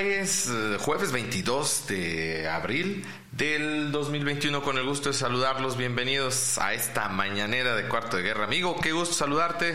es 0.00 0.50
eh, 0.50 0.76
jueves 0.78 1.10
22 1.10 1.86
de 1.88 2.48
abril 2.48 3.04
del 3.32 3.90
2021. 3.92 4.60
Con 4.62 4.76
el 4.76 4.84
gusto 4.84 5.08
de 5.08 5.14
saludarlos. 5.14 5.78
Bienvenidos 5.78 6.58
a 6.58 6.74
esta 6.74 7.08
mañanera 7.08 7.74
de 7.74 7.88
Cuarto 7.88 8.18
de 8.18 8.22
Guerra. 8.22 8.44
Amigo, 8.44 8.76
qué 8.82 8.92
gusto 8.92 9.14
saludarte. 9.14 9.74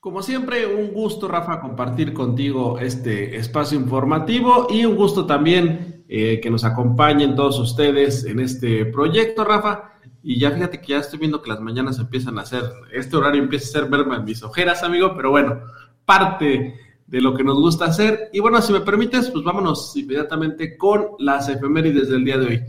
Como 0.00 0.22
siempre, 0.22 0.66
un 0.66 0.92
gusto, 0.92 1.28
Rafa, 1.28 1.60
compartir 1.60 2.12
contigo 2.12 2.78
este 2.78 3.36
espacio 3.36 3.78
informativo 3.78 4.66
y 4.68 4.84
un 4.84 4.96
gusto 4.96 5.24
también 5.24 6.04
eh, 6.08 6.38
que 6.42 6.50
nos 6.50 6.64
acompañen 6.64 7.34
todos 7.34 7.58
ustedes 7.58 8.24
en 8.24 8.38
este 8.40 8.84
proyecto, 8.84 9.44
Rafa. 9.44 9.94
Y 10.22 10.38
ya 10.38 10.50
fíjate 10.50 10.80
que 10.80 10.88
ya 10.88 10.98
estoy 10.98 11.20
viendo 11.20 11.40
que 11.40 11.50
las 11.50 11.60
mañanas 11.60 11.98
empiezan 11.98 12.38
a 12.38 12.44
ser, 12.44 12.64
este 12.92 13.16
horario 13.16 13.42
empieza 13.42 13.66
a 13.66 13.80
ser 13.80 13.90
verme 13.90 14.16
en 14.16 14.24
mis 14.24 14.42
ojeras, 14.42 14.82
amigo, 14.82 15.14
pero 15.16 15.30
bueno, 15.30 15.62
parte 16.04 16.91
de 17.12 17.20
lo 17.20 17.34
que 17.34 17.44
nos 17.44 17.60
gusta 17.60 17.84
hacer. 17.84 18.30
Y 18.32 18.40
bueno, 18.40 18.60
si 18.62 18.72
me 18.72 18.80
permites, 18.80 19.28
pues 19.28 19.44
vámonos 19.44 19.94
inmediatamente 19.96 20.78
con 20.78 21.08
las 21.18 21.50
efemérides 21.50 22.08
del 22.08 22.24
día 22.24 22.38
de 22.38 22.46
hoy. 22.46 22.62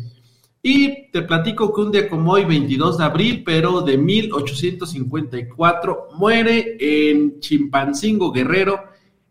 Y 0.62 1.10
te 1.12 1.22
platico 1.22 1.74
que 1.74 1.82
un 1.82 1.92
día 1.92 2.10
como 2.10 2.34
hoy, 2.34 2.44
22 2.44 2.98
de 2.98 3.06
abril, 3.06 3.44
pero 3.46 3.80
de 3.82 3.98
1854, 3.98 6.10
muere 6.18 6.76
en 6.78 7.40
Chimpancingo 7.40 8.34
Guerrero 8.34 8.84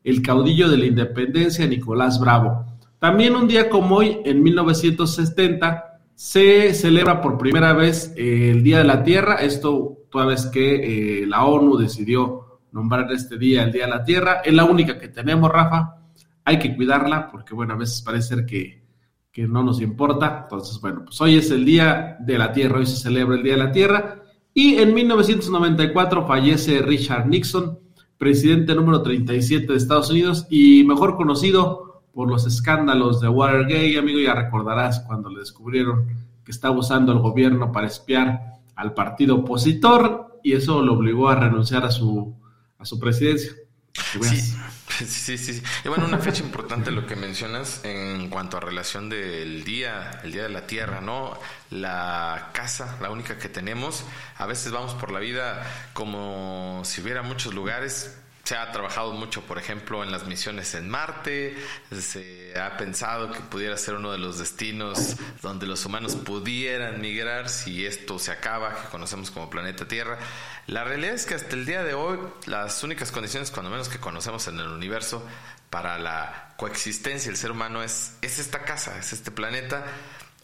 el 0.03 0.23
caudillo 0.23 0.71
de 0.71 0.79
la 0.79 0.87
independencia 0.87 1.67
Nicolás 1.67 2.19
Bravo. 2.19 2.65
También 2.99 3.37
un 3.37 3.47
día 3.47 3.69
como 3.69 3.97
hoy, 3.97 4.17
en 4.25 4.43
1970, 4.43 6.01
se 6.15 6.73
celebra 6.73 7.21
por 7.21 7.37
primera 7.37 7.75
vez 7.75 8.15
el 8.17 8.63
Día 8.63 8.79
de 8.79 8.85
la 8.85 9.05
Tierra. 9.05 9.35
Esto 9.37 9.99
toda 10.11 10.25
vez 10.25 10.47
que 10.47 11.23
eh, 11.23 11.27
la 11.27 11.45
ONU 11.45 11.77
decidió 11.77 12.52
nombrar 12.73 13.11
este 13.13 13.39
día 13.39 13.63
el 13.63 13.73
Día 13.73 13.85
de 13.85 13.91
la 13.91 14.05
Tierra. 14.05 14.43
Es 14.45 14.53
la 14.53 14.65
única 14.65 14.99
que 14.99 15.09
tenemos, 15.09 15.51
Rafa. 15.51 15.97
Hay 16.45 16.59
que 16.59 16.75
cuidarla 16.75 17.31
porque, 17.31 17.55
bueno, 17.55 17.75
a 17.75 17.77
veces 17.77 18.03
parece 18.03 18.35
ser 18.35 18.47
que, 18.47 18.83
que 19.31 19.47
no 19.47 19.63
nos 19.63 19.81
importa. 19.81 20.41
Entonces, 20.43 20.81
bueno, 20.81 21.03
pues 21.05 21.21
hoy 21.21 21.37
es 21.37 21.51
el 21.51 21.65
Día 21.65 22.17
de 22.21 22.39
la 22.39 22.53
Tierra, 22.53 22.79
hoy 22.79 22.87
se 22.87 22.97
celebra 22.97 23.37
el 23.37 23.43
Día 23.43 23.53
de 23.53 23.65
la 23.65 23.73
Tierra. 23.73 24.23
Y 24.55 24.77
en 24.77 24.93
1994 24.93 26.27
fallece 26.27 26.83
Richard 26.83 27.27
Nixon, 27.29 27.79
presidente 28.19 28.75
número 28.75 29.03
37 29.03 29.67
de 29.67 29.79
Estados 29.79 30.11
Unidos 30.11 30.47
y 30.51 30.85
mejor 30.85 31.17
conocido 31.17 32.03
por 32.13 32.29
los 32.29 32.47
escándalos 32.47 33.21
de 33.21 33.29
Watergate. 33.29 33.99
Amigo, 33.99 34.21
ya 34.21 34.35
recordarás 34.35 35.01
cuando 35.01 35.31
le 35.31 35.41
descubrieron 35.41 36.07
que 36.45 36.51
estaba 36.51 36.77
usando 36.77 37.13
el 37.13 37.21
gobierno 37.21 37.73
para 37.73 37.87
espiar 37.87 38.61
al 38.75 38.95
partido 38.95 39.37
opositor 39.37 40.41
y 40.43 40.53
eso 40.53 40.83
lo 40.83 40.95
obligó 40.95 41.29
a 41.29 41.37
renunciar 41.37 41.85
a 41.85 41.91
su 41.91 42.35
a 42.83 42.85
su 42.85 42.99
presidencia. 42.99 43.53
Sí, 44.93 45.07
sí, 45.07 45.39
sí, 45.39 45.63
Y 45.85 45.89
bueno, 45.89 46.05
una 46.05 46.19
fecha 46.19 46.43
importante 46.43 46.91
lo 46.91 47.07
que 47.07 47.17
mencionas 47.17 47.81
en 47.83 48.29
cuanto 48.29 48.59
a 48.59 48.61
relación 48.61 49.09
del 49.09 49.65
día, 49.65 50.21
el 50.23 50.33
día 50.33 50.43
de 50.43 50.49
la 50.51 50.67
tierra, 50.67 51.01
¿no? 51.01 51.39
La 51.71 52.51
casa, 52.53 52.99
la 53.01 53.11
única 53.11 53.39
que 53.39 53.49
tenemos. 53.49 54.05
A 54.37 54.45
veces 54.47 54.71
vamos 54.71 54.95
por 54.95 55.11
la 55.11 55.19
vida 55.19 55.67
como 55.95 56.83
si 56.85 57.01
hubiera 57.01 57.23
muchos 57.23 57.55
lugares, 57.55 58.19
se 58.45 58.57
ha 58.57 58.73
trabajado 58.73 59.13
mucho, 59.13 59.43
por 59.43 59.59
ejemplo, 59.59 60.03
en 60.03 60.11
las 60.11 60.27
misiones 60.27 60.75
en 60.75 60.89
Marte, 60.89 61.57
se 61.93 62.59
ha 62.59 62.77
pensado 62.77 63.31
que 63.31 63.41
pudiera 63.41 63.77
ser 63.77 63.95
uno 63.95 64.11
de 64.11 64.19
los 64.19 64.39
destinos 64.39 65.17
donde 65.43 65.67
los 65.67 65.85
humanos 65.87 66.17
pudieran 66.17 67.01
migrar 67.01 67.49
si 67.49 67.87
esto 67.87 68.19
se 68.19 68.33
acaba, 68.33 68.75
que 68.75 68.89
conocemos 68.89 69.31
como 69.31 69.49
planeta 69.49 69.87
Tierra. 69.87 70.19
La 70.67 70.83
realidad 70.83 71.15
es 71.15 71.25
que 71.25 71.35
hasta 71.35 71.55
el 71.55 71.67
día 71.67 71.85
de 71.85 71.95
hoy 71.95 72.19
las 72.47 72.83
únicas 72.83 73.13
condiciones, 73.13 73.51
cuando 73.53 73.71
menos 73.71 73.89
que 73.89 73.99
conocemos 73.99 74.49
en 74.49 74.59
el 74.59 74.69
universo, 74.69 75.25
para 75.71 75.99
la 75.99 76.53
coexistencia 76.57 77.31
del 77.31 77.39
ser 77.39 77.51
humano 77.51 77.83
es, 77.83 78.17
es 78.21 78.39
esta 78.39 78.63
casa, 78.65 78.99
es 78.99 79.13
este 79.13 79.31
planeta 79.31 79.85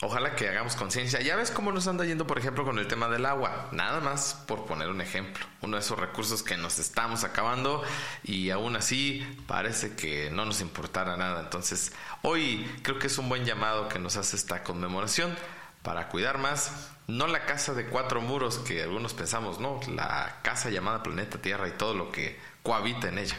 Ojalá 0.01 0.37
que 0.37 0.49
hagamos 0.49 0.77
conciencia. 0.77 1.21
Ya 1.21 1.35
ves 1.35 1.51
cómo 1.51 1.73
nos 1.73 1.89
anda 1.89 2.05
yendo, 2.05 2.25
por 2.25 2.39
ejemplo, 2.39 2.65
con 2.65 2.79
el 2.79 2.87
tema 2.87 3.09
del 3.09 3.27
agua. 3.27 3.69
Nada 3.73 4.01
más 4.01 4.45
por 4.47 4.65
poner 4.65 4.89
un 4.91 5.01
ejemplo. 5.01 5.45
Uno 5.61 5.77
de 5.77 5.83
esos 5.83 5.99
recursos 5.99 6.45
que 6.45 6.57
nos 6.57 6.79
estamos 6.79 7.25
acabando 7.25 7.83
y 8.23 8.51
aún 8.51 8.77
así 8.77 9.27
parece 9.49 9.97
que 9.97 10.31
no 10.31 10.45
nos 10.45 10.61
importara 10.61 11.17
nada. 11.17 11.41
Entonces, 11.41 11.93
hoy 12.23 12.65
creo 12.83 13.01
que 13.01 13.09
es 13.09 13.19
un 13.19 13.29
buen 13.29 13.45
llamado 13.45 13.89
que 13.89 13.99
nos 13.99 14.17
hace 14.17 14.37
esta 14.37 14.63
conmemoración 14.63 15.35
para 15.83 16.09
cuidar 16.09 16.39
más, 16.39 16.93
no 17.09 17.27
la 17.27 17.45
casa 17.45 17.75
de 17.75 17.87
cuatro 17.87 18.21
muros 18.21 18.59
que 18.59 18.83
algunos 18.83 19.15
pensamos, 19.15 19.59
no, 19.59 19.81
la 19.95 20.37
casa 20.43 20.71
llamada 20.71 21.03
planeta 21.03 21.39
Tierra 21.39 21.67
y 21.69 21.73
todo 21.73 21.95
lo 21.95 22.13
que 22.13 22.39
cohabita 22.63 23.09
en 23.09 23.19
ella. 23.19 23.37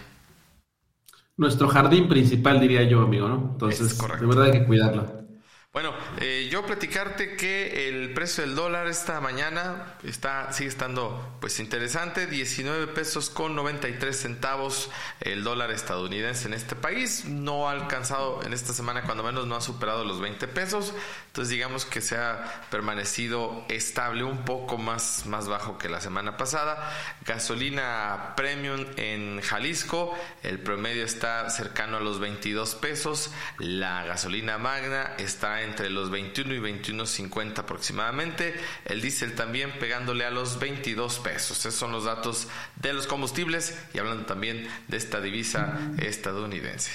Nuestro 1.37 1.69
jardín 1.69 2.09
principal, 2.09 2.59
diría 2.59 2.83
yo, 2.83 3.01
amigo, 3.01 3.29
¿no? 3.29 3.51
Entonces, 3.53 3.97
de 3.97 4.25
verdad 4.25 4.45
hay 4.45 4.51
que 4.51 4.65
cuidarlo. 4.65 5.28
Bueno, 5.71 5.93
eh, 6.19 6.49
yo 6.51 6.65
platicarte 6.65 7.35
que 7.35 7.87
el 7.87 8.11
precio 8.15 8.43
del 8.43 8.55
dólar 8.55 8.87
esta 8.87 9.21
mañana 9.21 9.97
está 10.03 10.51
sigue 10.51 10.67
estando 10.67 11.37
pues 11.39 11.59
interesante, 11.59 12.25
19 12.25 12.87
pesos 12.87 13.29
con 13.29 13.55
93 13.55 14.19
centavos 14.19 14.89
el 15.21 15.43
dólar 15.43 15.69
estadounidense 15.69 16.47
en 16.47 16.55
este 16.55 16.75
país, 16.75 17.25
no 17.25 17.69
ha 17.69 17.73
alcanzado 17.73 18.41
en 18.41 18.53
esta 18.53 18.73
semana 18.73 19.03
cuando 19.03 19.21
menos 19.21 19.45
no 19.45 19.55
ha 19.55 19.61
superado 19.61 20.03
los 20.05 20.19
20 20.19 20.47
pesos, 20.47 20.91
entonces 21.27 21.51
digamos 21.51 21.85
que 21.85 22.01
se 22.01 22.17
ha 22.17 22.63
permanecido 22.71 23.63
estable 23.69 24.23
un 24.23 24.45
poco 24.45 24.79
más 24.79 25.27
más 25.27 25.47
bajo 25.47 25.77
que 25.77 25.87
la 25.87 26.01
semana 26.01 26.35
pasada. 26.35 26.91
Gasolina 27.27 28.33
premium 28.35 28.87
en 28.95 29.39
Jalisco, 29.41 30.17
el 30.41 30.57
promedio 30.57 31.05
está 31.05 31.47
cercano 31.51 31.97
a 31.97 31.99
los 31.99 32.19
22 32.19 32.73
pesos, 32.73 33.31
la 33.59 34.03
gasolina 34.05 34.57
magna 34.57 35.13
está 35.19 35.58
entre 35.63 35.89
los 35.89 36.09
21 36.09 36.53
y 36.55 36.59
21.50 36.59 37.59
aproximadamente. 37.59 38.55
El 38.85 39.01
diésel 39.01 39.35
también 39.35 39.71
pegándole 39.79 40.25
a 40.25 40.31
los 40.31 40.59
22 40.59 41.19
pesos. 41.19 41.59
Esos 41.59 41.75
son 41.75 41.91
los 41.91 42.05
datos 42.05 42.47
de 42.75 42.93
los 42.93 43.07
combustibles 43.07 43.79
y 43.93 43.99
hablando 43.99 44.25
también 44.25 44.67
de 44.87 44.97
esta 44.97 45.21
divisa 45.21 45.77
estadounidense. 45.97 46.91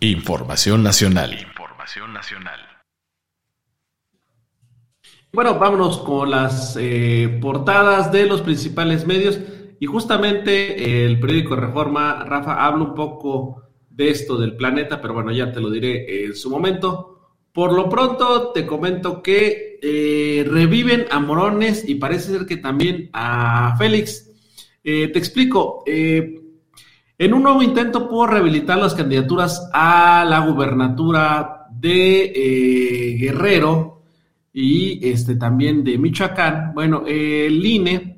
Información 0.00 0.82
nacional. 0.82 1.32
Información 1.32 2.12
nacional. 2.12 2.60
Bueno, 5.32 5.58
vámonos 5.58 5.98
con 5.98 6.30
las 6.30 6.76
eh, 6.78 7.38
portadas 7.40 8.12
de 8.12 8.26
los 8.26 8.42
principales 8.42 9.06
medios. 9.06 9.40
Y 9.80 9.86
justamente 9.86 11.04
el 11.04 11.18
periódico 11.18 11.56
Reforma, 11.56 12.24
Rafa, 12.24 12.64
habla 12.64 12.84
un 12.84 12.94
poco 12.94 13.63
de 13.94 14.10
esto 14.10 14.36
del 14.36 14.56
planeta, 14.56 15.00
pero 15.00 15.14
bueno, 15.14 15.30
ya 15.30 15.52
te 15.52 15.60
lo 15.60 15.70
diré 15.70 16.24
en 16.24 16.34
su 16.34 16.50
momento. 16.50 17.14
Por 17.52 17.72
lo 17.72 17.88
pronto 17.88 18.50
te 18.52 18.66
comento 18.66 19.22
que 19.22 19.78
eh, 19.80 20.44
reviven 20.48 21.06
a 21.10 21.20
Morones 21.20 21.88
y 21.88 21.94
parece 21.94 22.32
ser 22.32 22.46
que 22.46 22.56
también 22.56 23.10
a 23.12 23.76
Félix. 23.78 24.28
Eh, 24.82 25.08
te 25.08 25.18
explico. 25.18 25.84
Eh, 25.86 26.40
en 27.16 27.32
un 27.32 27.44
nuevo 27.44 27.62
intento 27.62 28.08
por 28.08 28.32
rehabilitar 28.32 28.78
las 28.78 28.94
candidaturas 28.94 29.70
a 29.72 30.24
la 30.28 30.40
gubernatura 30.40 31.68
de 31.70 33.16
Guerrero 33.20 34.02
y 34.52 35.08
este 35.08 35.36
también 35.36 35.84
de 35.84 35.96
Michoacán, 35.96 36.72
bueno, 36.74 37.04
el 37.06 37.64
INE 37.64 38.13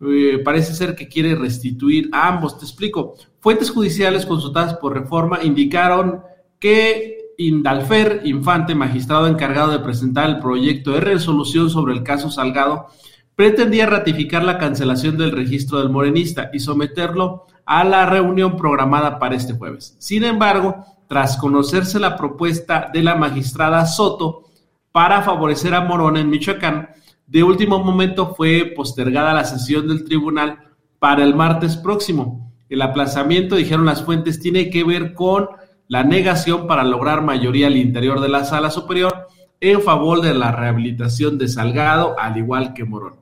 eh, 0.00 0.40
parece 0.44 0.74
ser 0.74 0.94
que 0.94 1.08
quiere 1.08 1.34
restituir 1.34 2.08
a 2.12 2.28
ambos. 2.28 2.58
Te 2.58 2.64
explico. 2.64 3.14
Fuentes 3.40 3.70
judiciales 3.70 4.26
consultadas 4.26 4.74
por 4.74 4.94
Reforma 4.94 5.40
indicaron 5.42 6.22
que 6.58 7.32
Indalfer 7.38 8.22
Infante, 8.24 8.74
magistrado 8.74 9.26
encargado 9.26 9.70
de 9.70 9.78
presentar 9.78 10.28
el 10.28 10.38
proyecto 10.38 10.92
de 10.92 11.00
resolución 11.00 11.70
sobre 11.70 11.94
el 11.94 12.02
caso 12.02 12.30
Salgado, 12.30 12.88
pretendía 13.34 13.86
ratificar 13.86 14.42
la 14.42 14.58
cancelación 14.58 15.18
del 15.18 15.32
registro 15.32 15.78
del 15.78 15.90
morenista 15.90 16.50
y 16.52 16.60
someterlo 16.60 17.44
a 17.66 17.84
la 17.84 18.06
reunión 18.06 18.56
programada 18.56 19.18
para 19.18 19.36
este 19.36 19.52
jueves. 19.52 19.96
Sin 19.98 20.24
embargo, 20.24 20.84
tras 21.08 21.36
conocerse 21.36 22.00
la 22.00 22.16
propuesta 22.16 22.90
de 22.92 23.02
la 23.02 23.14
magistrada 23.14 23.84
Soto 23.86 24.44
para 24.90 25.22
favorecer 25.22 25.74
a 25.74 25.82
Morón 25.82 26.16
en 26.16 26.30
Michoacán, 26.30 26.88
de 27.26 27.42
último 27.42 27.82
momento 27.82 28.34
fue 28.34 28.72
postergada 28.74 29.34
la 29.34 29.44
sesión 29.44 29.88
del 29.88 30.04
tribunal 30.04 30.58
para 30.98 31.24
el 31.24 31.34
martes 31.34 31.76
próximo. 31.76 32.52
El 32.68 32.82
aplazamiento, 32.82 33.56
dijeron 33.56 33.86
las 33.86 34.02
fuentes, 34.02 34.40
tiene 34.40 34.70
que 34.70 34.84
ver 34.84 35.14
con 35.14 35.48
la 35.88 36.02
negación 36.02 36.66
para 36.66 36.84
lograr 36.84 37.22
mayoría 37.22 37.68
al 37.68 37.76
interior 37.76 38.20
de 38.20 38.28
la 38.28 38.44
sala 38.44 38.70
superior 38.70 39.26
en 39.60 39.82
favor 39.82 40.20
de 40.20 40.34
la 40.34 40.52
rehabilitación 40.52 41.38
de 41.38 41.48
Salgado, 41.48 42.18
al 42.18 42.36
igual 42.36 42.74
que 42.74 42.84
Morón. 42.84 43.14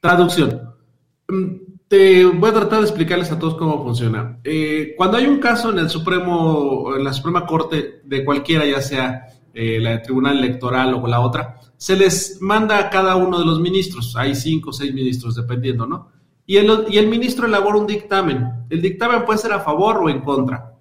Traducción. 0.00 0.74
Mm, 1.28 1.66
te 1.88 2.24
voy 2.24 2.50
a 2.50 2.54
tratar 2.54 2.80
de 2.80 2.86
explicarles 2.86 3.30
a 3.32 3.38
todos 3.38 3.56
cómo 3.56 3.82
funciona. 3.82 4.38
Eh, 4.44 4.94
cuando 4.96 5.16
hay 5.16 5.26
un 5.26 5.38
caso 5.38 5.70
en 5.70 5.78
el 5.78 5.88
Supremo, 5.88 6.94
en 6.96 7.04
la 7.04 7.12
Suprema 7.12 7.46
Corte 7.46 8.00
de 8.04 8.24
cualquiera, 8.24 8.64
ya 8.66 8.80
sea 8.80 9.26
eh, 9.56 9.80
la 9.80 10.02
Tribunal 10.02 10.38
Electoral 10.38 10.94
o 10.94 11.06
la 11.06 11.20
otra, 11.20 11.60
se 11.76 11.96
les 11.96 12.38
manda 12.40 12.78
a 12.78 12.90
cada 12.90 13.16
uno 13.16 13.38
de 13.38 13.44
los 13.44 13.60
ministros, 13.60 14.14
hay 14.16 14.34
cinco 14.34 14.70
o 14.70 14.72
seis 14.72 14.92
ministros 14.94 15.34
dependiendo, 15.34 15.86
¿no? 15.86 16.10
y 16.46 16.56
el, 16.56 16.86
y 16.88 16.98
el 16.98 17.08
ministro 17.08 17.46
elabora 17.46 17.78
un 17.78 17.86
dictamen. 17.86 18.66
El 18.70 18.80
dictamen 18.80 19.24
puede 19.24 19.38
ser 19.38 19.52
a 19.52 19.60
favor 19.60 19.98
o 19.98 20.08
en 20.08 20.20
contra, 20.20 20.74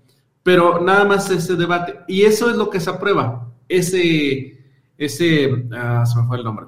pero 0.44 0.80
nada 0.80 1.06
más 1.06 1.30
ese 1.30 1.56
debate. 1.56 2.00
Y 2.08 2.22
eso 2.22 2.50
es 2.50 2.56
lo 2.56 2.70
que 2.70 2.80
se 2.80 2.92
aprueba, 2.92 3.52
ese, 3.68 4.64
ese, 4.98 5.68
ah, 5.74 6.06
se 6.06 6.20
me 6.20 6.28
fue 6.28 6.38
el 6.38 6.44
nombre, 6.44 6.68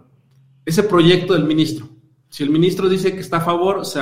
ese 0.66 0.84
proyecto 0.84 1.34
del 1.34 1.46
ministro. 1.46 1.88
Si 2.30 2.44
el 2.44 2.50
ministro 2.50 2.90
dice 2.90 3.14
que 3.14 3.22
está 3.22 3.38
a 3.38 3.42
favor, 3.42 3.86
se, 3.86 4.02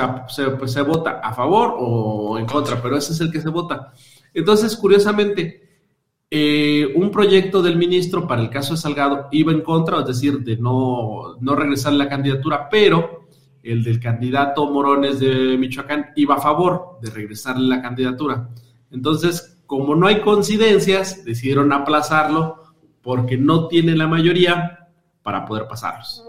pues, 0.58 0.72
se 0.72 0.82
vota 0.82 1.20
a 1.22 1.32
favor 1.32 1.76
o 1.78 2.38
en 2.38 2.46
contra, 2.46 2.82
pero 2.82 2.96
ese 2.96 3.12
es 3.12 3.20
el 3.20 3.30
que 3.30 3.40
se 3.40 3.50
vota. 3.50 3.92
Entonces, 4.34 4.76
curiosamente, 4.76 5.65
eh, 6.30 6.92
un 6.96 7.10
proyecto 7.10 7.62
del 7.62 7.76
ministro 7.76 8.26
para 8.26 8.42
el 8.42 8.50
caso 8.50 8.74
de 8.74 8.80
Salgado 8.80 9.28
iba 9.30 9.52
en 9.52 9.60
contra, 9.60 10.00
es 10.00 10.06
decir, 10.06 10.40
de 10.40 10.56
no, 10.56 11.36
no 11.40 11.54
regresar 11.54 11.92
la 11.92 12.08
candidatura, 12.08 12.68
pero 12.68 13.28
el 13.62 13.84
del 13.84 14.00
candidato 14.00 14.70
Morones 14.70 15.20
de 15.20 15.56
Michoacán 15.56 16.06
iba 16.16 16.36
a 16.36 16.40
favor 16.40 16.98
de 17.00 17.10
regresarle 17.10 17.68
la 17.68 17.82
candidatura. 17.82 18.48
Entonces, 18.90 19.62
como 19.66 19.94
no 19.94 20.06
hay 20.06 20.20
coincidencias, 20.20 21.24
decidieron 21.24 21.72
aplazarlo 21.72 22.62
porque 23.02 23.36
no 23.36 23.68
tiene 23.68 23.96
la 23.96 24.06
mayoría 24.06 24.88
para 25.22 25.44
poder 25.44 25.66
pasarlos. 25.68 26.24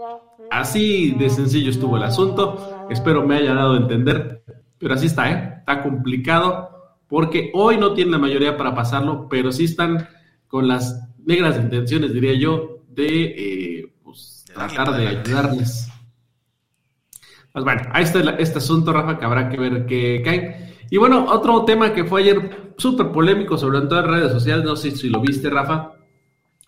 Así 0.50 1.12
de 1.12 1.28
sencillo 1.28 1.70
estuvo 1.70 1.96
el 1.96 2.02
asunto. 2.04 2.86
Espero 2.90 3.24
me 3.24 3.36
haya 3.36 3.54
dado 3.54 3.74
a 3.74 3.78
entender, 3.78 4.42
pero 4.78 4.94
así 4.94 5.06
está, 5.06 5.30
¿eh? 5.30 5.54
Está 5.58 5.82
complicado 5.82 6.77
porque 7.08 7.50
hoy 7.54 7.78
no 7.78 7.94
tienen 7.94 8.12
la 8.12 8.18
mayoría 8.18 8.56
para 8.56 8.74
pasarlo, 8.74 9.28
pero 9.28 9.50
sí 9.50 9.64
están 9.64 10.08
con 10.46 10.68
las 10.68 11.08
negras 11.24 11.56
intenciones, 11.56 12.12
diría 12.12 12.34
yo, 12.34 12.82
de 12.88 13.24
eh, 13.24 13.92
pues, 14.02 14.44
tratar 14.52 14.96
de 14.96 15.08
ayudarles. 15.08 15.88
Pues 17.52 17.64
bueno, 17.64 17.82
ahí 17.92 18.04
está 18.04 18.20
este 18.38 18.58
asunto, 18.58 18.92
Rafa, 18.92 19.18
que 19.18 19.24
habrá 19.24 19.48
que 19.48 19.56
ver 19.56 19.86
qué 19.86 20.22
cae. 20.24 20.76
Y 20.90 20.96
bueno, 20.96 21.26
otro 21.28 21.64
tema 21.64 21.92
que 21.92 22.04
fue 22.04 22.22
ayer 22.22 22.72
súper 22.76 23.10
polémico, 23.10 23.58
sobre 23.58 23.80
todo 23.82 24.00
en 24.00 24.06
redes 24.06 24.32
sociales, 24.32 24.64
no 24.64 24.76
sé 24.76 24.90
si 24.92 25.08
lo 25.08 25.20
viste, 25.20 25.50
Rafa. 25.50 25.92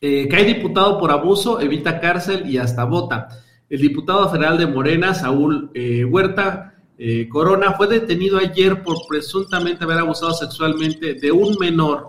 Eh, 0.00 0.28
cae 0.28 0.44
diputado 0.44 0.98
por 0.98 1.10
abuso, 1.10 1.60
evita 1.60 2.00
cárcel 2.00 2.48
y 2.48 2.56
hasta 2.58 2.84
vota. 2.84 3.28
El 3.68 3.80
diputado 3.80 4.28
federal 4.30 4.58
de 4.58 4.66
Morena, 4.66 5.14
Saúl 5.14 5.70
eh, 5.74 6.04
Huerta, 6.04 6.74
eh, 7.02 7.30
Corona 7.30 7.72
fue 7.72 7.86
detenido 7.86 8.36
ayer 8.36 8.82
por 8.82 8.98
presuntamente 9.08 9.84
haber 9.84 10.00
abusado 10.00 10.34
sexualmente 10.34 11.14
de 11.14 11.32
un 11.32 11.56
menor 11.58 12.08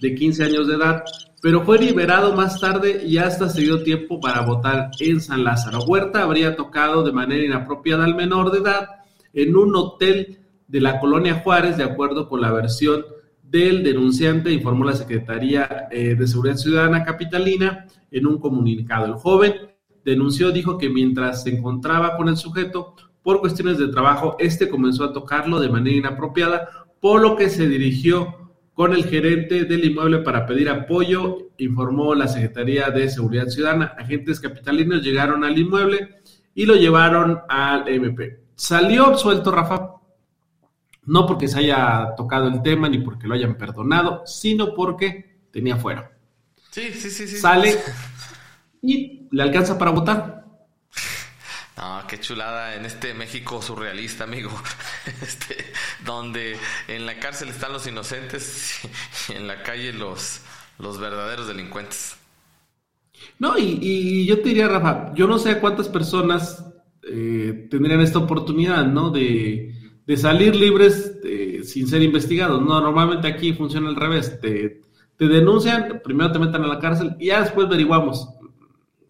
de 0.00 0.16
15 0.16 0.42
años 0.42 0.66
de 0.66 0.74
edad, 0.74 1.04
pero 1.40 1.62
fue 1.62 1.78
liberado 1.78 2.32
más 2.34 2.60
tarde 2.60 3.04
y 3.06 3.18
hasta 3.18 3.48
se 3.48 3.60
dio 3.60 3.84
tiempo 3.84 4.18
para 4.18 4.40
votar 4.40 4.90
en 4.98 5.20
San 5.20 5.44
Lázaro. 5.44 5.84
Huerta 5.84 6.24
habría 6.24 6.56
tocado 6.56 7.04
de 7.04 7.12
manera 7.12 7.44
inapropiada 7.44 8.04
al 8.04 8.16
menor 8.16 8.50
de 8.50 8.58
edad 8.58 8.88
en 9.32 9.54
un 9.54 9.76
hotel 9.76 10.40
de 10.66 10.80
la 10.80 10.98
colonia 10.98 11.40
Juárez, 11.44 11.76
de 11.76 11.84
acuerdo 11.84 12.28
con 12.28 12.40
la 12.40 12.50
versión 12.50 13.04
del 13.44 13.84
denunciante, 13.84 14.50
informó 14.50 14.84
la 14.86 14.96
Secretaría 14.96 15.86
eh, 15.92 16.16
de 16.16 16.26
Seguridad 16.26 16.56
Ciudadana 16.56 17.04
Capitalina 17.04 17.86
en 18.10 18.26
un 18.26 18.40
comunicado. 18.40 19.06
El 19.06 19.14
joven 19.14 19.54
denunció, 20.04 20.50
dijo 20.50 20.78
que 20.78 20.88
mientras 20.88 21.44
se 21.44 21.50
encontraba 21.50 22.16
con 22.16 22.28
el 22.28 22.36
sujeto, 22.36 22.96
por 23.22 23.40
cuestiones 23.40 23.78
de 23.78 23.88
trabajo, 23.88 24.36
este 24.38 24.68
comenzó 24.68 25.04
a 25.04 25.12
tocarlo 25.12 25.60
de 25.60 25.68
manera 25.68 25.96
inapropiada, 25.96 26.86
por 27.00 27.20
lo 27.20 27.36
que 27.36 27.48
se 27.48 27.68
dirigió 27.68 28.42
con 28.74 28.94
el 28.94 29.04
gerente 29.04 29.64
del 29.64 29.84
inmueble 29.84 30.18
para 30.18 30.46
pedir 30.46 30.68
apoyo, 30.68 31.50
informó 31.58 32.14
la 32.14 32.28
Secretaría 32.28 32.90
de 32.90 33.08
Seguridad 33.08 33.48
Ciudadana. 33.48 33.94
Agentes 33.98 34.40
capitalinos 34.40 35.02
llegaron 35.02 35.44
al 35.44 35.58
inmueble 35.58 36.20
y 36.54 36.66
lo 36.66 36.74
llevaron 36.74 37.40
al 37.48 37.86
MP. 37.88 38.40
Salió 38.54 39.06
absuelto 39.06 39.50
Rafa, 39.50 39.96
no 41.04 41.26
porque 41.26 41.48
se 41.48 41.58
haya 41.58 42.14
tocado 42.16 42.48
el 42.48 42.62
tema 42.62 42.88
ni 42.88 42.98
porque 42.98 43.26
lo 43.26 43.34
hayan 43.34 43.56
perdonado, 43.56 44.22
sino 44.24 44.74
porque 44.74 45.40
tenía 45.50 45.76
fuera. 45.76 46.12
Sí, 46.70 46.92
sí, 46.92 47.10
sí, 47.10 47.26
sí. 47.26 47.36
Sale 47.36 47.76
y 48.82 49.28
le 49.30 49.42
alcanza 49.42 49.78
para 49.78 49.90
votar. 49.90 50.41
No, 51.82 52.00
qué 52.06 52.20
chulada 52.20 52.76
en 52.76 52.84
este 52.86 53.12
México 53.12 53.60
surrealista, 53.60 54.22
amigo. 54.22 54.50
Este, 55.20 55.56
donde 56.04 56.56
en 56.86 57.06
la 57.06 57.18
cárcel 57.18 57.48
están 57.48 57.72
los 57.72 57.84
inocentes 57.88 58.78
y 59.28 59.32
en 59.32 59.48
la 59.48 59.64
calle 59.64 59.92
los, 59.92 60.42
los 60.78 61.00
verdaderos 61.00 61.48
delincuentes. 61.48 62.16
No, 63.40 63.58
y, 63.58 64.24
yo 64.26 64.40
te 64.40 64.50
diría, 64.50 64.68
Rafa, 64.68 65.12
yo 65.14 65.26
no 65.26 65.40
sé 65.40 65.50
a 65.50 65.60
cuántas 65.60 65.88
personas 65.88 66.64
eh, 67.02 67.66
tendrían 67.68 68.00
esta 68.00 68.20
oportunidad, 68.20 68.86
¿no? 68.86 69.10
De, 69.10 69.74
salir 70.16 70.54
libres 70.54 71.18
eh, 71.24 71.62
sin 71.64 71.88
ser 71.88 72.02
investigados. 72.02 72.62
No, 72.62 72.80
normalmente 72.80 73.26
aquí 73.26 73.54
funciona 73.54 73.88
al 73.88 73.96
revés. 73.96 74.38
Te, 74.40 74.82
te 75.16 75.26
denuncian, 75.26 76.00
primero 76.04 76.30
te 76.30 76.38
meten 76.38 76.62
a 76.62 76.68
la 76.68 76.78
cárcel 76.78 77.16
y 77.18 77.26
ya 77.26 77.40
después 77.40 77.66
averiguamos. 77.66 78.28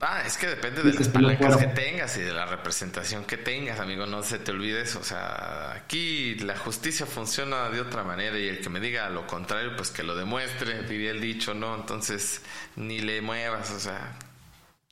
Ah, 0.05 0.25
es 0.27 0.37
que 0.37 0.49
depende 0.49 0.83
de 0.83 0.95
las 0.95 1.09
palancas 1.09 1.59
que 1.59 1.69
tengas 1.69 2.19
y 2.19 2.23
de 2.23 2.33
la 2.33 2.45
representación 2.45 3.25
que 3.25 3.37
tengas, 3.37 3.79
amigo, 3.79 4.05
no 4.05 4.25
se 4.25 4.41
te 4.41 4.51
olvides. 4.51 4.97
O 4.97 5.05
sea, 5.05 5.75
aquí 5.75 6.35
la 6.41 6.57
justicia 6.57 7.07
funciona 7.07 7.71
de 7.71 7.81
otra 7.81 8.03
manera 8.03 8.37
y 8.37 8.49
el 8.49 8.59
que 8.59 8.69
me 8.69 8.81
diga 8.81 9.09
lo 9.11 9.29
contrario, 9.29 9.77
pues 9.77 9.93
que 9.93 10.03
lo 10.03 10.17
demuestre, 10.17 10.83
diría 10.89 11.13
el 11.13 11.21
dicho, 11.21 11.55
¿no? 11.55 11.77
Entonces, 11.77 12.43
ni 12.75 12.99
le 12.99 13.23
muevas, 13.23 13.71
o 13.71 13.79
sea, 13.79 14.19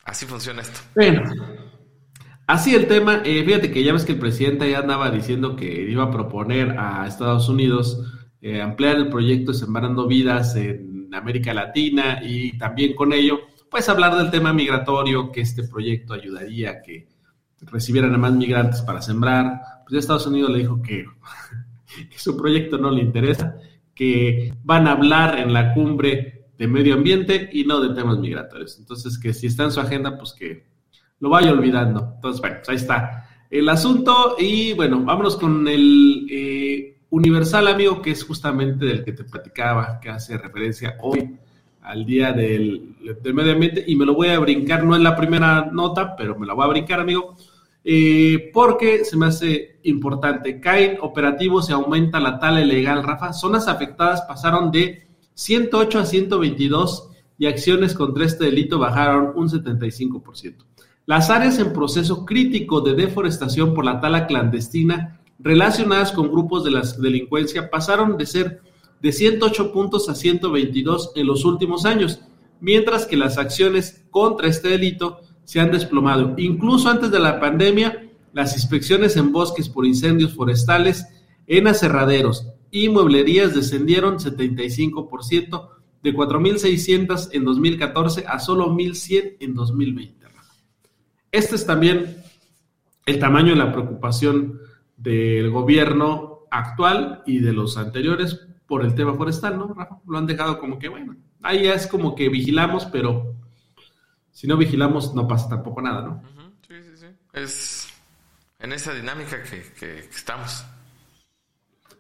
así 0.05 0.27
funciona 0.27 0.63
esto. 0.63 0.79
Bueno, 0.95 1.25
así 2.47 2.77
el 2.77 2.87
tema, 2.87 3.21
eh, 3.25 3.43
fíjate 3.45 3.73
que 3.73 3.83
ya 3.83 3.93
ves 3.93 4.05
que 4.05 4.13
el 4.13 4.21
presidente 4.21 4.71
ya 4.71 4.79
andaba 4.79 5.11
diciendo 5.11 5.57
que 5.57 5.67
iba 5.91 6.05
a 6.05 6.11
proponer 6.13 6.79
a 6.79 7.05
Estados 7.09 7.49
Unidos 7.49 8.01
eh, 8.43 8.63
ampliar 8.63 8.99
el 8.99 9.09
proyecto 9.09 9.55
Sembrando 9.55 10.07
Vidas 10.07 10.55
en 10.55 11.13
América 11.13 11.53
Latina 11.53 12.21
y 12.23 12.57
también 12.59 12.95
con 12.95 13.13
ello 13.13 13.50
pues 13.71 13.89
hablar 13.89 14.17
del 14.17 14.31
tema 14.31 14.53
migratorio, 14.53 15.31
que 15.31 15.43
este 15.43 15.63
proyecto 15.63 16.15
ayudaría 16.15 16.71
a 16.71 16.83
que 16.83 17.07
recibieran 17.63 18.15
a 18.15 18.19
más 18.19 18.33
migrantes 18.33 18.83
para 18.83 19.01
sembrar. 19.01 19.61
Pues 19.87 20.01
Estados 20.01 20.27
Unidos 20.27 20.51
le 20.51 20.59
dijo 20.59 20.83
que, 20.83 21.07
su 22.17 22.37
proyecto 22.37 22.79
no 22.79 22.91
le 22.91 23.03
interesa, 23.03 23.57
que 23.95 24.53
van 24.65 24.89
a 24.89 24.93
hablar 24.93 25.39
en 25.39 25.53
la 25.53 25.73
cumbre 25.73 26.49
de 26.59 26.67
medio 26.67 26.95
ambiente 26.95 27.49
y 27.53 27.65
no 27.65 27.81
de 27.81 27.95
temas 27.95 28.19
migratorios. 28.19 28.79
Entonces, 28.79 29.19
que 29.19 29.33
si 29.33 29.47
está 29.47 29.65
en 29.65 29.73
su 29.73 29.81
agenda, 29.81 30.19
pues 30.19 30.33
que 30.33 30.67
lo 31.21 31.31
vaya 31.31 31.53
olvidando. 31.53 32.13
Entonces, 32.17 32.41
bueno, 32.41 32.57
pues 32.57 32.69
ahí 32.69 32.77
está 32.77 33.29
el 33.49 33.69
asunto. 33.69 34.37
Y 34.39 34.73
bueno, 34.75 35.03
vámonos 35.05 35.37
con 35.37 35.67
el 35.69 36.27
eh, 36.31 36.99
Universal, 37.11 37.69
amigo, 37.69 38.03
que 38.03 38.11
es 38.11 38.25
justamente 38.25 38.85
del 38.85 39.05
que 39.05 39.13
te 39.13 39.25
platicaba, 39.25 40.01
que 40.01 40.11
hace 40.11 40.37
referencia 40.37 40.97
hoy 41.01 41.39
al 41.83 42.05
día 42.05 42.33
del, 42.33 42.95
medio 43.33 43.53
ambiente 43.53 43.85
y 43.87 43.97
me 43.97 44.07
lo 44.07 44.15
voy 44.15 44.29
a 44.29 44.39
brincar, 44.39 44.85
no 44.85 44.95
es 44.95 45.03
la 45.03 45.17
primera 45.17 45.71
nota, 45.73 46.15
pero 46.17 46.39
me 46.39 46.47
la 46.47 46.55
voy 46.55 46.65
a 46.65 46.69
brincar, 46.69 47.01
amigo, 47.01 47.37
eh, 47.85 48.51
porque 48.53 49.05
se 49.05 49.17
me 49.17 49.27
hace 49.27 49.79
importante. 49.85 50.61
Caen 50.61 50.99
operativos 51.01 51.71
y 51.71 51.73
aumenta 51.73 52.21
la 52.21 52.39
tala 52.39 52.61
ilegal, 52.61 53.03
Rafa. 53.03 53.33
Zonas 53.33 53.69
afectadas 53.69 54.23
pasaron 54.23 54.71
de 54.71 55.07
108 55.35 55.99
a 55.99 56.05
122 56.05 57.11
y 57.39 57.47
acciones 57.47 57.95
contra 57.95 58.27
este 58.27 58.45
delito 58.45 58.79
bajaron 58.79 59.33
un 59.35 59.49
75%. 59.49 60.57
Las 61.07 61.31
áreas 61.31 61.59
en 61.59 61.73
proceso 61.73 62.27
crítico 62.27 62.83
de 62.83 62.95
deforestación 62.95 63.75
por 63.75 63.85
la 63.85 64.01
tala 64.01 64.27
clandestina 64.27 65.21
relacionadas 65.39 66.13
con 66.13 66.31
grupos 66.31 66.65
de 66.65 66.71
la 66.71 66.83
delincuencia 66.99 67.71
pasaron 67.71 68.19
de 68.19 68.27
ser 68.27 68.61
de 69.01 69.13
108 69.13 69.73
puntos 69.73 70.09
a 70.09 70.15
122 70.15 71.13
en 71.15 71.27
los 71.27 71.45
últimos 71.45 71.85
años, 71.85 72.21
mientras 72.61 73.07
que 73.07 73.17
las 73.17 73.39
acciones 73.39 74.05
contra 74.11 74.49
este 74.49 74.69
delito 74.69 75.21
se 75.45 75.61
han 75.61 75.71
desplomado. 75.71 76.35
Incluso 76.37 76.89
antes 76.89 77.11
de 77.11 77.19
la 77.19 77.41
pandemia, 77.41 78.11
las 78.33 78.55
inspecciones 78.55 79.17
en 79.17 79.33
bosques 79.33 79.69
por 79.69 79.87
incendios 79.87 80.35
forestales, 80.35 81.07
en 81.47 81.67
aserraderos 81.67 82.47
y 82.71 82.89
mueblerías 82.89 83.55
descendieron 83.55 84.19
75%, 84.19 85.69
de 86.03 86.15
4.600 86.15 87.29
en 87.33 87.45
2014 87.45 88.25
a 88.27 88.39
solo 88.39 88.71
1.100 88.71 89.37
en 89.41 89.55
2020. 89.55 90.27
Este 91.33 91.55
es 91.55 91.67
también 91.67 92.17
el 93.07 93.19
tamaño 93.19 93.51
de 93.51 93.57
la 93.57 93.73
preocupación 93.73 94.61
del 94.97 95.51
gobierno 95.51 96.41
actual 96.51 97.23
y 97.27 97.39
de 97.39 97.53
los 97.53 97.77
anteriores 97.77 98.47
por 98.71 98.85
el 98.85 98.95
tema 98.95 99.15
forestal, 99.15 99.59
¿no, 99.59 99.75
Rafa? 99.75 99.99
Lo 100.07 100.17
han 100.17 100.29
dejado 100.29 100.61
como 100.61 100.79
que, 100.79 100.89
bueno, 100.89 101.17
ahí 101.43 101.65
ya 101.65 101.75
es 101.75 101.89
como 101.89 102.15
que 102.15 102.29
vigilamos, 102.29 102.87
pero 102.87 103.35
si 104.31 104.47
no 104.47 104.57
vigilamos 104.57 105.13
no 105.13 105.27
pasa 105.27 105.49
tampoco 105.49 105.83
nada, 105.83 106.03
¿no? 106.03 106.23
Sí, 106.69 106.77
sí, 106.81 106.97
sí. 106.97 107.07
Es 107.33 107.89
en 108.61 108.73
esa 108.73 108.95
dinámica 108.95 109.43
que, 109.43 109.99
estamos. 109.99 110.65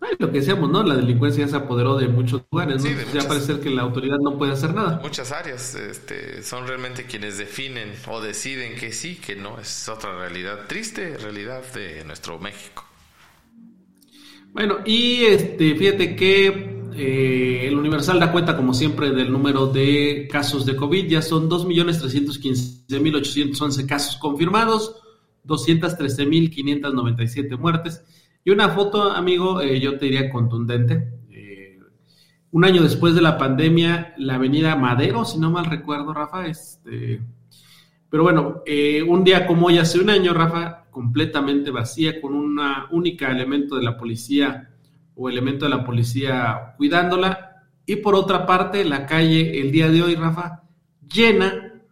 Ay, 0.00 0.14
lo 0.20 0.30
que 0.30 0.38
decíamos, 0.38 0.70
¿no? 0.70 0.84
La 0.84 0.94
delincuencia 0.94 1.44
ya 1.44 1.50
se 1.50 1.56
apoderó 1.56 1.96
de 1.96 2.06
muchos 2.06 2.44
lugares, 2.52 2.84
¿no? 2.84 2.90
ya 3.12 3.26
parece 3.26 3.58
que 3.58 3.70
la 3.70 3.82
autoridad 3.82 4.18
no 4.18 4.38
puede 4.38 4.52
hacer 4.52 4.72
nada. 4.72 5.00
Muchas 5.02 5.32
áreas 5.32 5.74
este, 5.74 6.44
son 6.44 6.68
realmente 6.68 7.04
quienes 7.04 7.36
definen 7.36 7.94
o 8.06 8.20
deciden 8.20 8.78
que 8.78 8.92
sí, 8.92 9.16
que 9.16 9.34
no. 9.34 9.58
Es 9.58 9.88
otra 9.88 10.16
realidad, 10.16 10.68
triste 10.68 11.18
realidad 11.18 11.64
de 11.74 12.04
nuestro 12.04 12.38
México. 12.38 12.89
Bueno, 14.52 14.78
y 14.84 15.22
este, 15.22 15.76
fíjate 15.76 16.16
que 16.16 16.48
eh, 16.96 17.68
el 17.68 17.78
Universal 17.78 18.18
da 18.18 18.32
cuenta, 18.32 18.56
como 18.56 18.74
siempre, 18.74 19.12
del 19.12 19.30
número 19.30 19.68
de 19.68 20.26
casos 20.30 20.66
de 20.66 20.74
COVID. 20.74 21.08
Ya 21.08 21.22
son 21.22 21.48
2.315.811 21.48 23.86
casos 23.86 24.16
confirmados, 24.16 24.96
213.597 25.46 27.56
muertes. 27.58 28.02
Y 28.44 28.50
una 28.50 28.70
foto, 28.70 29.12
amigo, 29.12 29.60
eh, 29.60 29.78
yo 29.80 29.96
te 29.98 30.06
diría 30.06 30.30
contundente. 30.30 31.12
Eh, 31.30 31.78
un 32.50 32.64
año 32.64 32.82
después 32.82 33.14
de 33.14 33.22
la 33.22 33.38
pandemia, 33.38 34.14
la 34.18 34.34
avenida 34.34 34.74
Madero, 34.74 35.24
si 35.24 35.38
no 35.38 35.48
mal 35.50 35.66
recuerdo, 35.66 36.12
Rafa, 36.12 36.46
este... 36.46 37.20
Pero 38.10 38.24
bueno, 38.24 38.64
un 39.06 39.22
día 39.22 39.46
como 39.46 39.68
hoy, 39.68 39.78
hace 39.78 40.00
un 40.00 40.10
año, 40.10 40.34
Rafa, 40.34 40.79
completamente 40.90 41.70
vacía, 41.70 42.20
con 42.20 42.34
una 42.34 42.88
única 42.90 43.30
elemento 43.30 43.76
de 43.76 43.82
la 43.82 43.96
policía 43.96 44.70
o 45.14 45.28
elemento 45.28 45.64
de 45.64 45.70
la 45.70 45.84
policía 45.84 46.74
cuidándola. 46.76 47.64
Y 47.86 47.96
por 47.96 48.14
otra 48.14 48.46
parte, 48.46 48.84
la 48.84 49.06
calle 49.06 49.60
el 49.60 49.70
día 49.70 49.88
de 49.88 50.02
hoy, 50.02 50.14
Rafa, 50.14 50.62
llena, 51.12 51.82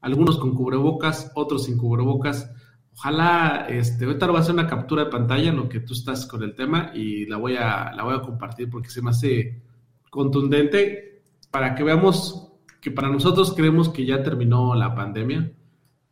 algunos 0.00 0.38
con 0.38 0.54
cubrebocas, 0.54 1.30
otros 1.34 1.64
sin 1.64 1.78
cubrebocas. 1.78 2.50
Ojalá, 2.96 3.66
este, 3.68 4.04
ahorita 4.04 4.26
voy 4.26 4.36
a 4.36 4.40
hacer 4.40 4.54
una 4.54 4.66
captura 4.66 5.04
de 5.04 5.10
pantalla, 5.10 5.52
lo 5.52 5.68
que 5.68 5.80
tú 5.80 5.94
estás 5.94 6.26
con 6.26 6.42
el 6.42 6.54
tema, 6.54 6.92
y 6.94 7.26
la 7.26 7.36
voy 7.36 7.56
a, 7.56 7.92
la 7.92 8.02
voy 8.04 8.14
a 8.14 8.22
compartir 8.22 8.70
porque 8.70 8.90
se 8.90 9.02
me 9.02 9.10
hace 9.10 9.62
contundente 10.10 11.22
para 11.50 11.74
que 11.74 11.82
veamos 11.82 12.52
que 12.80 12.90
para 12.90 13.08
nosotros 13.08 13.54
creemos 13.54 13.88
que 13.88 14.04
ya 14.04 14.22
terminó 14.22 14.74
la 14.74 14.94
pandemia 14.94 15.52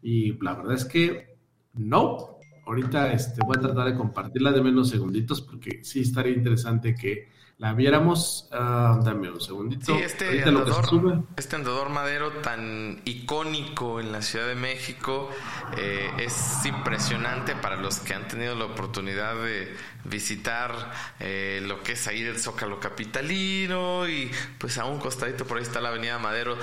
y 0.01 0.33
la 0.43 0.55
verdad 0.55 0.75
es 0.75 0.85
que 0.85 1.37
no, 1.75 2.32
ahorita 2.65 3.13
este, 3.13 3.41
voy 3.45 3.57
a 3.59 3.61
tratar 3.61 3.87
de 3.87 3.95
compartirla 3.95 4.53
de 4.53 4.63
menos 4.63 4.89
segunditos 4.89 5.41
porque 5.43 5.81
sí 5.83 6.01
estaría 6.01 6.33
interesante 6.33 6.95
que 6.95 7.29
la 7.59 7.75
viéramos. 7.75 8.49
Uh, 8.51 9.03
dame 9.05 9.31
un 9.31 9.41
segundito. 9.41 9.95
Sí, 9.95 10.03
este 10.03 10.43
andador, 10.43 11.25
este 11.37 11.57
andador 11.57 11.91
madero 11.91 12.33
tan 12.43 13.01
icónico 13.05 14.01
en 14.01 14.11
la 14.11 14.21
Ciudad 14.21 14.49
de 14.49 14.57
México 14.57 15.31
eh, 15.77 16.11
es 16.19 16.67
impresionante 16.67 17.55
para 17.55 17.77
los 17.77 18.01
que 18.01 18.15
han 18.15 18.27
tenido 18.27 18.55
la 18.57 18.65
oportunidad 18.65 19.37
de 19.37 19.75
visitar 20.05 20.91
eh, 21.21 21.61
lo 21.65 21.83
que 21.83 21.93
es 21.93 22.09
ahí 22.09 22.23
el 22.23 22.41
Zócalo 22.41 22.81
Capitalino 22.81 24.09
y 24.09 24.31
pues 24.59 24.79
a 24.79 24.85
un 24.85 24.99
costadito 24.99 25.47
por 25.47 25.59
ahí 25.59 25.63
está 25.63 25.81
la 25.81 25.91
Avenida 25.91 26.19
Madero, 26.19 26.57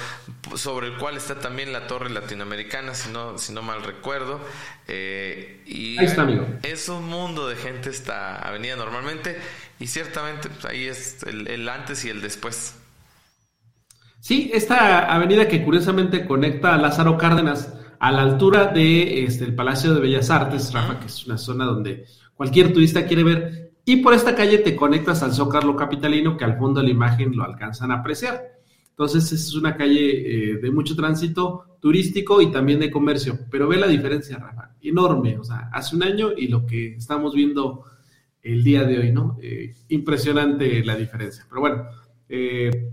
sobre 0.56 0.88
el 0.88 0.98
cual 0.98 1.16
está 1.16 1.40
también 1.40 1.72
la 1.72 1.88
Torre 1.88 2.10
Latinoamericana, 2.10 2.94
si 2.94 3.10
no, 3.12 3.38
si 3.38 3.54
no 3.54 3.62
mal 3.62 3.84
recuerdo. 3.84 4.42
Eh, 4.88 5.62
y 5.66 5.98
ahí 5.98 6.06
está, 6.06 6.24
amigo. 6.24 6.46
Es 6.64 6.90
un 6.90 7.06
mundo 7.06 7.48
de 7.48 7.56
gente 7.56 7.90
esta 7.90 8.36
avenida 8.36 8.76
normalmente 8.76 9.40
y 9.80 9.88
ciertamente 9.88 10.50
pues, 10.50 10.66
ahí 10.66 10.86
es 10.86 11.24
el, 11.24 11.68
antes 11.70 12.04
y 12.06 12.10
el 12.10 12.22
después. 12.22 12.76
Sí, 14.20 14.52
esta 14.54 15.14
avenida 15.14 15.48
que 15.48 15.64
curiosamente 15.64 16.26
conecta 16.26 16.74
a 16.74 16.78
Lázaro 16.78 17.18
Cárdenas 17.18 17.74
a 18.00 18.12
la 18.12 18.22
altura 18.22 18.68
de 18.68 19.24
este, 19.24 19.46
el 19.46 19.56
Palacio 19.56 19.94
de 19.94 20.02
Bellas 20.02 20.30
Artes, 20.30 20.74
Rafa, 20.74 21.00
que 21.00 21.08
es 21.08 21.26
una 21.26 21.38
zona 21.38 21.66
donde 21.66 22.06
cualquier 22.36 22.74
turista 22.74 23.06
quiere 23.06 23.24
ver, 23.24 23.74
y 23.86 23.98
por 23.98 24.14
esta 24.14 24.36
calle 24.36 24.60
te 24.60 24.76
conectas 24.76 25.24
al 25.24 25.34
Zócalo 25.34 25.76
Capitalino, 25.76 26.38
que 26.38 26.46
al 26.46 26.58
fondo 26.58 26.80
de 26.80 26.88
la 26.88 26.92
imagen 26.92 27.36
lo 27.36 27.44
alcanzan 27.44 27.92
a 27.92 27.96
apreciar. 27.96 28.42
Entonces, 28.90 29.32
es 29.32 29.56
una 29.56 29.76
calle 29.76 30.54
eh, 30.54 30.58
de 30.58 30.72
mucho 30.72 30.96
tránsito 30.96 31.78
turístico 31.80 32.42
y 32.42 32.52
también 32.52 32.80
de 32.80 32.92
comercio, 32.92 33.40
pero 33.50 33.68
ve 33.68 33.78
la 33.78 33.88
diferencia, 33.88 34.38
Rafa, 34.38 34.76
enorme, 34.82 35.40
o 35.40 35.44
sea, 35.44 35.70
hace 35.72 35.96
un 35.96 36.04
año 36.04 36.32
y 36.36 36.50
lo 36.50 36.66
que 36.66 36.96
estamos 36.96 37.34
viendo 37.34 37.86
el 38.54 38.64
día 38.64 38.84
de 38.84 39.00
hoy, 39.00 39.12
¿no? 39.12 39.38
Eh, 39.42 39.74
impresionante 39.90 40.84
la 40.84 40.96
diferencia. 40.96 41.46
Pero 41.48 41.62
bueno, 41.62 41.86
eh, 42.28 42.92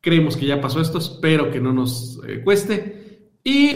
creemos 0.00 0.36
que 0.36 0.46
ya 0.46 0.60
pasó 0.60 0.80
esto, 0.80 0.98
espero 0.98 1.50
que 1.50 1.60
no 1.60 1.72
nos 1.72 2.20
eh, 2.26 2.42
cueste. 2.42 3.30
Y 3.44 3.74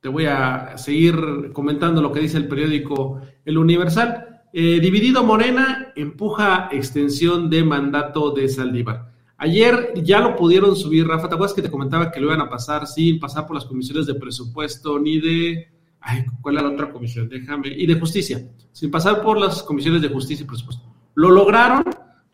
te 0.00 0.08
voy 0.08 0.26
a 0.26 0.78
seguir 0.78 1.50
comentando 1.52 2.00
lo 2.00 2.12
que 2.12 2.20
dice 2.20 2.36
el 2.36 2.46
periódico 2.46 3.20
El 3.44 3.58
Universal. 3.58 4.42
dividido 4.52 5.24
Morena 5.24 5.92
empuja 5.96 6.68
extensión 6.70 7.50
de 7.50 7.64
mandato 7.64 8.30
de 8.30 8.48
Saldívar. 8.48 9.12
Ayer 9.38 9.92
ya 10.04 10.20
lo 10.20 10.36
pudieron 10.36 10.76
subir, 10.76 11.04
Rafa, 11.04 11.28
¿te 11.28 11.34
acuerdas 11.34 11.52
que 11.52 11.62
te 11.62 11.70
comentaba 11.70 12.12
que 12.12 12.20
lo 12.20 12.28
iban 12.28 12.40
a 12.40 12.48
pasar 12.48 12.86
sin 12.86 13.18
pasar 13.18 13.44
por 13.44 13.56
las 13.56 13.64
comisiones 13.64 14.06
de 14.06 14.14
presupuesto 14.14 15.00
ni 15.00 15.20
de 15.20 15.68
Ay, 16.02 16.24
¿cuál 16.40 16.56
era 16.56 16.66
la 16.66 16.74
otra 16.74 16.90
comisión? 16.90 17.28
Déjame. 17.28 17.68
Y 17.68 17.86
de 17.86 17.98
justicia, 17.98 18.44
sin 18.72 18.90
pasar 18.90 19.22
por 19.22 19.38
las 19.38 19.62
comisiones 19.62 20.02
de 20.02 20.08
justicia 20.08 20.42
y 20.44 20.46
presupuesto. 20.46 20.84
Lo 21.14 21.30
lograron, 21.30 21.84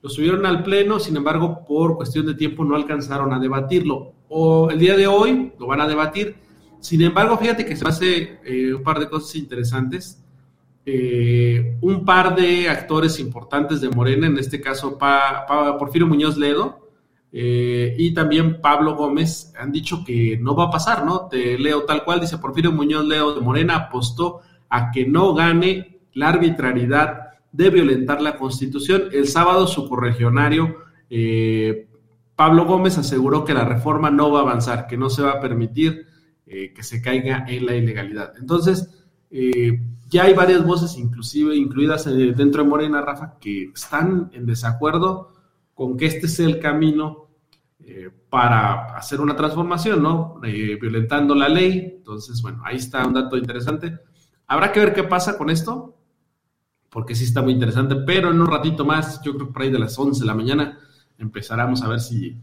lo 0.01 0.09
subieron 0.09 0.47
al 0.47 0.63
pleno, 0.63 0.99
sin 0.99 1.17
embargo, 1.17 1.65
por 1.67 1.97
cuestión 1.97 2.27
de 2.27 2.35
tiempo 2.35 2.65
no 2.65 2.75
alcanzaron 2.75 3.33
a 3.33 3.39
debatirlo. 3.39 4.15
O 4.29 4.71
el 4.71 4.79
día 4.79 4.97
de 4.97 5.07
hoy 5.07 5.53
lo 5.59 5.67
van 5.67 5.83
a 5.83 5.89
debatir. 5.89 6.37
Sin 6.81 7.03
embargo, 7.03 7.37
fíjate 7.37 7.67
que 7.67 7.77
se 7.77 7.87
hace 7.87 8.39
eh, 8.45 8.73
un 8.73 8.83
par 8.83 8.99
de 9.01 9.09
cosas 9.09 9.35
interesantes. 9.37 10.25
Eh, 10.87 11.77
un 11.83 12.03
par 12.07 12.35
de 12.35 12.71
actores 12.71 13.21
importantes 13.21 13.83
de 13.83 13.91
Morena, 13.91 14.27
en 14.27 14.39
este 14.39 14.59
caso 14.59 14.97
pa, 14.97 15.45
Porfirio 15.79 16.07
Muñoz 16.07 16.39
Ledo, 16.39 16.88
eh, 17.31 17.95
y 17.99 18.15
también 18.15 18.61
Pablo 18.61 18.97
Gómez 18.97 19.53
han 19.59 19.71
dicho 19.71 20.03
que 20.05 20.39
no 20.41 20.55
va 20.55 20.65
a 20.65 20.71
pasar, 20.71 21.05
¿no? 21.05 21.29
Te 21.29 21.59
leo 21.59 21.85
tal 21.85 22.05
cual, 22.05 22.21
dice 22.21 22.39
Porfirio 22.39 22.73
Muñoz 22.73 23.05
Leo 23.05 23.35
de 23.35 23.41
Morena 23.41 23.77
apostó 23.77 24.41
a 24.69 24.91
que 24.91 25.07
no 25.07 25.35
gane 25.35 26.01
la 26.15 26.29
arbitrariedad 26.29 27.29
de 27.53 27.71
violentar 27.71 28.23
la 28.23 28.37
Constitución. 28.37 29.05
El 29.13 29.29
sábado 29.29 29.67
su 29.67 29.89
corregionario 29.89 30.77
eh, 31.11 31.89
Pablo 32.35 32.65
Gómez 32.65 32.97
aseguró 32.97 33.45
que 33.45 33.55
la 33.55 33.65
reforma 33.65 34.11
no 34.11 34.31
va 34.31 34.41
a 34.41 34.43
avanzar, 34.43 34.87
que 34.87 34.97
no 34.97 35.11
se 35.11 35.23
va 35.23 35.33
a 35.33 35.41
permitir 35.41 36.07
eh, 36.47 36.73
que 36.73 36.83
se 36.83 37.03
caiga 37.03 37.45
en 37.47 37.67
la 37.67 37.75
ilegalidad. 37.75 38.33
Entonces, 38.39 38.95
ya 40.09 40.25
hay 40.25 40.33
varias 40.33 40.65
voces, 40.65 40.97
inclusive 40.97 41.55
incluidas 41.55 42.07
dentro 42.07 42.63
de 42.63 42.69
Morena, 42.69 43.03
Rafa, 43.03 43.37
que 43.39 43.65
están 43.65 44.31
en 44.33 44.47
desacuerdo 44.47 45.38
con 45.79 45.97
que 45.97 46.07
este 46.07 46.27
sea 46.27 46.49
el 46.49 46.59
camino 46.59 47.29
eh, 47.85 48.11
para 48.29 48.97
hacer 48.97 49.21
una 49.21 49.37
transformación, 49.37 50.03
¿no? 50.03 50.41
Eh, 50.43 50.77
violentando 50.81 51.37
la 51.37 51.49
ley. 51.49 51.99
Entonces, 51.99 52.43
bueno, 52.43 52.61
ahí 52.65 52.79
está 52.79 53.07
un 53.07 53.15
dato 53.15 53.37
interesante. 53.37 53.97
Habrá 54.49 54.73
que 54.73 54.81
ver 54.81 54.93
qué 54.93 55.05
pasa 55.05 55.39
con 55.39 55.51
esto, 55.51 55.97
porque 56.91 57.15
sí 57.15 57.23
está 57.23 57.43
muy 57.43 57.53
interesante, 57.53 57.95
pero 57.95 58.33
en 58.33 58.41
un 58.41 58.49
ratito 58.49 58.85
más, 58.85 59.23
yo 59.23 59.37
creo 59.37 59.47
que 59.47 59.53
por 59.53 59.63
ahí 59.63 59.71
de 59.71 59.79
las 59.79 59.97
11 59.97 60.19
de 60.19 60.27
la 60.27 60.35
mañana, 60.35 60.81
empezaremos 61.17 61.81
a 61.83 61.89
ver 61.89 62.01
si 62.01 62.37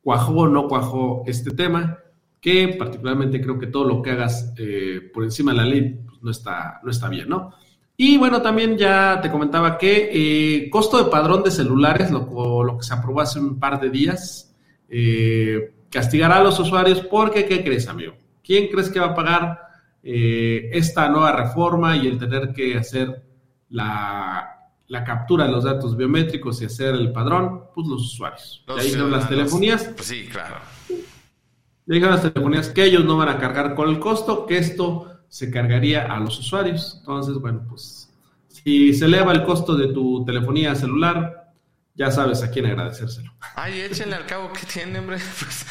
cuajó 0.00 0.42
o 0.42 0.46
no 0.46 0.68
cuajó 0.68 1.24
este 1.26 1.50
tema, 1.50 1.98
que 2.40 2.76
particularmente 2.78 3.40
creo 3.40 3.58
que 3.58 3.66
todo 3.66 3.82
lo 3.82 4.00
que 4.00 4.12
hagas 4.12 4.54
eh, 4.58 5.10
por 5.12 5.24
encima 5.24 5.50
de 5.50 5.56
la 5.56 5.64
ley 5.64 6.04
pues, 6.06 6.22
no, 6.22 6.30
está, 6.30 6.78
no 6.84 6.92
está 6.92 7.08
bien, 7.08 7.28
¿no? 7.28 7.52
Y 7.96 8.18
bueno, 8.18 8.42
también 8.42 8.76
ya 8.76 9.20
te 9.22 9.30
comentaba 9.30 9.78
que 9.78 10.10
eh, 10.12 10.70
costo 10.70 11.02
de 11.02 11.10
padrón 11.10 11.42
de 11.42 11.50
celulares, 11.50 12.10
lo, 12.10 12.62
lo, 12.62 12.76
que 12.76 12.84
se 12.84 12.92
aprobó 12.92 13.22
hace 13.22 13.40
un 13.40 13.58
par 13.58 13.80
de 13.80 13.88
días, 13.88 14.54
eh, 14.88 15.72
castigará 15.90 16.36
a 16.36 16.42
los 16.42 16.58
usuarios 16.58 17.00
porque, 17.00 17.46
¿qué 17.46 17.64
crees, 17.64 17.88
amigo? 17.88 18.14
¿Quién 18.44 18.68
crees 18.68 18.90
que 18.90 19.00
va 19.00 19.06
a 19.06 19.14
pagar 19.14 19.60
eh, 20.02 20.68
esta 20.72 21.08
nueva 21.08 21.32
reforma 21.32 21.96
y 21.96 22.06
el 22.06 22.18
tener 22.18 22.52
que 22.52 22.76
hacer 22.76 23.24
la, 23.70 24.70
la, 24.88 25.02
captura 25.04 25.46
de 25.46 25.52
los 25.52 25.64
datos 25.64 25.96
biométricos 25.96 26.60
y 26.60 26.66
hacer 26.66 26.94
el 26.94 27.12
padrón? 27.12 27.62
Pues 27.74 27.86
los 27.86 28.02
usuarios. 28.02 28.62
Los 28.66 28.78
ahí 28.78 28.86
dijeron 28.88 29.10
las 29.10 29.26
telefonías. 29.26 29.84
Pues 29.96 30.06
sí, 30.06 30.28
claro. 30.30 30.56
Ya 30.88 31.94
dijeron 31.94 32.14
las 32.14 32.22
telefonías 32.22 32.68
que 32.68 32.84
ellos 32.84 33.04
no 33.04 33.16
van 33.16 33.30
a 33.30 33.38
cargar 33.38 33.74
con 33.74 33.88
el 33.88 33.98
costo, 33.98 34.44
que 34.44 34.58
esto 34.58 35.15
se 35.28 35.50
cargaría 35.50 36.06
a 36.06 36.18
los 36.20 36.38
usuarios. 36.38 36.96
Entonces, 36.98 37.36
bueno, 37.36 37.64
pues 37.68 38.10
si 38.48 38.94
se 38.94 39.04
eleva 39.04 39.32
el 39.32 39.44
costo 39.44 39.76
de 39.76 39.92
tu 39.92 40.24
telefonía 40.24 40.74
celular, 40.74 41.52
ya 41.94 42.10
sabes 42.10 42.42
a 42.42 42.50
quién 42.50 42.66
agradecérselo. 42.66 43.32
Ay, 43.54 43.80
échenle 43.80 44.16
al 44.16 44.26
cabo 44.26 44.52
que 44.52 44.66
tiene, 44.66 44.98
hombre. 44.98 45.16
Pues, 45.16 45.66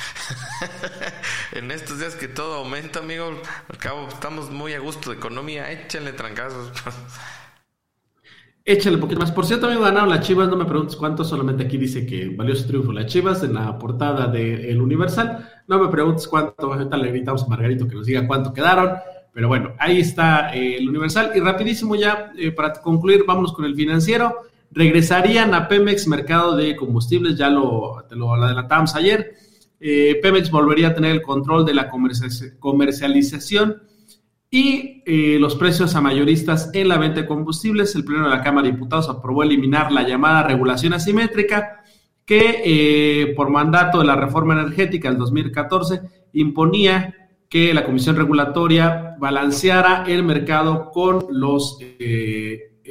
en 1.53 1.69
estos 1.71 2.00
días 2.00 2.15
que 2.15 2.27
todo 2.27 2.55
aumenta, 2.55 3.00
amigo, 3.00 3.39
al 3.69 3.77
cabo 3.77 4.07
estamos 4.07 4.50
muy 4.50 4.74
a 4.74 4.79
gusto 4.79 5.12
de 5.12 5.17
economía, 5.17 5.71
échenle 5.71 6.13
trancazos. 6.13 6.71
Échale 8.67 8.95
un 8.95 9.01
poquito 9.01 9.19
más. 9.19 9.31
Por 9.31 9.45
cierto, 9.45 9.67
amigo, 9.67 9.83
ganaron 9.83 10.09
las 10.09 10.25
Chivas, 10.25 10.50
no 10.50 10.55
me 10.55 10.65
preguntes 10.65 10.95
cuánto, 10.95 11.24
solamente 11.24 11.65
aquí 11.65 11.77
dice 11.77 12.03
que 12.03 12.29
valió 12.29 12.55
su 12.55 12.65
triunfo 12.65 12.91
las 12.91 13.05
Chivas 13.05 13.43
en 13.43 13.53
la 13.53 13.77
portada 13.77 14.25
de 14.25 14.71
El 14.71 14.81
Universal. 14.81 15.47
No 15.67 15.77
me 15.77 15.88
preguntes 15.89 16.27
cuánto, 16.27 16.74
ahorita 16.74 16.97
le 16.97 17.09
gritamos 17.09 17.43
a 17.43 17.47
Margarito 17.47 17.88
que 17.88 17.93
nos 17.93 18.07
diga 18.07 18.25
cuánto 18.25 18.51
quedaron. 18.51 18.97
Pero 19.36 19.50
bueno, 19.50 19.74
ahí 19.80 20.00
está 20.00 20.56
eh, 20.56 20.77
el 20.77 20.88
Universal. 20.88 21.34
Y 21.36 21.42
rapidísimo 21.42 21.98
ya, 21.98 22.32
eh, 22.38 22.51
para 22.51 22.72
concluir, 22.72 23.25
vámonos 23.27 23.51
con 23.51 23.65
el 23.65 23.75
financiero. 23.75 24.44
Regresarían 24.72 25.54
a 25.54 25.68
Pemex 25.68 26.08
Mercado 26.08 26.56
de 26.56 26.74
Combustibles, 26.77 27.38
ya 27.38 27.50
lo, 27.50 28.06
te 28.08 28.15
lo 28.15 28.34
adelantamos 28.34 28.96
ayer. 28.96 29.34
Eh, 29.82 30.20
Pemex 30.22 30.50
volvería 30.50 30.88
a 30.88 30.96
tener 30.96 31.12
el 31.12 31.22
control 31.22 31.65
de 31.65 31.74
la 31.74 31.89
comercialización 32.60 33.84
y 34.50 35.04
los 35.38 35.56
precios 35.56 35.98
a 35.98 36.01
mayoristas 36.01 36.70
en 36.72 36.88
la 36.88 36.98
venta 36.98 37.20
de 37.20 37.27
combustibles. 37.27 37.94
El 37.94 38.06
Pleno 38.06 38.24
de 38.24 38.30
la 38.30 38.42
Cámara 38.42 38.65
de 38.65 38.72
Diputados 38.72 39.10
aprobó 39.10 39.44
eliminar 39.44 39.92
la 39.92 40.08
llamada 40.08 40.44
regulación 40.44 40.94
asimétrica 40.94 41.84
que 42.24 43.34
por 43.36 43.50
mandato 43.50 44.00
de 44.00 44.06
la 44.06 44.15
reforma 44.15 44.54
energética 44.54 45.10
del 45.10 45.18
2014 45.18 46.04
imponía 46.32 47.25
que 47.55 47.74
la 47.74 47.85
Comisión 47.85 48.17
Regulatoria 48.17 49.15
balanceara 49.17 50.03
el 50.07 50.24
mercado 50.24 50.91
con 50.91 51.25
las 51.29 51.77
eh, 51.79 52.81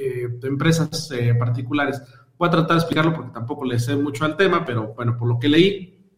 empresas 0.42 1.12
particulares. 1.38 2.00
Voy 2.38 2.48
a 2.48 2.50
tratar 2.50 2.70
de 2.70 2.76
explicarlo 2.76 3.12
porque 3.12 3.30
tampoco 3.30 3.66
le 3.66 3.78
sé 3.78 3.94
mucho 3.94 4.24
al 4.24 4.38
tema, 4.38 4.64
pero 4.64 4.94
bueno, 4.94 5.18
por 5.18 5.28
lo 5.28 5.38
que 5.38 5.50
leí, 5.50 6.08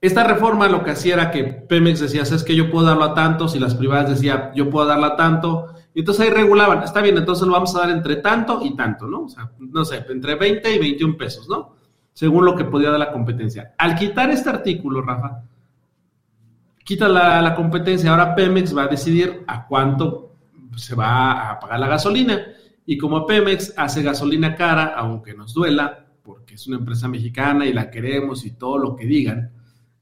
esta 0.00 0.24
reforma 0.24 0.66
lo 0.66 0.82
que 0.82 0.90
hacía 0.90 1.14
era 1.14 1.30
que 1.30 1.44
Pemex 1.44 2.00
decía, 2.00 2.22
es 2.22 2.42
que 2.42 2.56
yo 2.56 2.68
puedo 2.68 2.84
darlo 2.84 3.04
a 3.04 3.14
tantos 3.14 3.54
y 3.54 3.60
las 3.60 3.76
privadas 3.76 4.10
decían, 4.10 4.50
yo 4.56 4.68
puedo 4.68 4.88
darlo 4.88 5.06
a 5.06 5.14
tanto. 5.14 5.68
Y 5.94 6.00
entonces 6.00 6.26
ahí 6.26 6.32
regulaban, 6.32 6.82
está 6.82 7.00
bien, 7.00 7.16
entonces 7.16 7.46
lo 7.46 7.52
vamos 7.52 7.76
a 7.76 7.78
dar 7.78 7.90
entre 7.90 8.16
tanto 8.16 8.58
y 8.64 8.74
tanto, 8.74 9.06
¿no? 9.06 9.20
O 9.20 9.28
sea, 9.28 9.52
no 9.60 9.84
sé, 9.84 10.04
entre 10.08 10.34
20 10.34 10.74
y 10.74 10.78
21 10.80 11.16
pesos, 11.16 11.48
¿no? 11.48 11.76
Según 12.12 12.44
lo 12.44 12.56
que 12.56 12.64
podía 12.64 12.90
dar 12.90 12.98
la 12.98 13.12
competencia. 13.12 13.72
Al 13.78 13.94
quitar 13.94 14.30
este 14.30 14.50
artículo, 14.50 15.00
Rafa, 15.00 15.44
quita 16.86 17.08
la, 17.08 17.52
competencia, 17.56 18.12
ahora 18.12 18.34
Pemex 18.36 18.74
va 18.74 18.84
a 18.84 18.86
decidir 18.88 19.42
a 19.48 19.66
cuánto 19.66 20.36
se 20.76 20.94
va 20.94 21.50
a 21.50 21.58
pagar 21.58 21.80
la 21.80 21.88
gasolina. 21.88 22.46
Y 22.86 22.96
como 22.96 23.26
Pemex 23.26 23.74
hace 23.76 24.04
gasolina 24.04 24.54
cara, 24.54 24.94
aunque 24.96 25.34
nos 25.34 25.52
duela, 25.52 26.06
porque 26.22 26.54
es 26.54 26.64
una 26.68 26.76
empresa 26.76 27.08
mexicana 27.08 27.66
y 27.66 27.72
la 27.72 27.90
queremos 27.90 28.46
y 28.46 28.52
todo 28.52 28.78
lo 28.78 28.94
que 28.94 29.04
digan, 29.04 29.50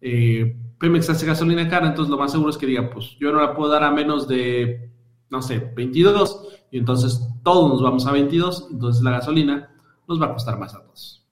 eh, 0.02 0.54
Pemex 0.78 1.08
hace 1.08 1.24
gasolina 1.24 1.66
cara, 1.70 1.88
entonces 1.88 2.10
lo 2.10 2.18
más 2.18 2.32
seguro 2.32 2.50
es 2.50 2.58
que 2.58 2.66
diga, 2.66 2.90
pues 2.90 3.16
yo 3.18 3.32
no 3.32 3.40
la 3.40 3.54
puedo 3.54 3.72
dar 3.72 3.82
a 3.82 3.90
menos 3.90 4.28
de, 4.28 4.90
no 5.30 5.40
sé, 5.40 5.72
22, 5.74 6.48
y 6.70 6.76
entonces 6.76 7.26
todos 7.42 7.70
nos 7.70 7.82
vamos 7.82 8.06
a 8.06 8.12
22, 8.12 8.68
entonces 8.72 9.02
la 9.02 9.12
gasolina 9.12 9.70
nos 10.06 10.20
va 10.20 10.26
a 10.26 10.32
costar 10.34 10.58
más 10.58 10.74
a 10.74 10.82
todos. 10.82 11.23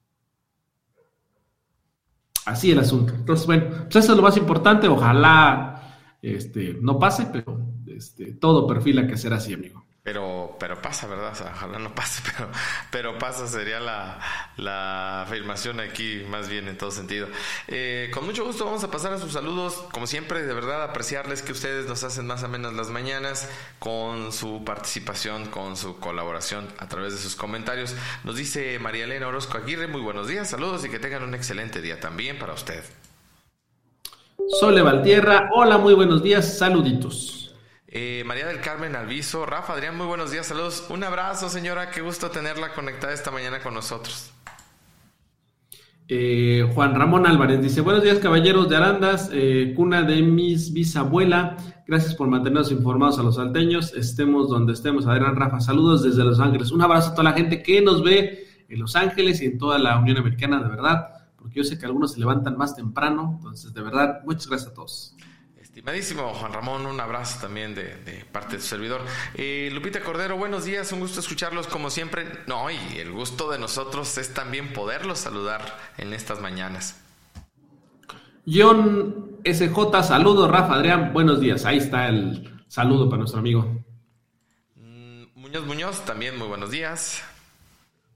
Así 2.47 2.71
el 2.71 2.79
asunto. 2.79 3.15
Entonces, 3.15 3.47
bueno, 3.47 3.67
pues 3.85 3.97
eso 3.97 4.13
es 4.13 4.17
lo 4.17 4.23
más 4.23 4.37
importante, 4.37 4.89
ojalá 4.89 5.83
este, 6.21 6.77
no 6.81 6.99
pase, 6.99 7.29
pero 7.33 7.61
este, 7.87 8.33
todo 8.35 8.67
perfila 8.67 9.07
que 9.07 9.17
será 9.17 9.37
así, 9.37 9.53
amigo. 9.53 9.85
Pero, 10.05 10.57
pero 10.59 10.83
pasa, 10.83 11.07
¿verdad? 11.07 11.33
ojalá 11.55 11.79
no 11.79 11.95
pase, 11.95 12.23
pero, 12.37 12.51
pero 12.91 13.19
pasa 13.19 13.47
sería 13.47 13.79
la, 13.79 14.19
la 14.57 15.23
afirmación 15.23 15.79
aquí, 15.79 16.25
más 16.29 16.49
bien 16.49 16.67
en 16.67 16.77
todo 16.77 16.91
sentido. 16.91 17.29
Eh, 17.69 18.11
con 18.13 18.27
mucho 18.27 18.45
gusto 18.45 18.65
vamos 18.65 18.83
a 18.83 18.91
pasar 18.91 19.13
a 19.13 19.19
sus 19.19 19.33
saludos. 19.33 19.75
Como 19.93 20.09
siempre, 20.09 20.43
de 20.43 20.55
verdad, 20.55 20.83
apreciarles 20.83 21.43
que 21.43 21.53
ustedes 21.53 21.87
nos 21.87 22.03
hacen 22.03 22.27
más 22.27 22.43
o 22.43 22.49
menos 22.49 22.75
las 22.75 22.91
mañanas 22.91 23.49
con 23.79 24.33
su 24.33 24.65
participación, 24.65 25.47
con 25.47 25.77
su 25.77 25.97
colaboración 26.01 26.67
a 26.79 26.89
través 26.89 27.13
de 27.13 27.21
sus 27.21 27.37
comentarios. 27.37 27.95
Nos 28.25 28.37
dice 28.37 28.81
María 28.81 29.05
Elena 29.05 29.29
Orozco 29.29 29.57
Aguirre, 29.57 29.87
muy 29.87 30.01
buenos 30.01 30.27
días, 30.27 30.51
saludos 30.51 30.85
y 30.85 30.91
que 30.91 30.99
tengan 30.99 31.23
un 31.23 31.35
excelente 31.37 31.81
día 31.81 32.01
también 32.01 32.41
para 32.41 32.55
usted. 32.55 32.83
Sole 34.59 34.83
Valtierra, 34.83 35.49
hola, 35.55 35.79
muy 35.79 35.95
buenos 35.95 36.25
días, 36.25 36.59
saluditos. 36.59 37.42
Eh, 37.95 38.25
María 38.25 38.47
del 38.47 38.63
Carmen 38.63 38.97
Alviso, 38.97 39.45
Rafa, 39.45 39.75
Adrián, 39.75 39.99
muy 39.99 40.07
buenos 40.07 40.31
días, 40.31 40.47
saludos. 40.47 40.87
Un 40.89 41.05
abrazo, 41.05 41.51
señora, 41.51 41.91
qué 41.91 42.01
gusto 42.01 42.31
tenerla 42.31 42.73
conectada 42.73 43.13
esta 43.13 43.31
mañana 43.31 43.61
con 43.61 43.75
nosotros. 43.75 44.33
Eh, 46.09 46.67
Juan 46.75 46.95
Ramón 46.95 47.27
Álvarez 47.27 47.61
dice, 47.61 47.83
buenos 47.83 48.03
días 48.03 48.19
caballeros 48.19 48.71
de 48.71 48.77
Arandas, 48.77 49.29
eh, 49.31 49.75
cuna 49.77 50.05
de 50.05 50.23
mis 50.23 50.73
bisabuela, 50.73 51.59
gracias 51.87 52.15
por 52.15 52.29
mantenernos 52.29 52.73
informados 52.73 53.19
a 53.19 53.23
los 53.25 53.37
salteños, 53.37 53.93
estemos 53.93 54.49
donde 54.49 54.73
estemos. 54.73 55.07
Adrián 55.07 55.37
Rafa, 55.37 55.61
saludos 55.61 56.03
desde 56.03 56.25
Los 56.25 56.41
Ángeles. 56.41 56.73
Un 56.73 56.81
abrazo 56.81 57.11
a 57.11 57.15
toda 57.15 57.25
la 57.25 57.37
gente 57.37 57.63
que 57.63 57.83
nos 57.83 58.03
ve 58.03 58.47
en 58.71 58.81
Los 58.81 58.97
Ángeles 58.97 59.43
y 59.43 59.45
en 59.45 59.59
toda 59.59 59.79
la 59.79 59.99
Unión 59.99 60.17
Americana, 60.17 60.63
de 60.63 60.71
verdad, 60.71 61.09
porque 61.37 61.57
yo 61.57 61.65
sé 61.65 61.79
que 61.79 61.85
algunos 61.85 62.13
se 62.13 62.21
levantan 62.21 62.57
más 62.57 62.75
temprano, 62.75 63.35
entonces 63.37 63.75
de 63.75 63.83
verdad, 63.83 64.23
muchas 64.25 64.47
gracias 64.47 64.71
a 64.71 64.75
todos. 64.75 65.15
Estimadísimo 65.73 66.35
Juan 66.35 66.53
Ramón, 66.53 66.85
un 66.85 67.01
abrazo 67.01 67.41
también 67.41 67.75
de, 67.75 68.27
parte 68.31 68.57
de 68.57 68.63
su 68.63 68.69
servidor. 68.69 69.01
Eh, 69.33 69.71
Lupita 69.73 70.03
Cordero, 70.03 70.37
buenos 70.37 70.67
días, 70.67 70.93
un 70.93 71.01
gusto 71.01 71.21
escucharlos 71.21 71.67
como 71.67 71.89
siempre. 71.89 72.27
No, 72.47 72.71
y 72.71 72.99
el 72.99 73.11
gusto 73.11 73.51
de 73.51 73.59
nosotros 73.59 74.19
es 74.19 74.35
también 74.35 74.75
poderlos 74.75 75.21
saludar 75.21 75.63
en 75.97 76.13
estas 76.13 76.43
mañanas. 76.43 77.01
John 78.47 79.39
SJ, 79.47 80.03
saludos, 80.03 80.51
Rafa 80.51 80.75
Adrián, 80.75 81.15
buenos 81.15 81.41
días. 81.41 81.65
Ahí 81.65 81.79
está 81.79 82.07
el 82.07 82.63
saludo 82.69 83.09
para 83.09 83.21
nuestro 83.21 83.41
amigo. 83.41 83.83
Mm, 84.75 85.25
Muñoz 85.35 85.65
Muñoz, 85.65 86.05
también 86.05 86.37
muy 86.37 86.49
buenos 86.49 86.71
días. 86.71 87.25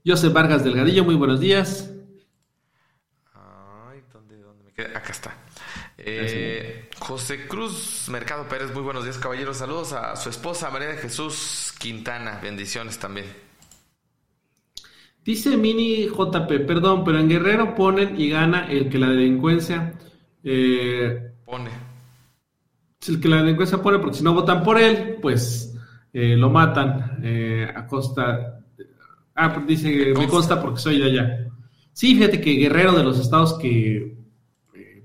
José 0.05 0.29
Vargas 0.29 0.63
Delgadillo, 0.63 1.03
muy 1.03 1.15
buenos 1.15 1.39
días. 1.39 1.89
Ay, 3.33 4.03
¿dónde, 4.13 4.39
dónde 4.41 4.63
me 4.63 4.71
quedé? 4.73 4.95
Acá 4.95 5.11
está. 5.11 5.46
Eh, 5.99 6.89
José 6.99 7.47
Cruz 7.47 8.07
Mercado 8.11 8.47
Pérez, 8.47 8.71
muy 8.71 8.83
buenos 8.83 9.03
días, 9.03 9.17
caballeros. 9.17 9.57
Saludos 9.57 9.93
a 9.93 10.15
su 10.15 10.29
esposa 10.29 10.69
María 10.69 10.89
de 10.89 10.97
Jesús 10.97 11.73
Quintana. 11.79 12.39
Bendiciones 12.41 12.99
también. 12.99 13.25
Dice 15.25 15.57
Mini 15.57 16.07
JP, 16.07 16.65
perdón, 16.67 17.03
pero 17.03 17.19
en 17.19 17.27
Guerrero 17.27 17.73
ponen 17.75 18.19
y 18.19 18.29
gana 18.29 18.67
el 18.71 18.89
que 18.89 18.99
la 18.99 19.09
delincuencia 19.09 19.93
eh, 20.43 21.31
pone. 21.43 21.71
El 23.07 23.19
que 23.19 23.27
la 23.27 23.37
delincuencia 23.37 23.81
pone, 23.81 23.97
porque 23.97 24.17
si 24.17 24.23
no 24.23 24.33
votan 24.33 24.63
por 24.63 24.79
él, 24.79 25.17
pues 25.19 25.75
eh, 26.13 26.35
lo 26.37 26.49
matan 26.49 27.23
a 27.75 27.87
costa. 27.87 28.59
Ah, 29.35 29.63
dice, 29.67 30.13
me 30.15 30.27
consta 30.27 30.61
porque 30.61 30.79
soy 30.79 30.99
de 30.99 31.05
allá. 31.05 31.47
Sí, 31.91 32.15
fíjate 32.15 32.39
que 32.39 32.51
Guerrero 32.51 32.91
de 32.93 33.03
los 33.03 33.19
estados 33.19 33.57
que 33.57 34.16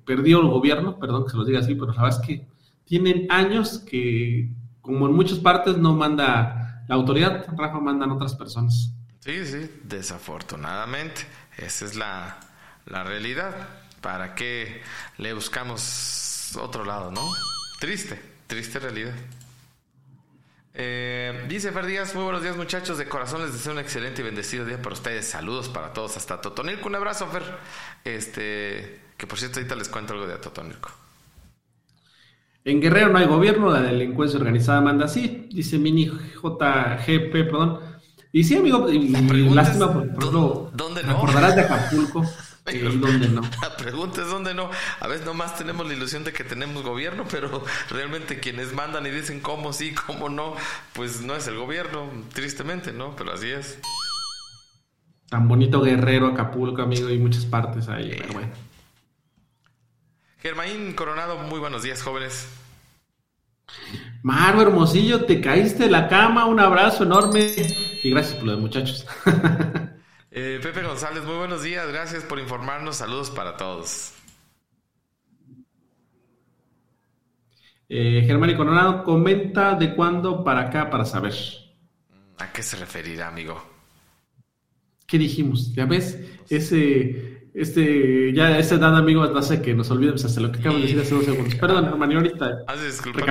perdió 0.05 0.41
el 0.41 0.49
gobierno, 0.49 0.99
perdón 0.99 1.25
que 1.25 1.31
se 1.31 1.37
lo 1.37 1.45
diga 1.45 1.61
así, 1.61 1.75
pero 1.75 1.93
la 1.93 2.03
verdad 2.03 2.21
es 2.21 2.27
que 2.27 2.47
tienen 2.85 3.27
años 3.31 3.79
que, 3.79 4.51
como 4.81 5.07
en 5.07 5.13
muchas 5.13 5.39
partes, 5.39 5.79
no 5.79 5.95
manda 5.95 6.85
la 6.89 6.95
autoridad, 6.95 7.47
Rafa 7.57 7.81
mandan 7.81 8.11
otras 8.11 8.35
personas. 8.35 8.93
Sí, 9.21 9.47
sí, 9.47 9.71
desafortunadamente, 9.85 11.23
esa 11.57 11.85
es 11.85 11.95
la, 11.95 12.41
la 12.87 13.05
realidad. 13.05 13.55
¿Para 14.01 14.35
qué 14.35 14.83
le 15.19 15.33
buscamos 15.33 16.57
otro 16.61 16.85
lado, 16.85 17.13
no? 17.13 17.23
Triste, 17.79 18.21
triste 18.49 18.81
realidad. 18.81 19.15
Eh, 20.75 21.45
dice 21.49 21.71
Fer 21.71 21.85
Díaz, 21.85 22.15
muy 22.15 22.25
buenos 22.25 22.43
días 22.43 22.57
muchachos, 22.57 22.97
de 22.97 23.07
corazón 23.07 23.43
les 23.43 23.53
deseo 23.53 23.75
un 23.75 23.79
excelente 23.79 24.23
y 24.23 24.25
bendecido 24.25 24.65
día 24.65 24.81
para 24.81 24.95
ustedes, 24.95 25.29
saludos 25.29 25.69
para 25.69 25.93
todos 25.93 26.17
hasta 26.17 26.41
Totonilco, 26.41 26.89
un 26.89 26.95
abrazo 26.95 27.27
Fer, 27.27 27.43
este, 28.05 28.99
que 29.23 29.29
por 29.29 29.39
cierto, 29.39 29.61
ahorita 29.61 29.77
les 29.77 29.89
cuento 29.89 30.15
algo 30.15 30.27
de 30.27 30.35
Atotónico. 30.35 30.91
En 32.65 32.81
Guerrero 32.81 33.11
no 33.11 33.19
hay 33.19 33.27
gobierno, 33.27 33.71
la 33.71 33.81
delincuencia 33.81 34.37
organizada 34.37 34.81
manda 34.81 35.05
así, 35.05 35.47
dice 35.49 35.79
Mini 35.79 36.07
JGP, 36.07 37.31
perdón. 37.31 37.79
Y 38.33 38.43
sí, 38.43 38.57
amigo, 38.57 38.91
y, 38.91 39.11
lástima, 39.51 39.93
por 39.93 40.03
ejemplo, 40.03 40.73
¿dónde 40.75 41.05
no? 41.05 41.13
acordarás 41.13 41.55
de 41.55 41.61
Acapulco. 41.61 42.25
¿Y 42.73 42.79
dónde 42.79 43.29
no? 43.29 43.43
La 43.63 43.77
pregunta 43.77 44.23
es 44.23 44.29
dónde 44.29 44.55
no. 44.55 44.69
A 44.99 45.07
veces 45.07 45.25
nomás 45.25 45.57
tenemos 45.57 45.87
la 45.87 45.95
ilusión 45.95 46.25
de 46.25 46.33
que 46.33 46.43
tenemos 46.43 46.83
gobierno, 46.83 47.25
pero 47.31 47.63
realmente 47.91 48.41
quienes 48.41 48.73
mandan 48.73 49.07
y 49.07 49.11
dicen 49.11 49.39
cómo 49.39 49.73
sí, 49.73 49.95
cómo 49.95 50.31
no, 50.31 50.57
pues 50.95 51.21
no 51.21 51.37
es 51.37 51.47
el 51.47 51.59
gobierno, 51.59 52.11
tristemente, 52.35 52.93
¿no? 52.93 53.15
Pero 53.15 53.35
así 53.35 53.51
es. 53.51 53.79
Tan 55.29 55.47
bonito 55.47 55.81
Guerrero, 55.81 56.27
Acapulco, 56.27 56.83
amigo, 56.83 57.09
y 57.09 57.19
muchas 57.19 57.47
partes 57.47 57.89
ahí, 57.89 58.17
pero 58.19 58.33
bueno. 58.33 58.72
Germaín 60.43 60.93
Coronado, 60.95 61.39
muy 61.39 61.61
buenos 61.61 61.85
días, 61.85 62.03
jóvenes. 62.03 62.49
Maro 64.25 64.61
Hermosillo, 64.61 65.25
te 65.25 65.41
caíste 65.41 65.85
de 65.85 65.91
la 65.91 66.09
cama, 66.09 66.47
un 66.47 66.59
abrazo 66.59 67.05
enorme 67.05 67.55
y 68.03 68.11
gracias 68.11 68.35
por 68.35 68.47
lo 68.47 68.57
de 68.57 68.59
muchachos. 68.61 69.07
Eh, 70.35 70.61
Pepe 70.63 70.83
González, 70.83 71.23
muy 71.25 71.37
buenos 71.37 71.63
días, 71.63 71.87
gracias 71.89 72.25
por 72.25 72.39
informarnos, 72.39 72.97
saludos 72.97 73.31
para 73.31 73.59
todos. 73.59 74.15
Eh, 77.91 78.23
Germán 78.27 78.49
y 78.49 78.57
Coronado, 78.57 79.05
comenta 79.05 79.75
de 79.75 79.95
cuándo 79.95 80.43
para 80.43 80.63
acá 80.63 80.89
para 80.89 81.05
saber. 81.05 81.35
¿A 82.39 82.51
qué 82.51 82.63
se 82.63 82.79
referirá, 82.79 83.29
amigo? 83.29 83.63
¿Qué 85.07 85.19
dijimos? 85.19 85.75
Ya 85.75 85.85
ves, 85.85 86.19
ese 86.49 87.32
este, 87.55 88.33
ya 88.33 88.59
esa 88.59 88.77
edad, 88.77 88.97
amigos, 88.97 89.31
hace 89.37 89.61
que 89.61 89.75
nos 89.75 89.91
olvidemos 89.91 90.25
hasta 90.25 90.41
lo 90.41 90.51
que 90.51 90.61
acabo 90.61 90.77
de 90.77 90.83
decir 90.83 91.01
hace 91.01 91.15
dos 91.15 91.25
segundos. 91.25 91.55
Perdón, 91.61 91.87
hermano, 91.87 92.15
ahorita. 92.17 92.63
Haz 92.67 92.83
disculpa, 92.83 93.25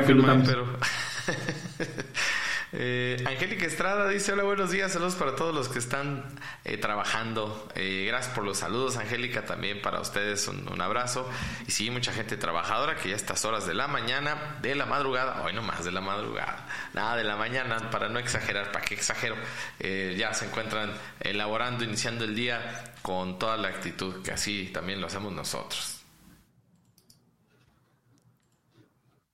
pero. 0.46 0.66
Eh, 2.74 3.22
Angélica 3.28 3.66
Estrada 3.66 4.08
dice, 4.08 4.32
hola, 4.32 4.44
buenos 4.44 4.72
días, 4.72 4.94
saludos 4.94 5.16
para 5.16 5.36
todos 5.36 5.54
los 5.54 5.68
que 5.68 5.80
están 5.80 6.24
eh, 6.64 6.78
trabajando. 6.78 7.70
Eh, 7.76 8.06
gracias 8.08 8.34
por 8.34 8.46
los 8.46 8.60
saludos, 8.60 8.96
Angélica, 8.96 9.44
también 9.44 9.82
para 9.82 10.00
ustedes 10.00 10.48
un, 10.48 10.82
abrazo. 10.82 11.30
Y 11.68 11.72
sí, 11.72 11.90
mucha 11.92 12.14
gente 12.14 12.38
trabajadora 12.38 12.96
que 12.96 13.10
ya 13.10 13.16
a 13.16 13.18
estas 13.18 13.44
horas 13.44 13.68
de 13.68 13.74
la 13.74 13.88
mañana, 13.88 14.58
de 14.62 14.76
la 14.76 14.86
madrugada, 14.86 15.44
hoy 15.44 15.54
no 15.54 15.62
más 15.62 15.84
de 15.84 15.92
la 15.92 16.02
madrugada, 16.02 16.66
nada 16.94 17.18
de 17.18 17.24
la 17.24 17.36
mañana, 17.36 17.90
para 17.92 18.08
no 18.08 18.20
exagerar, 18.20 18.72
para 18.72 18.86
qué 18.86 18.96
exagero, 18.96 19.36
ya 19.80 20.34
se 20.34 20.46
encuentran 20.46 20.94
elaborando, 21.20 21.84
iniciando 21.84 22.24
el 22.26 22.36
día 22.36 22.94
con 23.02 23.38
toda 23.38 23.58
la 23.58 23.68
actitud, 23.68 24.24
que 24.24 24.32
así 24.32 24.72
también 24.74 25.02
lo 25.02 25.08
hacemos 25.08 25.34
nosotros. 25.34 26.02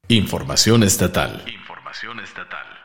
Información 0.09 0.83
estatal. 0.83 1.43
Información 1.47 2.19
estatal. 2.19 2.76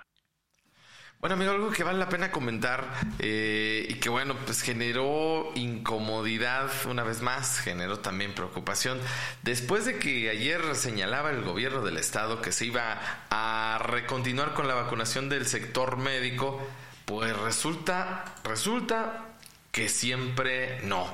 Bueno, 1.23 1.37
amigo, 1.37 1.53
algo 1.53 1.71
que 1.71 1.85
vale 1.85 2.01
la 2.01 2.09
pena 2.09 2.33
comentar 2.33 2.85
eh, 3.21 3.87
y 3.89 3.95
que, 4.01 4.09
bueno, 4.09 4.35
pues 4.45 4.61
generó 4.61 5.53
incomodidad 5.55 6.69
una 6.91 7.05
vez 7.05 7.23
más, 7.23 7.61
generó 7.61 8.01
también 8.01 8.35
preocupación. 8.35 8.99
Después 9.43 9.85
de 9.85 10.01
que 10.01 10.31
ayer 10.31 10.75
señalaba 10.75 11.31
el 11.31 11.43
gobierno 11.43 11.85
del 11.85 11.99
estado 11.99 12.43
que 12.43 12.51
se 12.51 12.67
iba 12.67 12.99
a 13.31 13.79
recontinuar 13.85 14.53
con 14.53 14.67
la 14.67 14.75
vacunación 14.75 15.29
del 15.29 15.47
sector 15.47 15.97
médico, 15.97 16.61
pues 17.05 17.37
resulta, 17.37 18.25
resulta 18.43 19.37
que 19.71 19.89
siempre 19.89 20.81
no. 20.83 21.07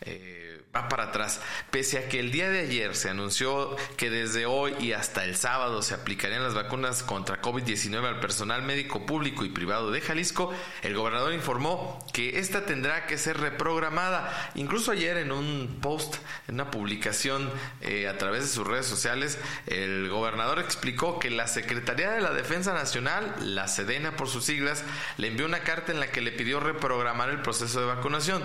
Eh, 0.00 0.39
va 0.74 0.88
para 0.88 1.04
atrás. 1.04 1.40
Pese 1.70 1.98
a 1.98 2.08
que 2.08 2.20
el 2.20 2.30
día 2.30 2.48
de 2.48 2.60
ayer 2.60 2.94
se 2.94 3.10
anunció 3.10 3.76
que 3.96 4.08
desde 4.08 4.46
hoy 4.46 4.74
y 4.78 4.92
hasta 4.92 5.24
el 5.24 5.36
sábado 5.36 5.82
se 5.82 5.94
aplicarían 5.94 6.44
las 6.44 6.54
vacunas 6.54 7.02
contra 7.02 7.42
COVID-19 7.42 8.06
al 8.06 8.20
personal 8.20 8.62
médico 8.62 9.04
público 9.04 9.44
y 9.44 9.50
privado 9.50 9.90
de 9.90 10.00
Jalisco, 10.00 10.52
el 10.82 10.94
gobernador 10.94 11.32
informó 11.32 11.98
que 12.12 12.38
esta 12.38 12.66
tendrá 12.66 13.06
que 13.06 13.18
ser 13.18 13.38
reprogramada. 13.38 14.52
Incluso 14.54 14.92
ayer 14.92 15.16
en 15.16 15.32
un 15.32 15.78
post, 15.82 16.16
en 16.46 16.54
una 16.54 16.70
publicación 16.70 17.50
eh, 17.80 18.06
a 18.06 18.16
través 18.16 18.42
de 18.42 18.48
sus 18.48 18.66
redes 18.66 18.86
sociales, 18.86 19.38
el 19.66 20.08
gobernador 20.08 20.60
explicó 20.60 21.18
que 21.18 21.30
la 21.30 21.48
Secretaría 21.48 22.12
de 22.12 22.20
la 22.20 22.32
Defensa 22.32 22.72
Nacional, 22.72 23.34
la 23.40 23.66
Sedena 23.66 24.16
por 24.16 24.28
sus 24.28 24.44
siglas, 24.44 24.84
le 25.16 25.28
envió 25.28 25.46
una 25.46 25.60
carta 25.60 25.90
en 25.90 25.98
la 25.98 26.12
que 26.12 26.20
le 26.20 26.30
pidió 26.30 26.60
reprogramar 26.60 27.30
el 27.30 27.42
proceso 27.42 27.80
de 27.80 27.86
vacunación 27.86 28.42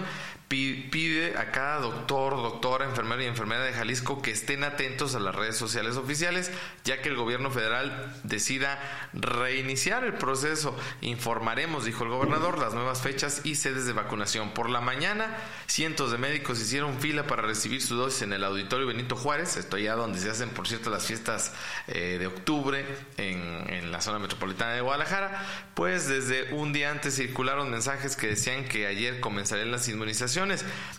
pide 0.47 1.37
a 1.37 1.51
cada 1.51 1.79
doctor, 1.79 2.35
doctora, 2.35 2.85
enfermero 2.85 3.23
y 3.23 3.25
enfermera 3.25 3.63
de 3.63 3.73
Jalisco 3.73 4.21
que 4.21 4.31
estén 4.31 4.63
atentos 4.63 5.15
a 5.15 5.19
las 5.19 5.33
redes 5.33 5.57
sociales 5.57 5.97
oficiales, 5.97 6.51
ya 6.83 7.01
que 7.01 7.09
el 7.09 7.15
gobierno 7.15 7.49
federal 7.49 8.13
decida 8.23 8.79
reiniciar 9.13 10.03
el 10.03 10.13
proceso. 10.13 10.77
Informaremos, 11.01 11.85
dijo 11.85 12.03
el 12.03 12.11
gobernador, 12.11 12.59
las 12.59 12.73
nuevas 12.73 13.01
fechas 13.01 13.41
y 13.43 13.55
sedes 13.55 13.85
de 13.85 13.93
vacunación. 13.93 14.51
Por 14.51 14.69
la 14.69 14.81
mañana, 14.81 15.35
cientos 15.65 16.11
de 16.11 16.19
médicos 16.19 16.61
hicieron 16.61 16.99
fila 16.99 17.25
para 17.25 17.41
recibir 17.41 17.81
su 17.81 17.95
dosis 17.95 18.21
en 18.21 18.33
el 18.33 18.43
auditorio 18.43 18.85
Benito 18.87 19.15
Juárez, 19.15 19.57
esto 19.57 19.77
ya 19.77 19.95
donde 19.95 20.19
se 20.19 20.29
hacen, 20.29 20.49
por 20.49 20.67
cierto, 20.67 20.91
las 20.91 21.05
fiestas 21.05 21.53
eh, 21.87 22.17
de 22.19 22.27
octubre 22.27 22.85
en 23.17 23.91
la 23.91 24.01
zona 24.01 24.19
metropolitana 24.19 24.73
de 24.73 24.81
Guadalajara, 24.81 25.43
pues 25.73 26.07
desde 26.07 26.53
un 26.53 26.71
día 26.71 26.91
antes 26.91 27.15
circularon 27.15 27.71
mensajes 27.71 28.15
que 28.15 28.27
decían 28.27 28.65
que 28.65 28.85
ayer 28.85 29.19
comenzarían 29.19 29.71
las 29.71 29.87
inmunizaciones 29.87 30.34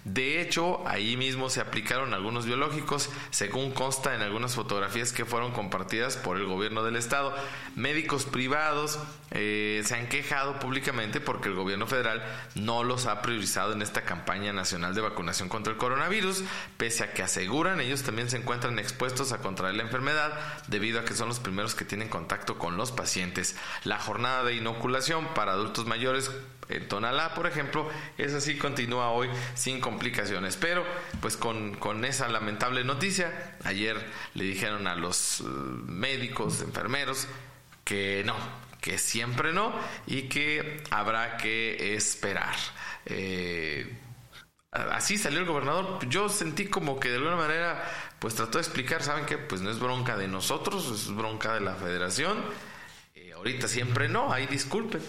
de 0.04 0.40
hecho, 0.40 0.86
ahí 0.86 1.16
mismo 1.16 1.50
se 1.50 1.60
aplicaron 1.60 2.14
algunos 2.14 2.46
biológicos, 2.46 3.10
según 3.30 3.72
consta 3.72 4.14
en 4.14 4.22
algunas 4.22 4.54
fotografías 4.54 5.12
que 5.12 5.24
fueron 5.24 5.52
compartidas 5.52 6.16
por 6.16 6.36
el 6.36 6.46
gobierno 6.46 6.82
del 6.82 6.96
estado. 6.96 7.34
Médicos 7.74 8.24
privados 8.24 8.98
eh, 9.32 9.82
se 9.84 9.94
han 9.94 10.08
quejado 10.08 10.58
públicamente 10.58 11.20
porque 11.20 11.48
el 11.48 11.54
gobierno 11.54 11.86
federal 11.86 12.22
no 12.54 12.84
los 12.84 13.06
ha 13.06 13.20
priorizado 13.22 13.72
en 13.72 13.82
esta 13.82 14.02
campaña 14.02 14.52
nacional 14.52 14.94
de 14.94 15.00
vacunación 15.02 15.48
contra 15.48 15.72
el 15.72 15.78
coronavirus, 15.78 16.44
pese 16.76 17.04
a 17.04 17.12
que 17.12 17.22
aseguran 17.22 17.80
ellos 17.80 18.02
también 18.02 18.30
se 18.30 18.36
encuentran 18.36 18.78
expuestos 18.78 19.32
a 19.32 19.38
contraer 19.38 19.74
la 19.74 19.82
enfermedad 19.82 20.32
debido 20.68 21.00
a 21.00 21.04
que 21.04 21.14
son 21.14 21.28
los 21.28 21.40
primeros 21.40 21.74
que 21.74 21.84
tienen 21.84 22.08
contacto 22.08 22.58
con 22.58 22.76
los 22.76 22.92
pacientes. 22.92 23.56
La 23.84 23.98
jornada 23.98 24.44
de 24.44 24.54
inoculación 24.54 25.26
para 25.34 25.52
adultos 25.52 25.86
mayores 25.86 26.30
en 26.68 26.88
Tonalá, 26.88 27.34
por 27.34 27.46
ejemplo, 27.46 27.88
es 28.18 28.34
así, 28.34 28.56
continúa 28.56 29.10
hoy 29.10 29.28
sin 29.54 29.80
complicaciones. 29.80 30.56
Pero, 30.56 30.84
pues 31.20 31.36
con, 31.36 32.04
esa 32.04 32.28
lamentable 32.28 32.84
noticia, 32.84 33.56
ayer 33.64 33.96
le 34.34 34.44
dijeron 34.44 34.86
a 34.86 34.96
los 34.96 35.40
eh, 35.40 35.44
médicos, 35.44 36.60
enfermeros, 36.62 37.28
que 37.84 38.22
no, 38.26 38.34
que 38.80 38.98
siempre 38.98 39.52
no 39.52 39.72
y 40.06 40.22
que 40.22 40.82
habrá 40.90 41.36
que 41.36 41.94
esperar. 41.94 42.56
Eh, 43.06 43.98
así 44.72 45.18
salió 45.18 45.38
el 45.38 45.46
gobernador. 45.46 46.06
Yo 46.08 46.28
sentí 46.28 46.66
como 46.66 46.98
que 46.98 47.10
de 47.10 47.16
alguna 47.16 47.36
manera, 47.36 47.84
pues 48.18 48.34
trató 48.34 48.58
de 48.58 48.62
explicar, 48.62 49.02
¿saben 49.02 49.24
qué? 49.24 49.38
Pues 49.38 49.60
no 49.60 49.70
es 49.70 49.78
bronca 49.78 50.16
de 50.16 50.26
nosotros, 50.26 50.90
es 50.90 51.14
bronca 51.14 51.54
de 51.54 51.60
la 51.60 51.76
federación. 51.76 52.44
Eh, 53.14 53.32
ahorita 53.32 53.68
siempre 53.68 54.08
no, 54.08 54.32
ahí 54.32 54.46
disculpen. 54.46 55.00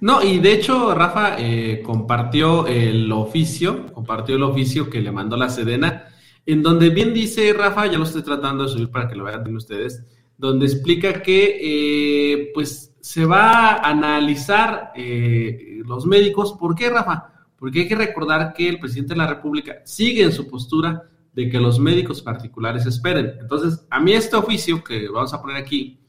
No, 0.00 0.22
y 0.22 0.38
de 0.38 0.52
hecho, 0.54 0.94
Rafa 0.94 1.36
eh, 1.38 1.82
compartió 1.84 2.66
el 2.66 3.12
oficio, 3.12 3.92
compartió 3.92 4.36
el 4.36 4.42
oficio 4.42 4.88
que 4.88 5.00
le 5.00 5.12
mandó 5.12 5.36
la 5.36 5.50
Sedena, 5.50 6.06
en 6.46 6.62
donde 6.62 6.88
bien 6.88 7.12
dice 7.12 7.52
Rafa, 7.52 7.86
ya 7.86 7.98
lo 7.98 8.04
estoy 8.04 8.22
tratando 8.22 8.64
de 8.64 8.70
subir 8.70 8.90
para 8.90 9.08
que 9.08 9.14
lo 9.14 9.24
vean 9.24 9.54
ustedes, 9.54 10.02
donde 10.38 10.66
explica 10.66 11.22
que 11.22 11.58
eh, 11.60 12.50
pues 12.54 12.96
se 13.00 13.26
va 13.26 13.72
a 13.72 13.90
analizar 13.90 14.92
eh, 14.96 15.82
los 15.84 16.06
médicos. 16.06 16.54
¿Por 16.58 16.74
qué, 16.74 16.88
Rafa? 16.88 17.32
Porque 17.58 17.80
hay 17.80 17.88
que 17.88 17.94
recordar 17.94 18.54
que 18.54 18.70
el 18.70 18.80
presidente 18.80 19.12
de 19.12 19.18
la 19.18 19.26
República 19.26 19.82
sigue 19.84 20.22
en 20.22 20.32
su 20.32 20.48
postura 20.48 21.10
de 21.34 21.48
que 21.50 21.60
los 21.60 21.78
médicos 21.78 22.22
particulares 22.22 22.86
esperen. 22.86 23.34
Entonces, 23.38 23.86
a 23.90 24.00
mí 24.00 24.12
este 24.12 24.36
oficio 24.36 24.82
que 24.82 25.08
vamos 25.08 25.34
a 25.34 25.40
poner 25.40 25.56
aquí, 25.58 25.99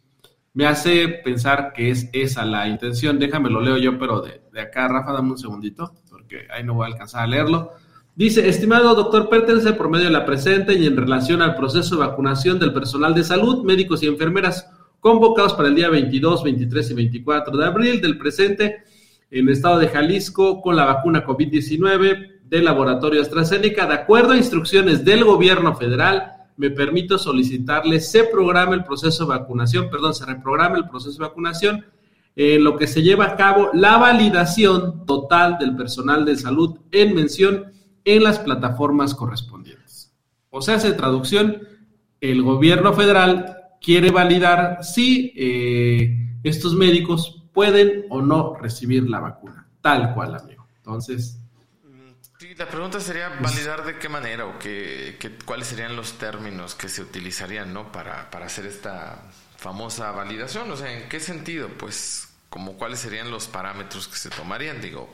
me 0.54 0.66
hace 0.66 1.08
pensar 1.08 1.74
que 1.74 1.92
es 1.92 2.10
esa 2.14 2.46
la 2.46 2.68
intención. 2.68 3.20
Déjame 3.20 3.50
lo 3.50 3.62
leo 3.62 3.78
yo, 3.78 3.98
pero 3.98 4.22
de, 4.22 4.62
acá, 4.62 4.88
Rafa, 4.88 5.14
dame 5.14 5.32
un 5.32 5.38
segundito, 5.38 5.94
porque 6.10 6.48
ahí 6.52 6.64
no 6.64 6.74
voy 6.74 6.86
a 6.86 6.94
alcanzar 6.94 7.24
a 7.24 7.28
leerlo. 7.28 7.72
Dice, 8.16 8.48
estimado 8.48 8.94
doctor 8.94 9.30
Pertense, 9.30 9.74
por 9.74 9.90
medio 9.90 10.06
de 10.06 10.12
la 10.12 10.26
presente 10.26 10.74
y 10.74 10.86
en 10.86 10.98
relación 10.98 11.42
al 11.42 11.56
proceso 11.56 11.96
de 11.96 12.06
vacunación 12.06 12.60
del 12.60 12.74
personal 12.74 13.14
de 13.14 13.24
salud, 13.24 13.64
médicos 13.64 14.04
y 14.04 14.08
enfermeras 14.08 14.70
convocados 15.00 15.54
para 15.54 15.70
el 15.70 15.76
día 15.76 15.90
22, 15.90 16.44
23 16.44 16.92
y 16.92 16.94
24 16.94 17.58
de 17.58 17.66
abril 17.66 18.02
del 18.02 18.18
presente 18.18 18.84
en 19.32 19.48
el 19.48 19.54
estado 19.54 19.80
de 19.80 19.88
Jalisco 19.88 20.62
con 20.62 20.76
la 20.76 20.86
vacuna 20.86 21.26
COVID-19 21.26 22.42
del 22.44 22.66
laboratorio 22.66 23.22
AstraZeneca, 23.22 23.88
de 23.88 23.94
acuerdo 23.94 24.34
a 24.34 24.38
instrucciones 24.38 25.06
del 25.06 25.24
gobierno 25.24 25.74
federal, 25.76 26.31
me 26.58 26.70
permito 26.70 27.18
solicitarle 27.18 28.00
se 28.00 28.26
programe 28.26 28.76
el 28.76 28.84
proceso 28.84 29.26
de 29.26 29.38
vacunación, 29.38 29.90
perdón, 29.90 30.14
se 30.14 30.26
reprograme 30.26 30.78
el 30.78 30.90
proceso 30.90 31.22
de 31.22 31.28
vacunación, 31.28 31.86
en 32.36 32.64
lo 32.64 32.78
que 32.78 32.88
se 32.88 33.02
lleva 33.02 33.26
a 33.26 33.36
cabo 33.36 33.70
la 33.74 33.98
validación 33.98 35.06
total 35.06 35.58
del 35.58 35.76
personal 35.76 36.24
de 36.26 36.38
salud 36.38 36.78
en 36.92 37.14
mención 37.14 37.72
en 38.06 38.24
las 38.24 38.40
plataformas 38.40 39.14
correspondientes. 39.14 40.14
O 40.50 40.62
sea, 40.62 40.76
hace 40.76 40.94
traducción, 40.94 41.58
el 42.20 42.42
gobierno 42.42 42.94
federal 42.94 43.58
quiere 43.82 44.12
validar 44.12 44.84
si 44.84 45.34
eh, 45.36 46.38
estos 46.44 46.76
médicos 46.76 47.44
pueden 47.54 48.06
o 48.10 48.22
no 48.22 48.56
recibir 48.56 49.10
la 49.10 49.20
vacuna, 49.20 49.68
tal 49.82 50.14
cual, 50.14 50.36
amigo. 50.36 50.68
Entonces, 50.78 51.41
Sí, 52.42 52.56
la 52.58 52.68
pregunta 52.68 53.00
sería 53.00 53.30
validar 53.40 53.86
de 53.86 54.00
qué 54.00 54.10
manera 54.10 54.48
o 54.48 54.58
qué, 54.58 55.16
cuáles 55.46 55.68
serían 55.68 55.96
los 55.96 56.14
términos 56.14 56.74
que 56.74 56.90
se 56.90 57.04
utilizarían 57.04 57.72
¿no? 57.72 57.92
para, 57.92 58.32
para 58.32 58.48
hacer 58.48 58.66
esta 58.66 59.30
famosa 59.58 60.10
validación. 60.10 60.72
O 60.72 60.76
sea, 60.76 60.92
¿en 60.92 61.08
qué 61.08 61.20
sentido? 61.20 61.68
Pues, 61.78 62.34
como 62.50 62.78
cuáles 62.78 62.98
serían 62.98 63.30
los 63.30 63.46
parámetros 63.46 64.08
que 64.08 64.16
se 64.16 64.32
tomarían. 64.32 64.82
Digo, 64.82 65.08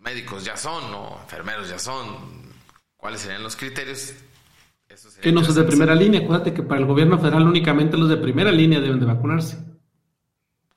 médicos 0.00 0.44
ya 0.44 0.56
son, 0.56 0.90
¿no? 0.90 1.20
Enfermeros 1.22 1.68
ya 1.68 1.78
son. 1.78 2.52
¿Cuáles 2.96 3.20
serían 3.20 3.44
los 3.44 3.54
criterios? 3.54 4.14
que 5.22 5.30
no 5.30 5.44
son 5.44 5.54
de 5.54 5.62
primera 5.62 5.94
línea. 5.94 6.20
Acuérdate 6.20 6.52
que 6.52 6.64
para 6.64 6.80
el 6.80 6.86
gobierno 6.88 7.16
federal 7.16 7.46
únicamente 7.46 7.96
los 7.96 8.08
de 8.08 8.16
primera 8.16 8.50
línea 8.50 8.80
deben 8.80 8.98
de 8.98 9.06
vacunarse. 9.06 9.69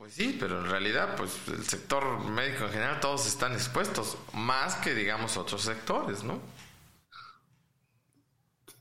Sí, 0.10 0.38
pero 0.40 0.60
en 0.60 0.70
realidad, 0.70 1.16
pues 1.16 1.38
el 1.48 1.64
sector 1.64 2.20
médico 2.26 2.66
en 2.66 2.72
general 2.72 3.00
todos 3.00 3.26
están 3.28 3.54
expuestos, 3.54 4.18
más 4.34 4.76
que 4.76 4.94
digamos 4.94 5.38
otros 5.38 5.62
sectores, 5.62 6.24
¿no? 6.24 6.40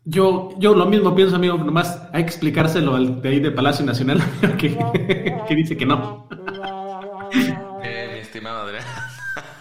Yo, 0.05 0.51
yo 0.59 0.75
lo 0.75 0.87
mismo 0.87 1.15
pienso, 1.15 1.37
amigo, 1.37 1.57
nomás 1.59 1.97
hay 2.13 2.25
que 2.25 2.31
explicárselo 2.31 2.97
al 2.97 3.23
de 3.23 3.29
ahí 3.29 3.41
de 3.41 3.53
Palacio 3.53 3.85
Nacional, 3.85 4.21
que, 4.59 4.77
que 5.49 5.55
dice 5.55 5.77
que 5.77 5.87
no. 5.87 6.29
Eh, 7.85 8.11
mi 8.13 8.19
estimado 8.21 8.63
Adrián. 8.63 8.85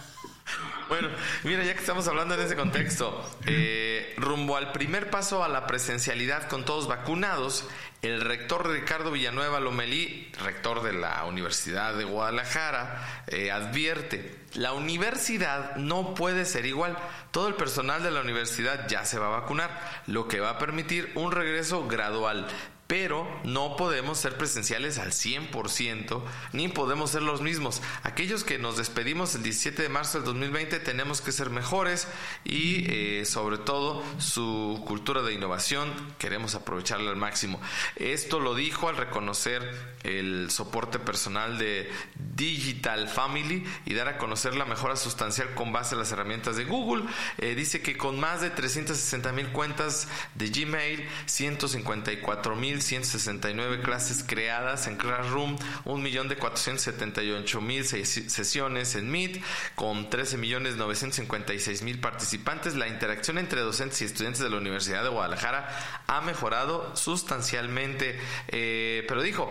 bueno, 0.88 1.08
Mira, 1.44 1.64
ya 1.64 1.74
que 1.74 1.80
estamos 1.80 2.06
hablando 2.06 2.34
en 2.34 2.40
ese 2.40 2.54
contexto, 2.54 3.20
eh, 3.46 4.14
rumbo 4.16 4.56
al 4.56 4.70
primer 4.70 5.10
paso 5.10 5.42
a 5.42 5.48
la 5.48 5.66
presencialidad 5.66 6.48
con 6.48 6.64
todos 6.64 6.86
vacunados, 6.86 7.66
el 8.02 8.20
rector 8.20 8.68
Ricardo 8.68 9.12
Villanueva 9.12 9.60
Lomelí, 9.60 10.28
rector 10.42 10.82
de 10.82 10.92
la 10.92 11.24
Universidad 11.24 11.94
de 11.94 12.02
Guadalajara, 12.02 13.22
eh, 13.28 13.52
advierte, 13.52 14.40
la 14.54 14.72
universidad 14.72 15.76
no 15.76 16.12
puede 16.14 16.44
ser 16.44 16.66
igual. 16.66 16.98
Todo 17.30 17.46
el 17.46 17.54
personal 17.54 18.02
de 18.02 18.10
la 18.10 18.20
universidad 18.20 18.88
ya 18.88 19.04
se 19.04 19.20
va 19.20 19.28
a 19.28 19.40
vacunar, 19.40 20.02
lo 20.08 20.26
que 20.26 20.40
va 20.40 20.50
a 20.50 20.58
permitir 20.58 21.12
un 21.14 21.30
regreso 21.30 21.86
gradual 21.86 22.48
pero 22.92 23.26
no 23.42 23.74
podemos 23.76 24.18
ser 24.18 24.36
presenciales 24.36 24.98
al 24.98 25.12
100%, 25.12 26.22
ni 26.52 26.68
podemos 26.68 27.12
ser 27.12 27.22
los 27.22 27.40
mismos. 27.40 27.80
Aquellos 28.02 28.44
que 28.44 28.58
nos 28.58 28.76
despedimos 28.76 29.34
el 29.34 29.42
17 29.42 29.80
de 29.80 29.88
marzo 29.88 30.18
del 30.18 30.26
2020 30.26 30.78
tenemos 30.78 31.22
que 31.22 31.32
ser 31.32 31.48
mejores 31.48 32.06
y 32.44 32.84
eh, 32.92 33.24
sobre 33.24 33.56
todo 33.56 34.04
su 34.18 34.84
cultura 34.86 35.22
de 35.22 35.32
innovación 35.32 35.90
queremos 36.18 36.54
aprovecharla 36.54 37.10
al 37.10 37.16
máximo. 37.16 37.62
Esto 37.96 38.40
lo 38.40 38.54
dijo 38.54 38.90
al 38.90 38.98
reconocer 38.98 39.62
el 40.02 40.50
soporte 40.50 40.98
personal 40.98 41.56
de 41.56 41.90
Digital 42.14 43.08
Family 43.08 43.64
y 43.86 43.94
dar 43.94 44.08
a 44.08 44.18
conocer 44.18 44.54
la 44.54 44.66
mejora 44.66 44.96
sustancial 44.96 45.54
con 45.54 45.72
base 45.72 45.94
a 45.94 45.98
las 45.98 46.12
herramientas 46.12 46.56
de 46.56 46.66
Google. 46.66 47.04
Eh, 47.38 47.54
dice 47.54 47.80
que 47.80 47.96
con 47.96 48.20
más 48.20 48.42
de 48.42 48.50
360 48.50 49.32
mil 49.32 49.48
cuentas 49.48 50.08
de 50.34 50.48
Gmail, 50.48 51.08
154 51.24 52.54
mil 52.54 52.81
169 52.82 53.80
clases 53.80 54.24
creadas 54.26 54.86
en 54.86 54.96
Classroom, 54.96 55.56
1.478.000 55.84 58.28
sesiones 58.28 58.94
en 58.94 59.10
Meet, 59.10 59.42
con 59.74 60.10
13.956.000 60.10 62.00
participantes. 62.00 62.74
La 62.74 62.88
interacción 62.88 63.38
entre 63.38 63.60
docentes 63.60 64.02
y 64.02 64.04
estudiantes 64.04 64.42
de 64.42 64.50
la 64.50 64.58
Universidad 64.58 65.02
de 65.02 65.08
Guadalajara 65.08 66.02
ha 66.06 66.20
mejorado 66.20 66.94
sustancialmente. 66.96 68.18
Eh, 68.48 69.04
pero 69.08 69.22
dijo, 69.22 69.50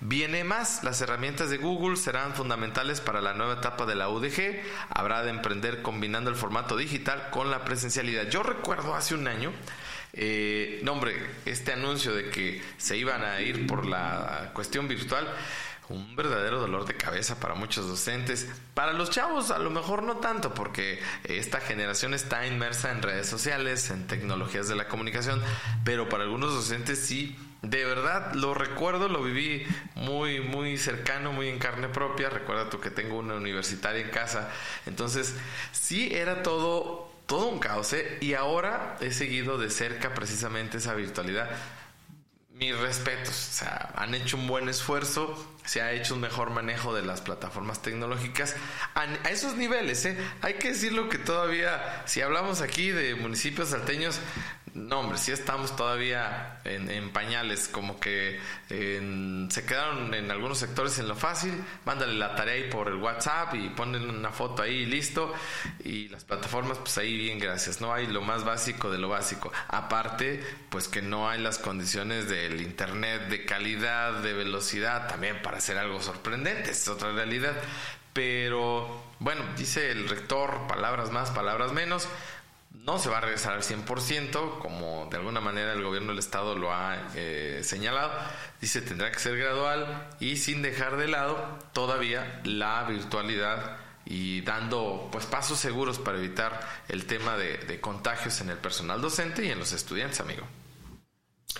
viene 0.00 0.44
más. 0.44 0.84
Las 0.84 1.00
herramientas 1.00 1.50
de 1.50 1.58
Google 1.58 1.96
serán 1.96 2.34
fundamentales 2.34 3.00
para 3.00 3.20
la 3.20 3.34
nueva 3.34 3.54
etapa 3.54 3.86
de 3.86 3.94
la 3.94 4.08
UDG. 4.08 4.60
Habrá 4.90 5.22
de 5.22 5.30
emprender 5.30 5.82
combinando 5.82 6.30
el 6.30 6.36
formato 6.36 6.76
digital 6.76 7.30
con 7.30 7.50
la 7.50 7.64
presencialidad. 7.64 8.28
Yo 8.28 8.42
recuerdo 8.42 8.94
hace 8.94 9.14
un 9.14 9.28
año, 9.28 9.52
eh, 10.12 10.80
no, 10.82 10.92
hombre, 10.92 11.14
este 11.46 11.72
anuncio 11.72 12.14
de 12.14 12.30
que 12.30 12.62
se 12.76 12.96
iban 12.96 13.24
a 13.24 13.40
ir 13.40 13.66
por 13.66 13.86
la 13.86 14.50
cuestión 14.52 14.86
virtual, 14.88 15.26
un 15.88 16.16
verdadero 16.16 16.60
dolor 16.60 16.86
de 16.86 16.94
cabeza 16.94 17.38
para 17.40 17.54
muchos 17.54 17.86
docentes. 17.86 18.48
Para 18.74 18.92
los 18.92 19.10
chavos 19.10 19.50
a 19.50 19.58
lo 19.58 19.70
mejor 19.70 20.02
no 20.02 20.18
tanto, 20.18 20.54
porque 20.54 21.00
esta 21.24 21.60
generación 21.60 22.14
está 22.14 22.46
inmersa 22.46 22.90
en 22.90 23.02
redes 23.02 23.28
sociales, 23.28 23.90
en 23.90 24.06
tecnologías 24.06 24.68
de 24.68 24.76
la 24.76 24.88
comunicación, 24.88 25.42
pero 25.84 26.08
para 26.08 26.24
algunos 26.24 26.54
docentes 26.54 26.98
sí. 26.98 27.36
De 27.62 27.84
verdad, 27.84 28.34
lo 28.34 28.54
recuerdo, 28.54 29.08
lo 29.08 29.22
viví 29.22 29.64
muy, 29.94 30.40
muy 30.40 30.76
cercano, 30.78 31.32
muy 31.32 31.48
en 31.48 31.60
carne 31.60 31.88
propia. 31.88 32.28
Recuerda 32.28 32.68
tú 32.68 32.80
que 32.80 32.90
tengo 32.90 33.18
una 33.18 33.34
universitaria 33.34 34.02
en 34.02 34.10
casa. 34.10 34.50
Entonces, 34.84 35.36
sí 35.70 36.12
era 36.12 36.42
todo 36.42 37.11
todo 37.26 37.48
un 37.48 37.58
caos, 37.58 37.92
¿eh? 37.92 38.18
Y 38.20 38.34
ahora 38.34 38.96
he 39.00 39.10
seguido 39.10 39.58
de 39.58 39.70
cerca 39.70 40.14
precisamente 40.14 40.78
esa 40.78 40.94
virtualidad. 40.94 41.50
Mis 42.50 42.76
respetos, 42.78 43.30
o 43.30 43.52
sea, 43.52 43.92
han 43.96 44.14
hecho 44.14 44.36
un 44.36 44.46
buen 44.46 44.68
esfuerzo, 44.68 45.34
se 45.64 45.80
ha 45.80 45.92
hecho 45.92 46.14
un 46.14 46.20
mejor 46.20 46.50
manejo 46.50 46.94
de 46.94 47.02
las 47.02 47.20
plataformas 47.20 47.82
tecnológicas 47.82 48.54
a, 48.94 49.04
esos 49.30 49.56
niveles, 49.56 50.04
¿eh? 50.04 50.16
Hay 50.42 50.54
que 50.54 50.68
decirlo 50.68 51.08
que 51.08 51.18
todavía, 51.18 52.02
si 52.06 52.20
hablamos 52.20 52.60
aquí 52.60 52.90
de 52.90 53.14
municipios 53.14 53.70
salteños, 53.70 54.20
no, 54.74 55.00
hombre, 55.00 55.18
sí 55.18 55.32
estamos 55.32 55.76
todavía 55.76 56.60
en, 56.64 57.10
pañales, 57.10 57.68
como 57.68 58.00
que 58.00 58.40
se 58.68 59.66
quedaron 59.66 60.14
en 60.14 60.30
algunos 60.30 60.58
sectores 60.58 60.98
en 60.98 61.08
lo 61.08 61.14
fácil, 61.14 61.52
mándale 61.84 62.14
la 62.14 62.34
tarea 62.34 62.54
ahí 62.54 62.70
por 62.70 62.88
el 62.88 62.96
WhatsApp 62.96 63.54
y 63.54 63.68
ponen 63.68 64.08
una 64.08 64.30
foto 64.30 64.62
ahí 64.62 64.76
y 64.76 64.86
listo, 64.86 65.34
y 65.84 66.08
las 66.08 66.24
plataformas 66.24 66.78
pues 66.78 66.96
ahí 66.96 67.16
bien 67.18 67.38
gracias, 67.38 67.82
no 67.82 67.92
hay 67.92 68.06
lo 68.06 68.22
más 68.22 68.44
básico 68.44 68.90
de 68.90 68.98
lo 68.98 69.10
básico, 69.10 69.52
aparte 69.68 70.42
pues 70.70 70.88
que 70.88 71.02
no 71.02 71.28
hay 71.28 71.40
las 71.40 71.58
condiciones 71.58 72.28
del 72.30 72.62
internet 72.62 73.28
de 73.28 73.44
calidad, 73.44 74.22
de 74.22 74.32
velocidad, 74.32 75.06
también 75.06 75.42
para 75.42 75.58
hacer 75.58 75.76
algo 75.76 76.00
sorprendente, 76.00 76.70
es 76.70 76.88
otra 76.88 77.12
realidad, 77.12 77.54
pero 78.14 79.04
bueno, 79.18 79.42
dice 79.56 79.90
el 79.90 80.08
rector, 80.08 80.66
palabras 80.66 81.10
más, 81.10 81.30
palabras 81.30 81.72
menos, 81.72 82.08
no 82.84 82.98
se 82.98 83.08
va 83.08 83.18
a 83.18 83.20
regresar 83.20 83.54
al 83.54 83.62
100%, 83.62 84.58
como 84.58 85.06
de 85.10 85.16
alguna 85.16 85.40
manera 85.40 85.72
el 85.72 85.82
gobierno 85.82 86.08
del 86.08 86.18
Estado 86.18 86.56
lo 86.56 86.72
ha 86.72 87.10
eh, 87.14 87.60
señalado. 87.62 88.10
Dice, 88.60 88.82
tendrá 88.82 89.10
que 89.12 89.20
ser 89.20 89.36
gradual 89.36 90.08
y 90.18 90.36
sin 90.36 90.62
dejar 90.62 90.96
de 90.96 91.08
lado 91.08 91.58
todavía 91.72 92.40
la 92.44 92.84
virtualidad 92.84 93.76
y 94.04 94.40
dando 94.40 95.08
pues 95.12 95.26
pasos 95.26 95.60
seguros 95.60 96.00
para 96.00 96.18
evitar 96.18 96.60
el 96.88 97.06
tema 97.06 97.36
de, 97.36 97.58
de 97.58 97.80
contagios 97.80 98.40
en 98.40 98.50
el 98.50 98.58
personal 98.58 99.00
docente 99.00 99.46
y 99.46 99.50
en 99.50 99.60
los 99.60 99.72
estudiantes, 99.72 100.20
amigo. 100.20 100.42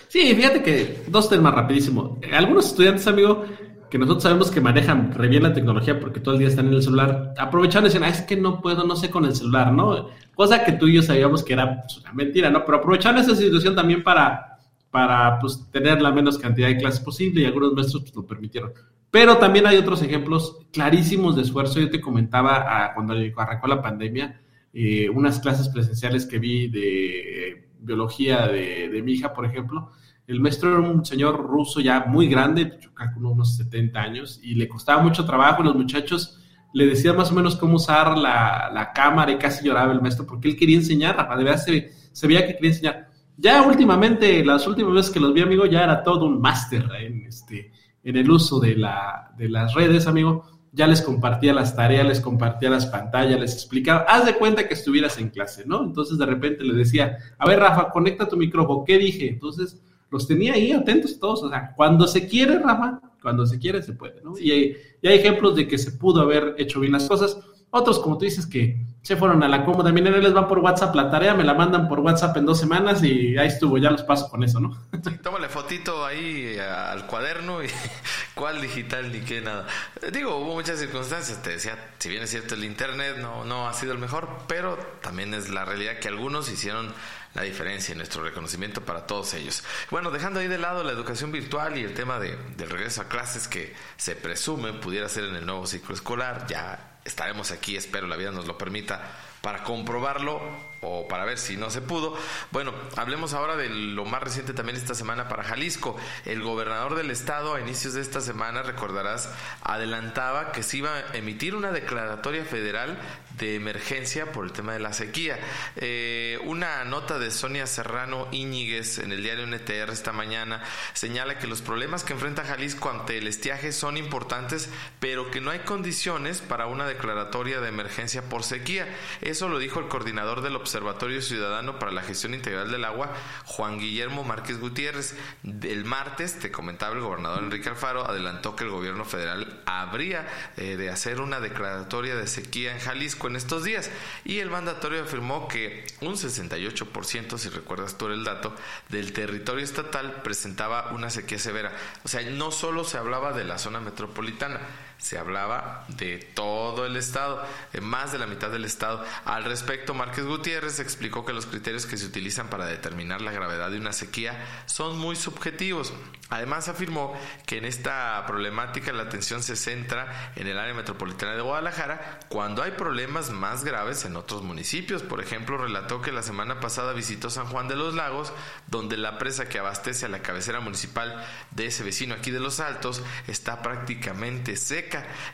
Sí, 0.09 0.35
fíjate 0.35 0.61
que 0.61 1.05
dos 1.07 1.29
temas 1.29 1.53
rapidísimo. 1.53 2.19
Algunos 2.33 2.67
estudiantes, 2.67 3.07
amigo, 3.07 3.45
que 3.93 3.99
nosotros 3.99 4.23
sabemos 4.23 4.49
que 4.49 4.59
manejan 4.59 5.13
re 5.13 5.27
bien 5.27 5.43
la 5.43 5.53
tecnología 5.53 5.99
porque 5.99 6.19
todo 6.19 6.33
el 6.33 6.39
día 6.39 6.47
están 6.47 6.65
en 6.65 6.73
el 6.73 6.81
celular, 6.81 7.35
aprovechando 7.37 7.85
y 7.87 7.91
dicen, 7.91 8.03
ah, 8.03 8.09
es 8.09 8.21
que 8.21 8.35
no 8.35 8.59
puedo, 8.59 8.83
no 8.85 8.95
sé 8.95 9.11
con 9.11 9.23
el 9.23 9.35
celular, 9.35 9.71
¿no? 9.71 10.09
Cosa 10.33 10.65
que 10.65 10.71
tú 10.71 10.87
y 10.87 10.95
yo 10.95 11.03
sabíamos 11.03 11.43
que 11.43 11.53
era 11.53 11.81
pues, 11.81 11.99
una 11.99 12.11
mentira, 12.11 12.49
¿no? 12.49 12.65
Pero 12.65 12.79
aprovecharon 12.79 13.21
esa 13.21 13.35
situación 13.35 13.75
también 13.75 14.01
para, 14.01 14.57
para 14.89 15.37
pues, 15.37 15.69
tener 15.69 16.01
la 16.01 16.11
menos 16.11 16.39
cantidad 16.39 16.69
de 16.69 16.77
clases 16.77 17.01
posible 17.01 17.41
y 17.41 17.45
algunos 17.45 17.73
maestros 17.73 18.01
pues, 18.01 18.15
lo 18.15 18.25
permitieron. 18.25 18.71
Pero 19.11 19.37
también 19.37 19.67
hay 19.67 19.77
otros 19.77 20.01
ejemplos 20.01 20.57
clarísimos 20.71 21.35
de 21.35 21.43
esfuerzo. 21.43 21.79
Yo 21.79 21.91
te 21.91 22.01
comentaba 22.01 22.65
ah, 22.67 22.95
cuando 22.95 23.13
arrancó 23.37 23.67
la 23.67 23.83
pandemia, 23.83 24.41
eh, 24.73 25.07
unas 25.07 25.39
clases 25.39 25.69
presenciales 25.69 26.25
que 26.25 26.39
vi 26.39 26.67
de 26.67 27.67
biología 27.79 28.47
de, 28.47 28.89
de 28.89 29.01
mi 29.03 29.11
hija, 29.11 29.35
por 29.35 29.45
ejemplo, 29.45 29.91
el 30.27 30.39
maestro 30.39 30.71
era 30.71 30.79
un 30.79 31.05
señor 31.05 31.37
ruso 31.45 31.81
ya 31.81 32.05
muy 32.07 32.27
grande, 32.27 32.77
yo 32.81 32.93
calculo 32.93 33.31
unos 33.31 33.57
70 33.57 33.99
años, 33.99 34.39
y 34.41 34.55
le 34.55 34.67
costaba 34.67 35.01
mucho 35.01 35.25
trabajo. 35.25 35.63
Los 35.63 35.75
muchachos 35.75 36.39
le 36.73 36.87
decían 36.87 37.17
más 37.17 37.31
o 37.31 37.35
menos 37.35 37.55
cómo 37.55 37.75
usar 37.75 38.17
la, 38.17 38.91
cámara 38.95 39.31
y 39.31 39.37
casi 39.37 39.65
lloraba 39.65 39.91
el 39.91 40.01
maestro 40.01 40.25
porque 40.25 40.49
él 40.49 40.57
quería 40.57 40.77
enseñar, 40.77 41.15
Rafa, 41.15 41.35
de 41.35 41.43
verdad 41.43 41.63
se, 41.63 41.91
se, 42.11 42.27
veía 42.27 42.45
que 42.45 42.55
quería 42.55 42.71
enseñar. 42.71 43.09
Ya 43.37 43.63
últimamente, 43.63 44.45
las 44.45 44.67
últimas 44.67 44.93
veces 44.93 45.11
que 45.11 45.19
los 45.19 45.33
vi, 45.33 45.41
amigo, 45.41 45.65
ya 45.65 45.83
era 45.83 46.03
todo 46.03 46.25
un 46.25 46.39
máster 46.39 46.87
en, 46.99 47.25
este, 47.25 47.71
en 48.03 48.17
el 48.17 48.29
uso 48.29 48.59
de, 48.59 48.75
la, 48.75 49.33
de 49.37 49.49
las 49.49 49.73
redes, 49.73 50.07
amigo. 50.07 50.45
Ya 50.71 50.87
les 50.87 51.01
compartía 51.01 51.53
las 51.53 51.75
tareas, 51.75 52.07
les 52.07 52.19
compartía 52.19 52.69
las 52.69 52.87
pantallas, 52.87 53.39
les 53.39 53.53
explicaba, 53.53 54.05
haz 54.07 54.25
de 54.25 54.35
cuenta 54.35 54.67
que 54.67 54.73
estuvieras 54.73 55.19
en 55.19 55.29
clase, 55.29 55.63
¿no? 55.67 55.83
Entonces 55.83 56.17
de 56.17 56.25
repente 56.25 56.63
le 56.63 56.73
decía, 56.73 57.17
a 57.37 57.47
ver, 57.47 57.59
Rafa, 57.59 57.89
conecta 57.89 58.27
tu 58.27 58.37
micrófono, 58.37 58.83
¿qué 58.85 58.97
dije? 58.97 59.29
Entonces 59.29 59.79
los 60.13 60.27
tenía 60.27 60.53
ahí 60.53 60.71
atentos 60.71 61.19
todos. 61.19 61.43
O 61.43 61.49
sea, 61.49 61.73
cuando 61.75 62.07
se 62.07 62.27
quiere, 62.27 62.59
Rafa, 62.59 63.01
cuando 63.21 63.45
se 63.45 63.59
quiere, 63.59 63.81
se 63.81 63.93
puede, 63.93 64.21
¿no? 64.23 64.37
Y 64.37 64.51
hay, 64.51 64.77
ejemplos 65.01 65.55
de 65.55 65.67
que 65.67 65.77
se 65.77 65.91
pudo 65.91 66.21
haber 66.21 66.55
hecho 66.57 66.79
bien 66.79 66.93
las 66.93 67.07
cosas. 67.09 67.37
Otros, 67.71 67.97
como 67.97 68.19
tú 68.19 68.25
dices, 68.25 68.45
que 68.45 68.85
se 69.01 69.17
fueron 69.17 69.41
a 69.41 69.47
la 69.47 69.65
cómoda. 69.65 69.91
Miren, 69.91 70.21
les 70.21 70.35
va 70.35 70.47
por 70.47 70.59
WhatsApp 70.59 70.93
la 70.93 71.09
tarea, 71.09 71.33
me 71.33 71.43
la 71.43 71.55
mandan 71.55 71.89
por 71.89 71.99
WhatsApp 71.99 72.37
en 72.37 72.45
dos 72.45 72.59
semanas 72.59 73.03
y 73.03 73.35
ahí 73.35 73.47
estuvo, 73.47 73.79
ya 73.79 73.89
los 73.89 74.03
paso 74.03 74.29
con 74.29 74.43
eso, 74.43 74.59
¿no? 74.59 74.77
tómale 75.23 75.49
fotito 75.49 76.05
ahí 76.05 76.55
al 76.59 77.07
cuaderno 77.07 77.63
y 77.63 77.67
cuál 78.35 78.61
digital 78.61 79.11
ni 79.11 79.21
qué 79.21 79.41
nada. 79.41 79.65
Digo, 80.13 80.37
hubo 80.37 80.53
muchas 80.53 80.79
circunstancias, 80.79 81.41
te 81.41 81.49
decía, 81.49 81.77
si 81.97 82.09
bien 82.09 82.21
es 82.21 82.29
cierto 82.29 82.53
el 82.53 82.63
internet 82.63 83.17
no, 83.19 83.43
no 83.43 83.67
ha 83.67 83.73
sido 83.73 83.93
el 83.93 83.97
mejor, 83.97 84.29
pero 84.47 84.77
también 85.01 85.33
es 85.33 85.49
la 85.49 85.65
realidad 85.65 85.97
que 85.99 86.07
algunos 86.07 86.51
hicieron 86.51 86.93
la 87.33 87.41
diferencia 87.41 87.93
y 87.93 87.97
nuestro 87.97 88.23
reconocimiento 88.23 88.81
para 88.81 89.05
todos 89.07 89.33
ellos. 89.33 89.63
Bueno, 89.89 90.11
dejando 90.11 90.39
ahí 90.39 90.47
de 90.47 90.57
lado 90.57 90.83
la 90.83 90.91
educación 90.91 91.31
virtual 91.31 91.77
y 91.77 91.83
el 91.83 91.93
tema 91.93 92.19
de, 92.19 92.37
del 92.57 92.69
regreso 92.69 93.01
a 93.01 93.07
clases 93.07 93.47
que 93.47 93.73
se 93.97 94.15
presume 94.15 94.73
pudiera 94.73 95.09
ser 95.09 95.25
en 95.25 95.35
el 95.35 95.45
nuevo 95.45 95.65
ciclo 95.65 95.95
escolar, 95.95 96.45
ya 96.47 96.99
estaremos 97.05 97.51
aquí, 97.51 97.75
espero 97.75 98.07
la 98.07 98.15
vida 98.15 98.31
nos 98.31 98.47
lo 98.47 98.57
permita, 98.57 99.11
para 99.43 99.63
comprobarlo 99.63 100.41
o 100.79 101.05
para 101.09 101.25
ver 101.25 101.37
si 101.37 101.57
no 101.57 101.69
se 101.69 101.81
pudo. 101.81 102.17
Bueno, 102.51 102.73
hablemos 102.95 103.33
ahora 103.33 103.57
de 103.57 103.67
lo 103.67 104.05
más 104.05 104.23
reciente 104.23 104.53
también 104.53 104.77
esta 104.77 104.95
semana 104.95 105.27
para 105.27 105.43
Jalisco. 105.43 105.97
El 106.23 106.41
gobernador 106.41 106.95
del 106.95 107.11
estado 107.11 107.53
a 107.53 107.59
inicios 107.59 107.93
de 107.93 107.99
esta 107.99 108.21
semana, 108.21 108.63
recordarás, 108.63 109.29
adelantaba 109.61 110.53
que 110.53 110.63
se 110.63 110.77
iba 110.77 110.95
a 110.95 111.17
emitir 111.17 111.55
una 111.55 111.71
declaratoria 111.71 112.45
federal 112.45 112.97
de 113.37 113.55
emergencia 113.55 114.31
por 114.31 114.45
el 114.45 114.51
tema 114.51 114.73
de 114.73 114.79
la 114.79 114.93
sequía. 114.93 115.39
Eh, 115.75 116.39
una 116.45 116.83
nota 116.83 117.19
de 117.19 117.31
Sonia 117.31 117.67
Serrano 117.67 118.27
Íñiguez 118.31 118.99
en 118.99 119.11
el 119.11 119.23
diario 119.23 119.45
NTR 119.47 119.91
esta 119.91 120.11
mañana 120.11 120.63
señala 120.93 121.39
que 121.39 121.47
los 121.47 121.61
problemas 121.61 122.03
que 122.03 122.13
enfrenta 122.13 122.43
Jalisco 122.43 122.89
ante 122.89 123.17
el 123.17 123.27
estiaje 123.27 123.71
son 123.71 123.97
importantes, 123.97 124.69
pero 124.99 125.31
que 125.31 125.41
no 125.41 125.51
hay 125.51 125.59
condiciones 125.59 126.41
para 126.41 126.67
una 126.67 126.87
declaratoria 126.87 127.59
de 127.59 127.69
emergencia 127.69 128.23
por 128.29 128.43
sequía. 128.43 128.87
Eso 129.21 129.49
lo 129.49 129.59
dijo 129.59 129.79
el 129.79 129.87
coordinador 129.87 130.41
del 130.41 130.55
Observatorio 130.55 131.21
Ciudadano 131.21 131.79
para 131.79 131.91
la 131.91 132.03
Gestión 132.03 132.33
Integral 132.33 132.71
del 132.71 132.85
Agua, 132.85 133.11
Juan 133.45 133.79
Guillermo 133.79 134.23
Márquez 134.23 134.59
Gutiérrez. 134.59 135.15
El 135.43 135.85
martes, 135.85 136.39
te 136.39 136.51
comentaba 136.51 136.95
el 136.95 137.01
gobernador 137.01 137.43
Enrique 137.43 137.69
Alfaro, 137.69 138.07
adelantó 138.07 138.55
que 138.55 138.63
el 138.63 138.69
gobierno 138.69 139.05
federal 139.05 139.61
habría 139.65 140.27
eh, 140.57 140.75
de 140.77 140.89
hacer 140.89 141.21
una 141.21 141.39
declaratoria 141.39 142.15
de 142.15 142.27
sequía 142.27 142.73
en 142.73 142.79
Jalisco 142.79 143.22
en 143.27 143.35
estos 143.35 143.63
días. 143.63 143.89
Y 144.25 144.39
el 144.39 144.49
mandatorio 144.49 145.03
afirmó 145.03 145.47
que 145.47 145.85
un 146.01 146.13
68%, 146.13 147.37
si 147.37 147.49
recuerdas 147.49 147.97
tú 147.97 148.07
el 148.07 148.23
dato, 148.23 148.55
del 148.89 149.13
territorio 149.13 149.63
estatal 149.63 150.21
presentaba 150.21 150.91
una 150.91 151.09
sequía 151.09 151.39
severa. 151.39 151.71
O 152.03 152.07
sea, 152.07 152.21
no 152.29 152.51
solo 152.51 152.83
se 152.83 152.97
hablaba 152.97 153.33
de 153.33 153.43
la 153.43 153.57
zona 153.57 153.79
metropolitana, 153.79 154.59
se 154.97 155.17
hablaba 155.17 155.85
de 155.89 156.17
todo 156.17 156.85
el 156.85 156.95
estado, 156.95 157.43
de 157.73 157.81
más 157.81 158.11
de 158.11 158.19
la 158.19 158.27
mitad 158.27 158.49
del 158.49 158.65
estado. 158.65 159.03
Al 159.25 159.43
respecto, 159.43 159.93
Márquez 159.93 160.25
Gutiérrez 160.25 160.79
explicó 160.79 161.25
que 161.25 161.33
los 161.33 161.45
criterios 161.45 161.85
que 161.85 161.97
se 161.97 162.05
utilizan 162.05 162.49
para 162.49 162.65
determinar 162.65 163.21
la 163.21 163.31
gravedad 163.31 163.69
de 163.69 163.77
una 163.77 163.91
sequía 163.91 164.45
son 164.65 164.97
muy 164.97 165.15
subjetivos. 165.15 165.93
Además, 166.29 166.67
afirmó 166.67 167.13
que 167.45 167.57
en 167.57 167.65
esta 167.65 168.23
problemática 168.25 168.93
la 168.93 169.03
atención 169.03 169.43
se 169.43 169.55
centra 169.55 170.31
en 170.35 170.47
el 170.47 170.57
área 170.57 170.73
metropolitana 170.73 171.33
de 171.33 171.41
Guadalajara 171.41 172.19
cuando 172.29 172.63
hay 172.63 172.71
problemas 172.71 173.29
más 173.29 173.63
graves 173.63 174.05
en 174.05 174.15
otros 174.15 174.41
municipios. 174.41 175.03
Por 175.03 175.21
ejemplo, 175.21 175.57
relató 175.57 176.01
que 176.01 176.11
la 176.11 176.23
semana 176.23 176.59
pasada 176.59 176.93
visitó 176.93 177.29
San 177.29 177.47
Juan 177.47 177.67
de 177.67 177.75
los 177.75 177.93
Lagos, 177.93 178.33
donde 178.67 178.97
la 178.97 179.17
presa 179.17 179.49
que 179.49 179.59
abastece 179.59 180.05
a 180.05 180.09
la 180.09 180.21
cabecera 180.21 180.59
municipal 180.59 181.23
de 181.51 181.67
ese 181.67 181.83
vecino 181.83 182.15
aquí 182.15 182.31
de 182.31 182.39
Los 182.39 182.59
Altos 182.59 183.03
está 183.27 183.61
prácticamente 183.61 184.55
seca 184.55 184.82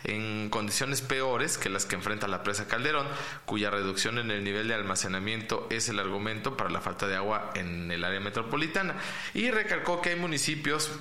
en 0.04 0.50
condiciones 0.50 1.02
peores 1.02 1.58
que 1.58 1.70
las 1.70 1.86
que 1.86 1.96
enfrenta 1.96 2.28
la 2.28 2.44
presa 2.44 2.68
Calderón, 2.68 3.08
cuya 3.46 3.70
reducción 3.70 4.18
en 4.18 4.32
el 4.32 4.44
nivel 4.44 4.68
de 4.68 4.74
almacenamiento 4.74 5.68
es 5.70 5.90
el 5.90 6.00
argumento 6.00 6.58
para 6.58 6.70
la 6.70 6.82
falta 6.82 7.08
de 7.08 7.16
agua 7.16 7.52
en 7.56 7.92
el 7.92 8.04
área 8.04 8.20
metropolitana. 8.20 8.96
Y 9.34 9.52
recalcó 9.52 10.02
que 10.02 10.10
hay 10.10 10.16
municipios 10.16 10.92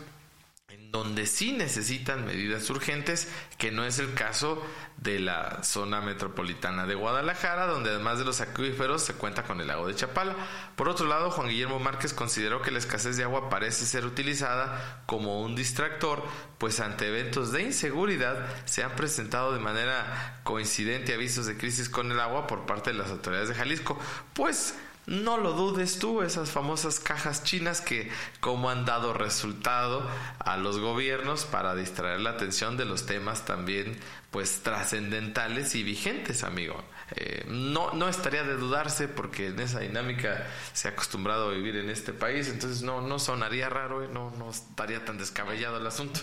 donde 0.91 1.27
sí 1.27 1.53
necesitan 1.53 2.25
medidas 2.25 2.69
urgentes, 2.71 3.29
que 3.59 3.71
no 3.71 3.85
es 3.85 3.99
el 3.99 4.15
caso 4.15 4.65
de 4.97 5.21
la 5.21 5.63
zona 5.63 6.01
metropolitana 6.01 6.87
de 6.87 6.95
Guadalajara, 6.95 7.67
donde 7.67 7.91
además 7.91 8.19
de 8.19 8.25
los 8.25 8.41
acuíferos 8.41 9.03
se 9.03 9.15
cuenta 9.15 9.43
con 9.43 9.61
el 9.61 9.69
lago 9.69 9.87
de 9.87 9.95
Chapala. 9.95 10.35
Por 10.77 10.89
otro 10.89 11.07
lado, 11.07 11.31
Juan 11.31 11.49
Guillermo 11.49 11.79
Márquez 11.79 12.15
consideró 12.15 12.63
que 12.63 12.71
la 12.71 12.79
escasez 12.79 13.17
de 13.17 13.25
agua 13.25 13.51
parece 13.51 13.85
ser 13.85 14.07
utilizada 14.07 15.03
como 15.07 15.43
un 15.43 15.55
distractor, 15.55 16.25
pues 16.57 16.81
ante 16.81 17.09
eventos 17.09 17.53
de 17.53 17.63
inseguridad 17.63 18.47
se 18.65 18.83
han 18.83 18.97
presentado 18.97 19.53
de 19.53 19.61
manera 19.61 20.41
coincidente 20.43 21.13
avisos 21.13 21.47
de 21.47 21.59
crisis 21.59 21.89
con 21.89 22.11
el 22.11 22.19
agua 22.19 22.47
por 22.47 22.65
parte 22.65 22.93
de 22.93 22.99
las 22.99 23.11
autoridades 23.11 23.51
de 23.51 23.55
Jalisco, 23.55 23.99
pues 24.33 24.75
no 25.09 25.39
lo 25.39 25.55
dudes 25.55 25.99
tú, 25.99 26.21
esas 26.23 26.51
famosas 26.51 27.01
cajas 27.01 27.43
chinas 27.43 27.81
que 27.81 28.11
como 28.41 28.69
han 28.69 28.85
dado 28.85 29.15
resultado 29.15 30.07
a 30.39 30.59
los 30.59 30.79
gobiernos 30.79 31.47
para 31.47 31.75
distraer 31.75 32.21
la 32.21 32.31
atención 32.31 32.77
de 32.77 32.85
los 32.85 33.07
temas 33.07 33.47
también 33.47 33.99
pues 34.31 34.61
trascendentales 34.63 35.75
y 35.75 35.83
vigentes, 35.83 36.45
amigo. 36.45 36.85
Eh, 37.17 37.47
no, 37.49 37.93
no 37.93 38.09
estaría 38.09 38.43
de 38.43 38.57
dudarse 38.57 39.09
porque 39.09 39.47
en 39.47 39.61
esa 39.61 39.81
dinámica 39.81 40.47
se 40.75 40.89
ha 40.89 40.91
acostumbrado 40.91 41.49
a 41.49 41.53
vivir 41.53 41.77
en 41.77 41.89
este 41.89 42.13
país, 42.13 42.49
entonces 42.49 42.83
no, 42.83 43.01
no 43.01 43.19
sonaría 43.19 43.71
raro, 43.71 44.05
eh, 44.05 44.09
no, 44.13 44.31
no 44.39 44.51
estaría 44.51 45.05
tan 45.07 45.17
descabellado 45.17 45.79
el 45.79 45.87
asunto. 45.87 46.21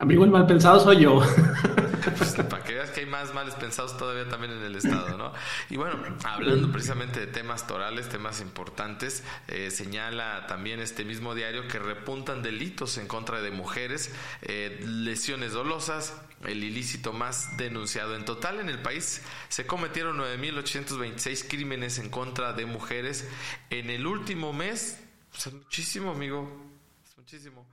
Amigo, 0.00 0.24
el 0.24 0.30
mal 0.30 0.46
pensado 0.46 0.80
soy 0.80 1.02
yo. 1.02 1.20
Pues, 2.16 2.32
para 2.32 2.64
que 2.64 2.72
veas 2.72 2.90
que 2.90 3.00
hay 3.00 3.06
más 3.06 3.34
males 3.34 3.54
pensados 3.56 3.98
todavía 3.98 4.26
también 4.26 4.54
en 4.54 4.62
el 4.62 4.74
Estado, 4.74 5.18
¿no? 5.18 5.34
Y 5.68 5.76
bueno, 5.76 6.02
hablando 6.24 6.72
precisamente 6.72 7.20
de 7.20 7.26
temas 7.26 7.66
torales, 7.66 8.08
temas 8.08 8.40
importantes, 8.40 9.22
eh, 9.48 9.70
señala 9.70 10.46
también 10.46 10.80
este 10.80 11.04
mismo 11.04 11.34
diario 11.34 11.68
que 11.68 11.78
repuntan 11.78 12.42
delitos 12.42 12.96
en 12.96 13.06
contra 13.06 13.42
de 13.42 13.50
mujeres, 13.50 14.14
eh, 14.40 14.82
lesiones 14.82 15.52
dolosas, 15.52 16.14
el 16.46 16.64
ilícito 16.64 17.12
más 17.12 17.58
denunciado. 17.58 18.16
En 18.16 18.24
total 18.24 18.60
en 18.60 18.70
el 18.70 18.80
país 18.80 19.22
se 19.50 19.66
cometieron 19.66 20.16
9.826 20.16 21.46
crímenes 21.48 21.98
en 21.98 22.08
contra 22.08 22.54
de 22.54 22.64
mujeres 22.64 23.28
en 23.68 23.90
el 23.90 24.06
último 24.06 24.54
mes. 24.54 24.98
O 25.46 25.50
muchísimo, 25.50 26.12
amigo. 26.12 26.50
muchísimo. 27.18 27.66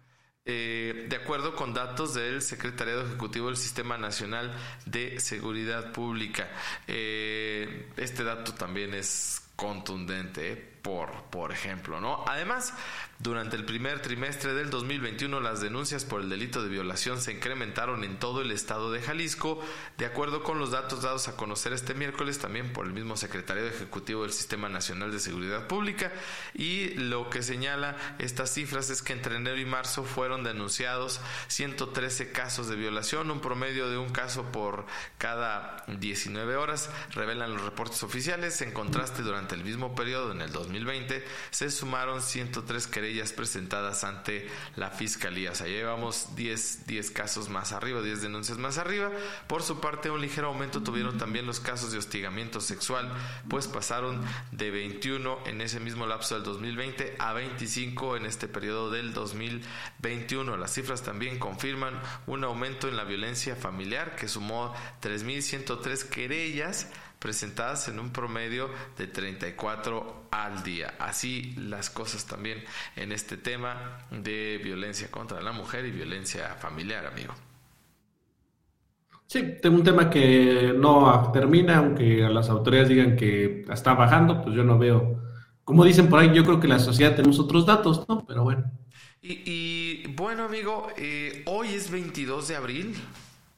Eh, 0.49 1.07
de 1.09 1.15
acuerdo 1.17 1.55
con 1.55 1.73
datos 1.73 2.13
del 2.13 2.41
Secretariado 2.41 3.05
Ejecutivo 3.05 3.47
del 3.47 3.57
Sistema 3.57 3.97
Nacional 3.97 4.53
de 4.85 5.19
Seguridad 5.19 5.91
Pública. 5.91 6.47
Eh, 6.87 7.89
este 7.97 8.23
dato 8.23 8.53
también 8.53 8.93
es 8.93 9.41
contundente, 9.57 10.51
¿eh? 10.53 10.76
Por, 10.87 11.11
por 11.31 11.51
ejemplo, 11.51 11.99
¿no? 11.99 12.23
Además, 12.27 12.73
durante 13.19 13.57
el 13.57 13.65
primer 13.65 14.01
trimestre 14.01 14.53
del 14.53 14.69
2021, 14.69 15.41
las 15.41 15.59
denuncias 15.59 16.05
por 16.05 16.21
el 16.21 16.29
delito 16.29 16.63
de 16.63 16.69
violación 16.69 17.19
se 17.19 17.33
incrementaron 17.33 18.05
en 18.05 18.19
todo 18.19 18.41
el 18.41 18.51
estado 18.51 18.89
de 18.89 19.01
Jalisco, 19.01 19.59
de 19.97 20.05
acuerdo 20.05 20.43
con 20.43 20.59
los 20.59 20.71
datos 20.71 21.01
dados 21.01 21.27
a 21.27 21.35
conocer 21.35 21.73
este 21.73 21.93
miércoles 21.93 22.39
también 22.39 22.71
por 22.71 22.85
el 22.85 22.93
mismo 22.93 23.17
secretario 23.17 23.65
ejecutivo 23.65 24.21
del 24.21 24.31
Sistema 24.31 24.69
Nacional 24.69 25.11
de 25.11 25.19
Seguridad 25.19 25.67
Pública. 25.67 26.09
Y 26.53 26.93
lo 26.93 27.29
que 27.29 27.43
señala 27.43 27.97
estas 28.17 28.53
cifras 28.53 28.89
es 28.89 29.01
que 29.01 29.11
entre 29.11 29.35
enero 29.35 29.59
y 29.59 29.65
marzo 29.65 30.05
fueron 30.05 30.45
denunciados 30.45 31.19
113 31.49 32.31
casos 32.31 32.69
de 32.69 32.77
violación, 32.77 33.29
un 33.29 33.41
promedio 33.41 33.89
de 33.89 33.97
un 33.97 34.09
caso 34.09 34.53
por 34.53 34.85
cada 35.17 35.83
19 35.87 36.55
horas, 36.55 36.89
revelan 37.11 37.51
los 37.51 37.63
reportes 37.63 38.03
oficiales. 38.03 38.61
En 38.61 38.71
contraste, 38.71 39.21
durante 39.21 39.55
el 39.55 39.65
mismo 39.65 39.93
periodo, 39.93 40.31
en 40.31 40.41
el 40.41 40.53
2020, 40.85 41.25
se 41.49 41.71
sumaron 41.71 42.21
103 42.21 42.85
querellas 42.87 43.07
ellas 43.07 43.33
presentadas 43.33 44.03
ante 44.03 44.47
la 44.75 44.89
fiscalía. 44.89 45.51
O 45.51 45.55
sea, 45.55 45.67
llevamos 45.67 46.35
10, 46.35 46.85
10 46.85 47.11
casos 47.11 47.49
más 47.49 47.71
arriba, 47.71 48.01
10 48.01 48.21
denuncias 48.21 48.57
más 48.57 48.77
arriba. 48.77 49.11
Por 49.47 49.63
su 49.63 49.79
parte, 49.79 50.09
un 50.09 50.21
ligero 50.21 50.47
aumento 50.47 50.83
tuvieron 50.83 51.17
también 51.17 51.45
los 51.45 51.59
casos 51.59 51.91
de 51.91 51.97
hostigamiento 51.97 52.61
sexual, 52.61 53.11
pues 53.49 53.67
pasaron 53.67 54.21
de 54.51 54.71
21 54.71 55.39
en 55.45 55.61
ese 55.61 55.79
mismo 55.79 56.05
lapso 56.05 56.35
del 56.35 56.43
2020 56.43 57.15
a 57.19 57.33
25 57.33 58.17
en 58.17 58.25
este 58.25 58.47
periodo 58.47 58.91
del 58.91 59.13
2021. 59.13 60.57
Las 60.57 60.73
cifras 60.73 61.03
también 61.03 61.39
confirman 61.39 61.99
un 62.27 62.43
aumento 62.43 62.87
en 62.87 62.97
la 62.97 63.03
violencia 63.03 63.55
familiar 63.55 64.15
que 64.15 64.27
sumó 64.27 64.73
3.103 65.01 66.09
querellas 66.09 66.87
presentadas 67.19 67.87
en 67.87 67.99
un 67.99 68.11
promedio 68.11 68.69
de 68.97 69.07
34 69.07 70.27
al 70.31 70.63
día. 70.63 70.95
Así 70.99 71.55
las 71.57 71.89
cosas 71.89 72.25
también 72.25 72.63
en 72.95 73.11
este 73.11 73.37
tema 73.37 74.05
de 74.11 74.59
violencia 74.63 75.09
contra 75.09 75.41
la 75.41 75.51
mujer 75.51 75.85
y 75.85 75.91
violencia 75.91 76.55
familiar, 76.55 77.05
amigo. 77.05 77.33
Sí, 79.27 79.43
tengo 79.61 79.75
un 79.75 79.83
tema 79.83 80.09
que 80.09 80.73
no 80.77 81.31
termina, 81.33 81.77
aunque 81.79 82.19
las 82.29 82.49
autoridades 82.49 82.89
digan 82.89 83.17
que 83.17 83.65
está 83.69 83.93
bajando, 83.93 84.41
pues 84.41 84.55
yo 84.55 84.63
no 84.63 84.77
veo. 84.77 85.21
Como 85.65 85.83
dicen 85.83 86.07
por 86.07 86.19
ahí, 86.19 86.33
yo 86.33 86.45
creo 86.45 86.61
que 86.61 86.67
la 86.69 86.79
sociedad 86.79 87.13
tenemos 87.13 87.37
otros 87.37 87.65
datos, 87.65 88.07
¿no? 88.07 88.25
Pero 88.25 88.43
bueno. 88.43 88.71
Y, 89.21 90.07
bueno, 90.15 90.45
amigo, 90.45 90.87
eh, 90.95 91.43
hoy 91.45 91.73
es 91.73 91.91
22 91.91 92.47
de 92.47 92.55
abril. 92.55 92.95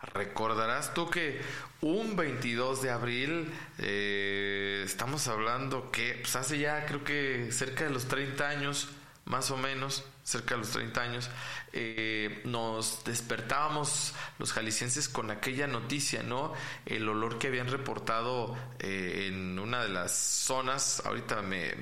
Recordarás 0.01 0.93
tú 0.93 1.09
que 1.09 1.41
un 1.81 2.15
22 2.15 2.81
de 2.81 2.89
abril, 2.89 3.51
eh, 3.79 4.81
estamos 4.85 5.27
hablando 5.27 5.91
que 5.91 6.17
pues 6.21 6.35
hace 6.37 6.57
ya 6.57 6.85
creo 6.85 7.03
que 7.03 7.51
cerca 7.51 7.83
de 7.83 7.89
los 7.89 8.07
30 8.07 8.47
años, 8.47 8.89
más 9.25 9.51
o 9.51 9.57
menos, 9.57 10.05
cerca 10.23 10.55
de 10.55 10.61
los 10.61 10.69
30 10.69 11.01
años, 11.01 11.29
eh, 11.71 12.41
nos 12.45 13.03
despertábamos 13.03 14.13
los 14.39 14.53
jaliscienses 14.53 15.07
con 15.07 15.29
aquella 15.29 15.67
noticia, 15.67 16.23
¿no? 16.23 16.53
El 16.85 17.07
olor 17.07 17.37
que 17.37 17.47
habían 17.47 17.67
reportado 17.67 18.57
eh, 18.79 19.27
en 19.27 19.59
una 19.59 19.83
de 19.83 19.89
las 19.89 20.11
zonas, 20.15 21.03
ahorita 21.05 21.41
me, 21.41 21.75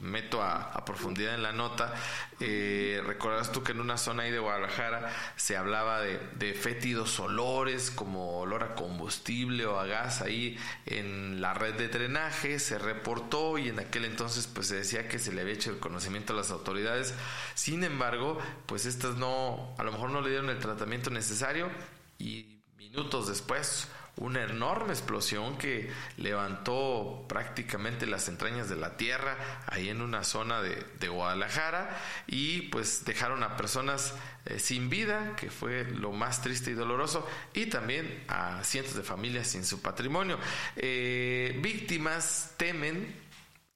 meto 0.00 0.42
a, 0.42 0.84
profundidad 0.84 1.34
en 1.34 1.42
la 1.42 1.52
nota, 1.52 1.94
eh, 2.40 3.02
recordarás 3.06 3.52
tú 3.52 3.62
que 3.62 3.72
en 3.72 3.80
una 3.80 3.96
zona 3.96 4.24
ahí 4.24 4.30
de 4.30 4.38
Guadalajara 4.38 5.10
se 5.36 5.56
hablaba 5.56 6.00
de, 6.00 6.20
de 6.34 6.52
fétidos 6.52 7.18
olores, 7.20 7.90
como 7.90 8.38
olor 8.40 8.62
a 8.62 8.74
combustible 8.74 9.66
o 9.66 9.78
a 9.78 9.86
gas 9.86 10.20
ahí 10.20 10.58
en 10.86 11.40
la 11.40 11.54
red 11.54 11.74
de 11.74 11.88
drenaje, 11.88 12.58
se 12.58 12.78
reportó 12.78 13.58
y 13.58 13.68
en 13.68 13.80
aquel 13.80 14.04
entonces 14.04 14.46
pues 14.46 14.68
se 14.68 14.76
decía 14.76 15.08
que 15.08 15.18
se 15.18 15.32
le 15.32 15.40
había 15.40 15.54
hecho 15.54 15.70
el 15.70 15.78
conocimiento 15.78 16.32
a 16.32 16.36
las 16.36 16.50
autoridades, 16.50 17.14
sin 17.54 17.84
embargo, 17.84 18.38
pues 18.66 18.86
estas 18.94 19.16
no, 19.16 19.74
a 19.78 19.84
lo 19.84 19.92
mejor 19.92 20.10
no 20.10 20.20
le 20.20 20.30
dieron 20.30 20.50
el 20.50 20.58
tratamiento 20.58 21.10
necesario 21.10 21.68
y 22.18 22.60
minutos 22.76 23.28
después 23.28 23.88
una 24.16 24.44
enorme 24.44 24.92
explosión 24.92 25.58
que 25.58 25.90
levantó 26.18 27.24
prácticamente 27.28 28.06
las 28.06 28.28
entrañas 28.28 28.68
de 28.68 28.76
la 28.76 28.96
tierra 28.96 29.36
ahí 29.66 29.88
en 29.88 30.00
una 30.00 30.22
zona 30.22 30.62
de, 30.62 31.08
Guadalajara 31.08 32.00
y 32.26 32.62
pues 32.62 33.04
dejaron 33.04 33.42
a 33.42 33.56
personas 33.56 34.14
eh, 34.46 34.58
sin 34.58 34.88
vida, 34.88 35.36
que 35.36 35.50
fue 35.50 35.84
lo 35.84 36.12
más 36.12 36.42
triste 36.42 36.70
y 36.70 36.74
doloroso, 36.74 37.28
y 37.52 37.66
también 37.66 38.24
a 38.26 38.64
cientos 38.64 38.94
de 38.94 39.02
familias 39.02 39.48
sin 39.48 39.64
su 39.64 39.82
patrimonio. 39.82 40.38
Eh, 40.76 41.58
víctimas 41.62 42.54
temen 42.56 43.23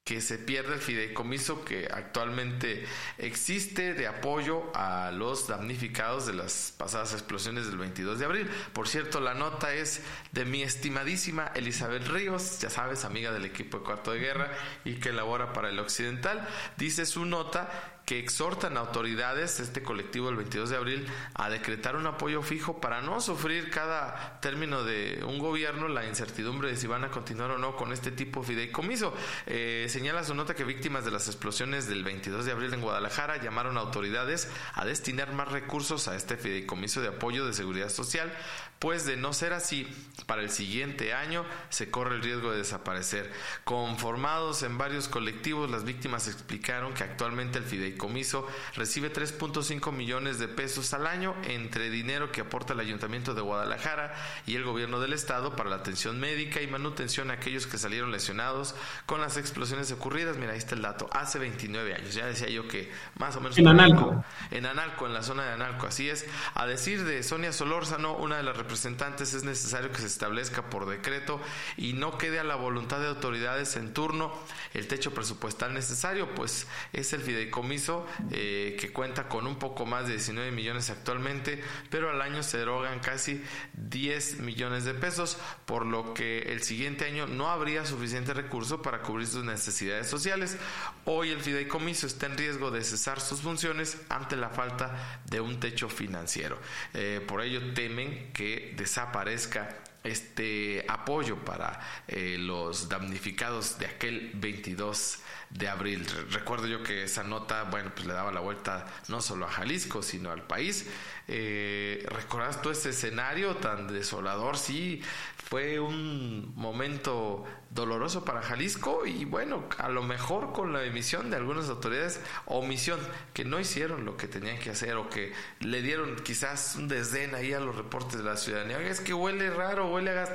que 0.08 0.22
se 0.22 0.38
pierda 0.38 0.72
el 0.72 0.80
fideicomiso 0.80 1.66
que 1.66 1.86
actualmente 1.92 2.86
existe 3.18 3.92
de 3.92 4.06
apoyo 4.06 4.74
a 4.74 5.10
los 5.10 5.48
damnificados 5.48 6.24
de 6.24 6.32
las 6.32 6.72
pasadas 6.78 7.12
explosiones 7.12 7.66
del 7.66 7.76
22 7.76 8.18
de 8.18 8.24
abril. 8.24 8.50
Por 8.72 8.88
cierto, 8.88 9.20
la 9.20 9.34
nota 9.34 9.74
es 9.74 10.00
de 10.32 10.46
mi 10.46 10.62
estimadísima 10.62 11.52
Elizabeth 11.54 12.08
Ríos, 12.08 12.58
ya 12.58 12.70
sabes, 12.70 13.04
amiga 13.04 13.32
del 13.32 13.44
equipo 13.44 13.80
de 13.80 13.84
cuarto 13.84 14.12
de 14.12 14.20
guerra 14.20 14.50
y 14.82 14.94
que 14.94 15.10
elabora 15.10 15.52
para 15.52 15.68
el 15.68 15.78
Occidental. 15.78 16.48
Dice 16.78 17.04
su 17.04 17.26
nota 17.26 17.97
que 18.08 18.18
exhortan 18.18 18.78
a 18.78 18.80
autoridades, 18.80 19.60
este 19.60 19.82
colectivo 19.82 20.28
del 20.28 20.36
22 20.36 20.70
de 20.70 20.76
abril, 20.76 21.06
a 21.34 21.50
decretar 21.50 21.94
un 21.94 22.06
apoyo 22.06 22.40
fijo 22.40 22.80
para 22.80 23.02
no 23.02 23.20
sufrir 23.20 23.68
cada 23.68 24.40
término 24.40 24.82
de 24.82 25.22
un 25.28 25.38
gobierno 25.38 25.88
la 25.88 26.06
incertidumbre 26.06 26.70
de 26.70 26.76
si 26.76 26.86
van 26.86 27.04
a 27.04 27.10
continuar 27.10 27.50
o 27.50 27.58
no 27.58 27.76
con 27.76 27.92
este 27.92 28.10
tipo 28.10 28.40
de 28.40 28.46
fideicomiso. 28.46 29.12
Eh, 29.44 29.88
señala 29.90 30.24
su 30.24 30.34
nota 30.34 30.54
que 30.54 30.64
víctimas 30.64 31.04
de 31.04 31.10
las 31.10 31.28
explosiones 31.28 31.86
del 31.86 32.02
22 32.02 32.46
de 32.46 32.52
abril 32.52 32.72
en 32.72 32.80
Guadalajara 32.80 33.42
llamaron 33.42 33.76
a 33.76 33.80
autoridades 33.80 34.50
a 34.72 34.86
destinar 34.86 35.34
más 35.34 35.48
recursos 35.48 36.08
a 36.08 36.16
este 36.16 36.38
fideicomiso 36.38 37.02
de 37.02 37.08
apoyo 37.08 37.44
de 37.44 37.52
seguridad 37.52 37.90
social 37.90 38.32
pues 38.78 39.04
de 39.04 39.16
no 39.16 39.32
ser 39.32 39.52
así, 39.52 39.88
para 40.26 40.42
el 40.42 40.50
siguiente 40.50 41.14
año 41.14 41.44
se 41.68 41.90
corre 41.90 42.14
el 42.16 42.22
riesgo 42.22 42.50
de 42.50 42.58
desaparecer. 42.58 43.32
Conformados 43.64 44.62
en 44.62 44.78
varios 44.78 45.08
colectivos, 45.08 45.70
las 45.70 45.84
víctimas 45.84 46.28
explicaron 46.28 46.94
que 46.94 47.04
actualmente 47.04 47.58
el 47.58 47.64
fideicomiso 47.64 48.46
recibe 48.76 49.12
3.5 49.12 49.90
millones 49.92 50.38
de 50.38 50.48
pesos 50.48 50.92
al 50.94 51.06
año 51.06 51.34
entre 51.44 51.90
dinero 51.90 52.30
que 52.30 52.42
aporta 52.42 52.74
el 52.74 52.80
Ayuntamiento 52.80 53.34
de 53.34 53.40
Guadalajara 53.40 54.14
y 54.46 54.54
el 54.54 54.64
gobierno 54.64 55.00
del 55.00 55.12
estado 55.12 55.56
para 55.56 55.70
la 55.70 55.76
atención 55.76 56.20
médica 56.20 56.60
y 56.60 56.66
manutención 56.66 57.30
a 57.30 57.34
aquellos 57.34 57.66
que 57.66 57.78
salieron 57.78 58.12
lesionados 58.12 58.74
con 59.06 59.20
las 59.20 59.36
explosiones 59.36 59.90
ocurridas. 59.92 60.36
Mira, 60.36 60.52
ahí 60.52 60.58
está 60.58 60.74
el 60.74 60.82
dato, 60.82 61.08
hace 61.12 61.38
29 61.38 61.94
años. 61.94 62.14
Ya 62.14 62.26
decía 62.26 62.48
yo 62.48 62.68
que 62.68 62.92
más 63.16 63.34
o 63.36 63.40
menos... 63.40 63.58
En 63.58 63.68
Analco. 63.68 64.24
En 64.50 64.66
Analco, 64.66 65.06
en 65.06 65.14
la 65.14 65.22
zona 65.22 65.44
de 65.44 65.52
Analco, 65.52 65.86
así 65.86 66.08
es. 66.08 66.26
A 66.54 66.66
decir 66.66 67.04
de 67.04 67.22
Sonia 67.22 67.52
Solórzano, 67.52 68.14
una 68.16 68.36
de 68.36 68.42
las 68.42 68.56
representantes 68.68 69.32
es 69.32 69.44
necesario 69.44 69.90
que 69.90 70.02
se 70.02 70.06
establezca 70.06 70.68
por 70.68 70.86
decreto 70.86 71.40
y 71.78 71.94
no 71.94 72.18
quede 72.18 72.38
a 72.38 72.44
la 72.44 72.54
voluntad 72.54 73.00
de 73.00 73.06
autoridades 73.06 73.76
en 73.76 73.94
turno 73.94 74.30
el 74.74 74.86
techo 74.86 75.14
presupuestal 75.14 75.72
necesario, 75.72 76.34
pues 76.34 76.66
es 76.92 77.14
el 77.14 77.22
fideicomiso 77.22 78.06
eh, 78.30 78.76
que 78.78 78.92
cuenta 78.92 79.26
con 79.26 79.46
un 79.46 79.58
poco 79.58 79.86
más 79.86 80.06
de 80.06 80.12
19 80.12 80.50
millones 80.50 80.90
actualmente, 80.90 81.62
pero 81.88 82.10
al 82.10 82.20
año 82.20 82.42
se 82.42 82.60
erogan 82.60 83.00
casi 83.00 83.42
10 83.72 84.40
millones 84.40 84.84
de 84.84 84.92
pesos, 84.92 85.38
por 85.64 85.86
lo 85.86 86.12
que 86.12 86.40
el 86.52 86.62
siguiente 86.62 87.06
año 87.06 87.26
no 87.26 87.48
habría 87.48 87.86
suficiente 87.86 88.34
recurso 88.34 88.82
para 88.82 89.00
cubrir 89.00 89.26
sus 89.26 89.44
necesidades 89.44 90.08
sociales. 90.08 90.58
Hoy 91.06 91.30
el 91.30 91.40
fideicomiso 91.40 92.06
está 92.06 92.26
en 92.26 92.36
riesgo 92.36 92.70
de 92.70 92.84
cesar 92.84 93.18
sus 93.18 93.40
funciones 93.40 93.96
ante 94.10 94.36
la 94.36 94.50
falta 94.50 95.22
de 95.24 95.40
un 95.40 95.58
techo 95.58 95.88
financiero. 95.88 96.58
Eh, 96.92 97.24
por 97.26 97.40
ello 97.40 97.72
temen 97.72 98.30
que 98.32 98.57
desaparezca 98.76 99.68
este 100.04 100.84
apoyo 100.88 101.44
para 101.44 101.80
eh, 102.06 102.36
los 102.38 102.88
damnificados 102.88 103.78
de 103.78 103.86
aquel 103.86 104.30
22 104.34 105.18
de 105.50 105.68
abril. 105.68 106.06
Recuerdo 106.30 106.66
yo 106.66 106.82
que 106.82 107.04
esa 107.04 107.22
nota, 107.22 107.64
bueno, 107.64 107.90
pues 107.94 108.06
le 108.06 108.12
daba 108.12 108.32
la 108.32 108.40
vuelta 108.40 108.86
no 109.08 109.20
solo 109.20 109.46
a 109.46 109.50
Jalisco, 109.50 110.02
sino 110.02 110.30
al 110.30 110.42
país. 110.42 110.86
Eh, 111.26 112.06
¿Recordás 112.10 112.62
tú 112.62 112.70
ese 112.70 112.90
escenario 112.90 113.56
tan 113.56 113.88
desolador? 113.88 114.56
Sí, 114.58 115.02
fue 115.48 115.80
un 115.80 116.52
momento 116.56 117.44
doloroso 117.70 118.24
para 118.24 118.42
Jalisco 118.42 119.06
y 119.06 119.24
bueno, 119.24 119.64
a 119.78 119.88
lo 119.88 120.02
mejor 120.02 120.52
con 120.52 120.72
la 120.72 120.84
emisión 120.84 121.30
de 121.30 121.36
algunas 121.36 121.68
autoridades, 121.70 122.20
omisión, 122.46 123.00
que 123.32 123.44
no 123.44 123.58
hicieron 123.58 124.04
lo 124.04 124.16
que 124.16 124.28
tenían 124.28 124.58
que 124.58 124.70
hacer 124.70 124.96
o 124.96 125.08
que 125.08 125.32
le 125.60 125.80
dieron 125.80 126.16
quizás 126.16 126.76
un 126.76 126.88
desdén 126.88 127.34
ahí 127.34 127.52
a 127.54 127.60
los 127.60 127.76
reportes 127.76 128.18
de 128.18 128.24
la 128.24 128.36
ciudadanía. 128.36 128.78
es 128.80 129.00
que 129.00 129.14
huele 129.14 129.50
raro, 129.50 129.90
huele 129.90 130.10
a 130.10 130.14
gas. 130.14 130.30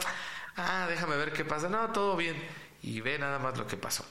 Ah, 0.55 0.87
déjame 0.89 1.15
ver 1.17 1.33
qué 1.33 1.45
pasa. 1.45 1.69
No, 1.69 1.91
todo 1.91 2.15
bien. 2.15 2.35
Y 2.81 3.01
ve 3.01 3.17
nada 3.17 3.39
más 3.39 3.57
lo 3.57 3.67
que 3.67 3.77
pasó. 3.77 4.05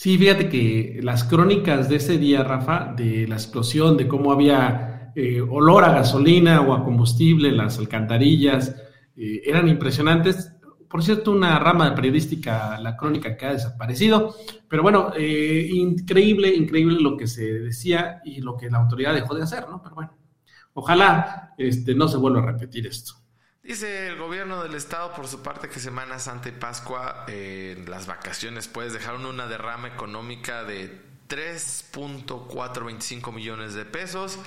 Sí, 0.00 0.16
fíjate 0.16 0.48
que 0.48 0.98
las 1.02 1.24
crónicas 1.24 1.90
de 1.90 1.96
ese 1.96 2.16
día, 2.16 2.42
Rafa, 2.42 2.94
de 2.96 3.28
la 3.28 3.34
explosión, 3.34 3.98
de 3.98 4.08
cómo 4.08 4.32
había 4.32 5.12
eh, 5.14 5.42
olor 5.42 5.84
a 5.84 5.92
gasolina 5.92 6.62
o 6.62 6.72
a 6.72 6.82
combustible 6.84 7.52
las 7.52 7.78
alcantarillas, 7.78 8.74
eh, 9.14 9.42
eran 9.44 9.68
impresionantes. 9.68 10.56
Por 10.88 11.02
cierto, 11.04 11.32
una 11.32 11.58
rama 11.58 11.90
de 11.90 11.96
periodística, 11.96 12.80
la 12.80 12.96
crónica 12.96 13.36
que 13.36 13.44
ha 13.44 13.52
desaparecido. 13.52 14.34
Pero 14.70 14.82
bueno, 14.82 15.12
eh, 15.14 15.68
increíble, 15.70 16.48
increíble 16.48 16.98
lo 16.98 17.18
que 17.18 17.26
se 17.26 17.60
decía 17.60 18.22
y 18.24 18.40
lo 18.40 18.56
que 18.56 18.70
la 18.70 18.78
autoridad 18.78 19.12
dejó 19.12 19.34
de 19.34 19.42
hacer, 19.42 19.68
¿no? 19.68 19.82
Pero 19.82 19.96
bueno, 19.96 20.16
ojalá 20.72 21.52
este, 21.58 21.94
no 21.94 22.08
se 22.08 22.16
vuelva 22.16 22.40
a 22.40 22.52
repetir 22.52 22.86
esto. 22.86 23.19
Dice 23.62 24.08
el 24.08 24.16
gobierno 24.16 24.62
del 24.62 24.74
estado 24.74 25.12
por 25.12 25.28
su 25.28 25.42
parte 25.42 25.68
que 25.68 25.80
Semana 25.80 26.18
Santa 26.18 26.48
y 26.48 26.52
Pascua 26.52 27.26
eh, 27.28 27.84
las 27.86 28.06
vacaciones 28.06 28.68
pues 28.68 28.94
dejaron 28.94 29.26
una 29.26 29.46
derrama 29.46 29.88
económica 29.88 30.64
de 30.64 31.10
3.425 31.30 33.32
millones 33.32 33.74
de 33.74 33.84
pesos. 33.84 34.38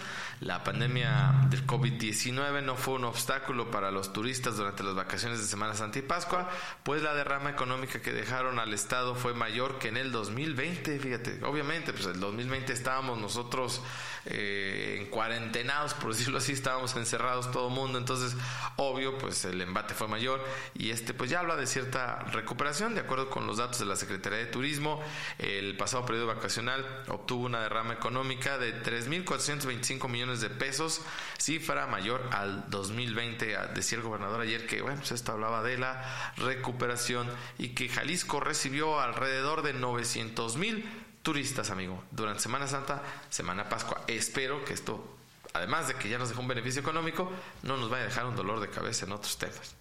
La 0.41 0.63
pandemia 0.63 1.45
del 1.49 1.67
COVID-19 1.67 2.63
no 2.63 2.75
fue 2.75 2.95
un 2.95 3.05
obstáculo 3.05 3.71
para 3.71 3.91
los 3.91 4.11
turistas 4.11 4.57
durante 4.57 4.83
las 4.83 4.95
vacaciones 4.95 5.39
de 5.39 5.45
Semana 5.45 5.75
Santa 5.75 5.99
y 5.99 6.01
Pascua, 6.01 6.49
pues 6.83 7.01
la 7.01 7.13
derrama 7.13 7.51
económica 7.51 8.01
que 8.01 8.11
dejaron 8.11 8.59
al 8.59 8.73
Estado 8.73 9.15
fue 9.15 9.33
mayor 9.33 9.79
que 9.79 9.87
en 9.87 9.95
el 9.97 10.11
2020. 10.11 10.99
Fíjate, 10.99 11.39
obviamente, 11.45 11.93
pues 11.93 12.07
el 12.07 12.19
2020 12.19 12.73
estábamos 12.73 13.17
nosotros 13.19 13.81
eh, 14.25 14.97
en 14.99 15.07
cuarentenados, 15.07 15.93
por 15.93 16.13
decirlo 16.13 16.37
así, 16.37 16.53
estábamos 16.53 16.95
encerrados 16.95 17.51
todo 17.51 17.67
el 17.67 17.73
mundo, 17.73 17.97
entonces, 17.97 18.35
obvio, 18.77 19.17
pues 19.17 19.43
el 19.45 19.59
embate 19.61 19.93
fue 19.93 20.07
mayor 20.07 20.43
y 20.73 20.91
este, 20.91 21.13
pues 21.13 21.29
ya 21.29 21.39
habla 21.39 21.55
de 21.55 21.67
cierta 21.67 22.19
recuperación, 22.31 22.95
de 22.95 23.01
acuerdo 23.01 23.29
con 23.29 23.47
los 23.47 23.57
datos 23.57 23.79
de 23.79 23.85
la 23.85 23.95
Secretaría 23.95 24.39
de 24.39 24.45
Turismo. 24.45 25.01
El 25.39 25.75
pasado 25.77 26.05
periodo 26.05 26.27
vacacional 26.27 26.85
obtuvo 27.07 27.45
una 27.45 27.61
derrama 27.61 27.93
económica 27.93 28.57
de 28.57 28.81
3.425 28.81 30.07
millones 30.07 30.41
de 30.41 30.49
pesos, 30.49 31.01
cifra 31.37 31.87
mayor 31.87 32.27
al 32.31 32.69
2020. 32.69 33.57
Decía 33.75 33.97
el 33.97 34.03
gobernador 34.03 34.41
ayer 34.41 34.65
que, 34.67 34.81
bueno, 34.81 34.97
pues 34.99 35.11
esto 35.11 35.33
hablaba 35.33 35.63
de 35.63 35.77
la 35.77 36.33
recuperación 36.37 37.29
y 37.57 37.69
que 37.69 37.89
Jalisco 37.89 38.39
recibió 38.39 38.99
alrededor 38.99 39.63
de 39.63 39.73
900 39.73 40.57
mil 40.57 41.02
turistas, 41.23 41.71
amigo, 41.71 42.03
durante 42.11 42.41
Semana 42.41 42.67
Santa, 42.67 43.01
Semana 43.29 43.67
Pascua. 43.69 44.03
Espero 44.07 44.63
que 44.65 44.73
esto, 44.73 45.17
además 45.53 45.87
de 45.87 45.95
que 45.95 46.09
ya 46.09 46.19
nos 46.19 46.29
dejó 46.29 46.41
un 46.41 46.49
beneficio 46.49 46.81
económico, 46.81 47.31
no 47.63 47.77
nos 47.77 47.89
vaya 47.89 48.03
a 48.03 48.07
dejar 48.07 48.25
un 48.27 48.35
dolor 48.35 48.59
de 48.59 48.69
cabeza 48.69 49.05
en 49.05 49.13
otros 49.13 49.37
temas. 49.37 49.75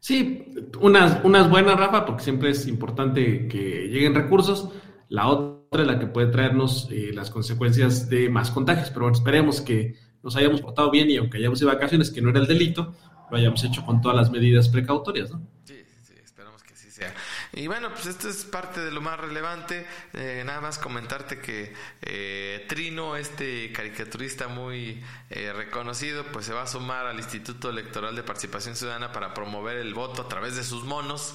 Sí, 0.00 0.52
unas, 0.80 1.24
unas 1.24 1.48
buenas, 1.48 1.78
Rafa, 1.78 2.04
porque 2.04 2.24
siempre 2.24 2.50
es 2.50 2.66
importante 2.66 3.48
que 3.48 3.88
lleguen 3.88 4.14
recursos. 4.14 4.68
La 5.08 5.28
otra 5.28 5.82
es 5.82 5.86
la 5.86 5.98
que 5.98 6.06
puede 6.06 6.26
traernos 6.26 6.88
eh, 6.90 7.10
las 7.14 7.30
consecuencias 7.30 8.10
de 8.10 8.28
más 8.28 8.50
contagios. 8.50 8.90
Pero 8.90 9.02
bueno, 9.02 9.16
esperemos 9.16 9.62
que 9.62 9.96
nos 10.22 10.36
hayamos 10.36 10.60
portado 10.60 10.90
bien 10.90 11.08
y 11.08 11.16
aunque 11.16 11.38
hayamos 11.38 11.58
ido 11.60 11.70
de 11.70 11.76
vacaciones, 11.76 12.10
que 12.10 12.20
no 12.20 12.28
era 12.28 12.40
el 12.40 12.46
delito, 12.46 12.94
lo 13.30 13.36
hayamos 13.36 13.64
hecho 13.64 13.84
con 13.86 14.02
todas 14.02 14.16
las 14.16 14.30
medidas 14.30 14.68
precautorias, 14.68 15.30
¿no? 15.30 15.40
Sí, 15.64 15.82
sí, 16.02 16.14
esperamos 16.22 16.62
que 16.62 16.74
así 16.74 16.90
sea. 16.90 17.14
Y 17.54 17.66
bueno, 17.66 17.90
pues 17.92 18.06
esto 18.06 18.28
es 18.28 18.44
parte 18.44 18.80
de 18.80 18.90
lo 18.90 19.00
más 19.00 19.18
relevante. 19.18 19.86
Eh, 20.12 20.42
nada 20.44 20.60
más 20.60 20.78
comentarte 20.78 21.40
que 21.40 21.72
eh, 22.02 22.66
Trino, 22.68 23.16
este 23.16 23.72
caricaturista 23.72 24.48
muy 24.48 25.02
reconocido, 25.30 26.24
pues 26.26 26.46
se 26.46 26.52
va 26.52 26.62
a 26.62 26.66
sumar 26.66 27.06
al 27.06 27.16
Instituto 27.16 27.70
Electoral 27.70 28.14
de 28.14 28.22
Participación 28.22 28.76
Ciudadana 28.76 29.12
para 29.12 29.34
promover 29.34 29.78
el 29.78 29.94
voto 29.94 30.22
a 30.22 30.28
través 30.28 30.54
de 30.56 30.62
sus 30.62 30.84
monos 30.84 31.34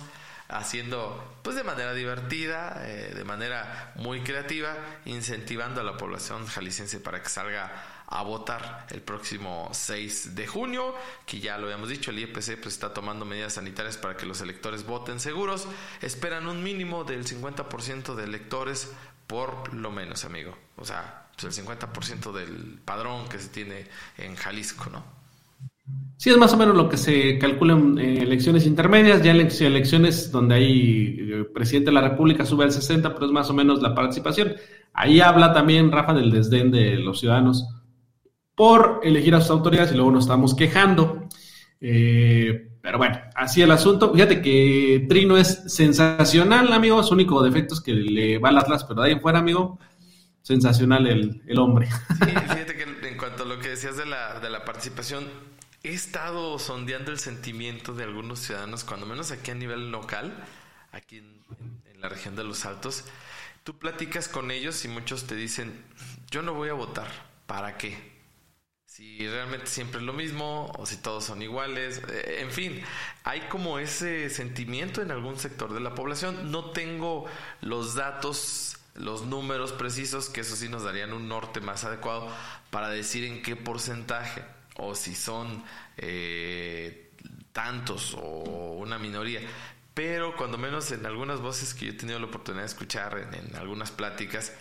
haciendo 0.50 1.40
pues 1.44 1.56
de 1.56 1.64
manera 1.64 1.94
divertida, 1.94 2.82
eh, 2.84 3.14
de 3.16 3.24
manera 3.24 3.94
muy 3.96 4.22
creativa, 4.22 4.76
incentivando 5.06 5.80
a 5.80 5.84
la 5.84 5.96
población 5.96 6.46
jalisciense 6.48 7.00
para 7.00 7.22
que 7.22 7.30
salga 7.30 7.72
a 8.12 8.24
votar 8.24 8.88
el 8.90 9.02
próximo 9.02 9.70
6 9.72 10.36
de 10.36 10.48
junio, 10.48 10.96
que 11.28 11.40
ya 11.40 11.58
lo 11.58 11.66
habíamos 11.66 11.90
dicho, 11.90 12.10
el 12.10 12.20
IEPC 12.20 12.60
pues 12.60 12.74
está 12.74 12.92
tomando 12.92 13.24
medidas 13.24 13.54
sanitarias 13.54 13.98
para 13.98 14.18
que 14.18 14.26
los 14.26 14.42
electores 14.42 14.86
voten 14.86 15.20
seguros, 15.20 15.68
esperan 16.02 16.48
un 16.48 16.64
mínimo 16.64 17.04
del 17.04 17.26
50% 17.26 18.16
de 18.16 18.24
electores 18.24 18.92
por 19.28 19.76
lo 19.76 19.92
menos, 19.92 20.26
amigo. 20.26 20.58
O 20.76 20.86
sea, 20.86 21.28
pues 21.40 21.56
el 21.56 21.66
50% 21.66 22.32
del 22.32 22.80
padrón 22.84 23.30
que 23.30 23.38
se 23.38 23.50
tiene 23.50 23.86
en 24.18 24.36
Jalisco, 24.36 24.90
¿no? 24.92 25.04
Sí, 26.18 26.32
es 26.32 26.38
más 26.38 26.52
o 26.54 26.58
menos 26.58 26.76
lo 26.76 26.90
que 26.90 26.98
se 26.98 27.38
calcula 27.38 27.74
en 27.74 28.00
elecciones 28.00 28.66
intermedias, 28.66 29.22
ya 29.22 29.32
en 29.32 29.50
elecciones 29.62 30.32
donde 30.32 30.56
hay 30.56 31.18
eh, 31.20 31.46
presidente 31.54 31.92
de 31.92 31.96
la 31.96 32.10
República 32.10 32.46
sube 32.46 32.64
al 32.64 32.72
60, 32.72 33.14
pero 33.14 33.28
es 33.28 33.32
más 33.32 33.50
o 33.52 33.54
menos 33.54 33.82
la 33.84 33.94
participación. 33.94 34.56
Ahí 34.94 35.22
habla 35.22 35.54
también 35.54 35.92
Rafa 35.92 36.14
del 36.14 36.32
desdén 36.32 36.72
de 36.72 36.96
los 36.96 37.20
ciudadanos 37.20 37.68
por 38.60 39.00
elegir 39.04 39.34
a 39.36 39.40
sus 39.40 39.52
autoridades 39.52 39.94
y 39.94 39.96
luego 39.96 40.12
nos 40.12 40.26
estamos 40.26 40.54
quejando. 40.54 41.30
Eh, 41.80 42.68
pero 42.82 42.98
bueno, 42.98 43.18
así 43.34 43.62
el 43.62 43.72
asunto. 43.72 44.12
Fíjate 44.12 44.42
que 44.42 45.06
Trino 45.08 45.38
es 45.38 45.64
sensacional, 45.74 46.74
amigo. 46.74 47.02
Su 47.02 47.14
único 47.14 47.42
defecto 47.42 47.76
es 47.76 47.80
que 47.80 47.94
le 47.94 48.38
va 48.38 48.50
al 48.50 48.58
Atlas, 48.58 48.84
pero 48.84 49.02
de 49.02 49.08
ahí 49.08 49.14
en 49.14 49.22
fuera, 49.22 49.40
amigo, 49.40 49.80
sensacional 50.42 51.08
el, 51.08 51.42
el 51.48 51.58
hombre. 51.58 51.88
Sí, 51.90 52.26
fíjate 52.26 52.76
que 52.76 53.08
en 53.08 53.18
cuanto 53.18 53.44
a 53.44 53.46
lo 53.46 53.60
que 53.60 53.70
decías 53.70 53.96
de 53.96 54.06
la, 54.06 54.42
de 54.42 54.50
la 54.50 54.66
participación, 54.66 55.24
he 55.84 55.94
estado 55.94 56.60
sondeando 56.60 57.12
el 57.12 57.20
sentimiento 57.20 57.94
de 57.94 58.04
algunos 58.04 58.40
ciudadanos, 58.40 58.84
cuando 58.84 59.06
menos 59.06 59.32
aquí 59.32 59.52
a 59.52 59.56
nivel 59.56 59.90
local, 59.90 60.34
aquí 60.92 61.20
en, 61.20 61.44
en, 61.94 62.02
la 62.02 62.10
región 62.10 62.36
de 62.36 62.44
los 62.44 62.66
Altos. 62.66 63.06
Tú 63.64 63.80
platicas 63.80 64.28
con 64.28 64.52
ellos 64.52 64.84
y 64.84 64.90
muchos 64.90 65.28
te 65.28 65.36
dicen, 65.36 65.82
yo 66.30 66.42
no 66.42 66.54
voy 66.54 66.68
a 66.68 66.74
votar, 66.74 67.08
¿para 67.48 67.78
qué? 67.78 68.09
Si 69.00 69.26
realmente 69.26 69.68
siempre 69.68 70.02
es 70.02 70.06
lo 70.06 70.12
mismo 70.12 70.74
o 70.78 70.86
si 70.86 70.98
todos 70.98 71.24
son 71.24 71.42
iguales, 71.42 72.02
eh, 72.10 72.40
en 72.42 72.52
fin, 72.52 72.84
hay 73.24 73.40
como 73.48 73.80
ese 73.80 74.30
sentimiento 74.30 75.02
en 75.02 75.10
algún 75.10 75.40
sector 75.40 75.74
de 75.74 75.80
la 75.80 75.96
población. 75.96 76.52
No 76.52 76.72
tengo 76.72 77.26
los 77.62 77.96
datos 77.96 78.78
los 78.96 79.26
números 79.26 79.72
precisos, 79.72 80.28
que 80.28 80.42
eso 80.42 80.58
sí 80.58 80.68
nos 80.68 80.84
darían 80.84 81.14
un 81.14 81.30
norte 81.30 81.62
más 81.62 81.86
adecuado 81.86 82.28
para 82.72 82.90
decir 82.90 83.24
en 83.24 83.42
qué 83.42 83.56
porcentaje 83.56 84.44
o 84.76 84.94
si 84.96 85.16
son 85.16 85.64
eh, 85.96 87.14
tantos 87.54 88.16
o 88.16 88.74
una 88.74 89.00
minoría. 89.00 89.40
Pero 89.94 90.36
cuando 90.36 90.58
menos 90.58 90.92
en 90.92 91.06
algunas 91.06 91.40
voces 91.40 91.74
que 91.74 91.86
yo 91.86 91.92
he 91.94 91.96
tenido 91.96 92.20
la 92.20 92.26
oportunidad 92.26 92.64
de 92.64 92.68
escuchar, 92.68 93.30
en, 93.32 93.56
algunas 93.56 93.92
pláticas, 93.92 94.52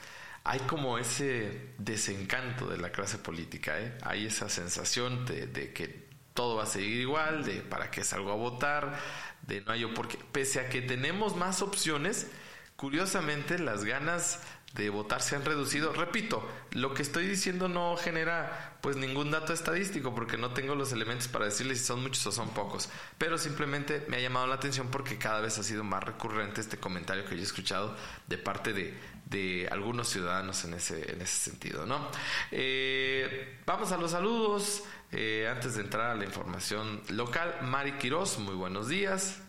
hay 0.48 0.60
como 0.60 0.96
ese 0.96 1.74
desencanto 1.76 2.66
de 2.68 2.78
la 2.78 2.90
clase 2.90 3.18
política, 3.18 3.78
¿eh? 3.78 3.98
hay 4.02 4.24
esa 4.24 4.48
sensación 4.48 5.26
de, 5.26 5.74
que 5.74 6.08
todo 6.32 6.56
va 6.56 6.62
a 6.62 6.66
seguir 6.66 7.00
igual, 7.00 7.44
de 7.44 7.60
para 7.60 7.90
qué 7.90 8.02
salgo 8.02 8.32
a 8.32 8.34
votar, 8.34 8.98
de 9.42 9.60
no 9.60 9.72
hay 9.72 9.84
porque 9.94 10.16
pese 10.32 10.60
a 10.60 10.70
que 10.70 10.80
tenemos 10.80 11.36
más 11.36 11.60
opciones, 11.60 12.28
curiosamente 12.76 13.58
las 13.58 13.84
ganas 13.84 14.40
de 14.72 14.88
votar 14.88 15.20
se 15.20 15.36
han 15.36 15.44
reducido. 15.44 15.92
Repito, 15.92 16.48
lo 16.72 16.94
que 16.94 17.02
estoy 17.02 17.26
diciendo 17.26 17.68
no 17.68 17.96
genera 17.96 18.78
pues 18.80 18.96
ningún 18.96 19.30
dato 19.30 19.52
estadístico 19.52 20.14
porque 20.14 20.38
no 20.38 20.52
tengo 20.52 20.74
los 20.74 20.92
elementos 20.92 21.28
para 21.28 21.46
decirles 21.46 21.80
si 21.80 21.84
son 21.84 22.02
muchos 22.02 22.26
o 22.26 22.32
son 22.32 22.50
pocos, 22.50 22.88
pero 23.18 23.36
simplemente 23.36 24.06
me 24.08 24.16
ha 24.16 24.20
llamado 24.20 24.46
la 24.46 24.54
atención 24.54 24.88
porque 24.90 25.18
cada 25.18 25.40
vez 25.40 25.58
ha 25.58 25.62
sido 25.62 25.84
más 25.84 26.04
recurrente 26.04 26.62
este 26.62 26.78
comentario 26.78 27.26
que 27.26 27.34
yo 27.34 27.42
he 27.42 27.44
escuchado 27.44 27.94
de 28.28 28.38
parte 28.38 28.72
de, 28.72 28.96
de 29.30 29.68
algunos 29.70 30.08
ciudadanos 30.08 30.64
en 30.64 30.74
ese, 30.74 31.12
en 31.12 31.20
ese 31.20 31.50
sentido, 31.50 31.86
¿no? 31.86 32.08
Eh, 32.50 33.58
vamos 33.66 33.92
a 33.92 33.98
los 33.98 34.10
saludos. 34.10 34.84
Eh, 35.10 35.48
antes 35.50 35.76
de 35.76 35.82
entrar 35.82 36.10
a 36.10 36.14
la 36.14 36.24
información 36.24 37.00
local, 37.10 37.54
Mari 37.62 37.92
Quiroz, 37.92 38.38
muy 38.38 38.54
buenos 38.54 38.88
días. 38.88 39.42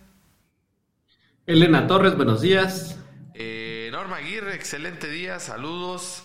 Elena 1.45 1.87
Torres, 1.87 2.15
buenos 2.15 2.41
días. 2.41 2.97
Eh, 3.33 3.89
Norma 3.91 4.17
Aguirre, 4.17 4.55
excelente 4.55 5.09
día, 5.09 5.39
saludos. 5.39 6.23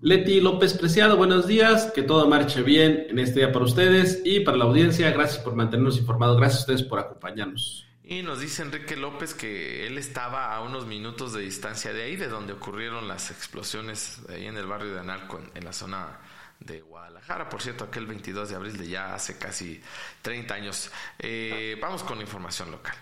Leti 0.00 0.40
López 0.40 0.74
Preciado, 0.74 1.16
buenos 1.16 1.48
días, 1.48 1.90
que 1.92 2.02
todo 2.02 2.28
marche 2.28 2.62
bien 2.62 3.06
en 3.08 3.18
este 3.18 3.40
día 3.40 3.52
para 3.52 3.64
ustedes 3.64 4.22
y 4.24 4.40
para 4.40 4.56
la 4.56 4.64
audiencia. 4.64 5.10
Gracias 5.10 5.42
por 5.42 5.56
mantenernos 5.56 5.98
informados, 5.98 6.36
gracias 6.36 6.60
a 6.60 6.62
ustedes 6.62 6.82
por 6.84 7.00
acompañarnos. 7.00 7.87
Y 8.10 8.22
nos 8.22 8.40
dice 8.40 8.62
Enrique 8.62 8.96
López 8.96 9.34
que 9.34 9.86
él 9.86 9.98
estaba 9.98 10.54
a 10.54 10.62
unos 10.62 10.86
minutos 10.86 11.34
de 11.34 11.42
distancia 11.42 11.92
de 11.92 12.04
ahí, 12.04 12.16
de 12.16 12.28
donde 12.28 12.54
ocurrieron 12.54 13.06
las 13.06 13.30
explosiones 13.30 14.20
ahí 14.30 14.46
en 14.46 14.56
el 14.56 14.66
barrio 14.66 14.94
de 14.94 15.00
Analco, 15.00 15.38
en, 15.54 15.62
la 15.62 15.74
zona 15.74 16.18
de 16.58 16.80
Guadalajara. 16.80 17.50
Por 17.50 17.60
cierto, 17.60 17.84
aquel 17.84 18.06
22 18.06 18.48
de 18.48 18.56
abril 18.56 18.78
de 18.78 18.88
ya 18.88 19.14
hace 19.14 19.36
casi 19.36 19.82
30 20.22 20.54
años. 20.54 20.90
Eh, 21.18 21.76
vamos 21.82 22.02
con 22.02 22.18
información 22.22 22.70
local. 22.70 22.96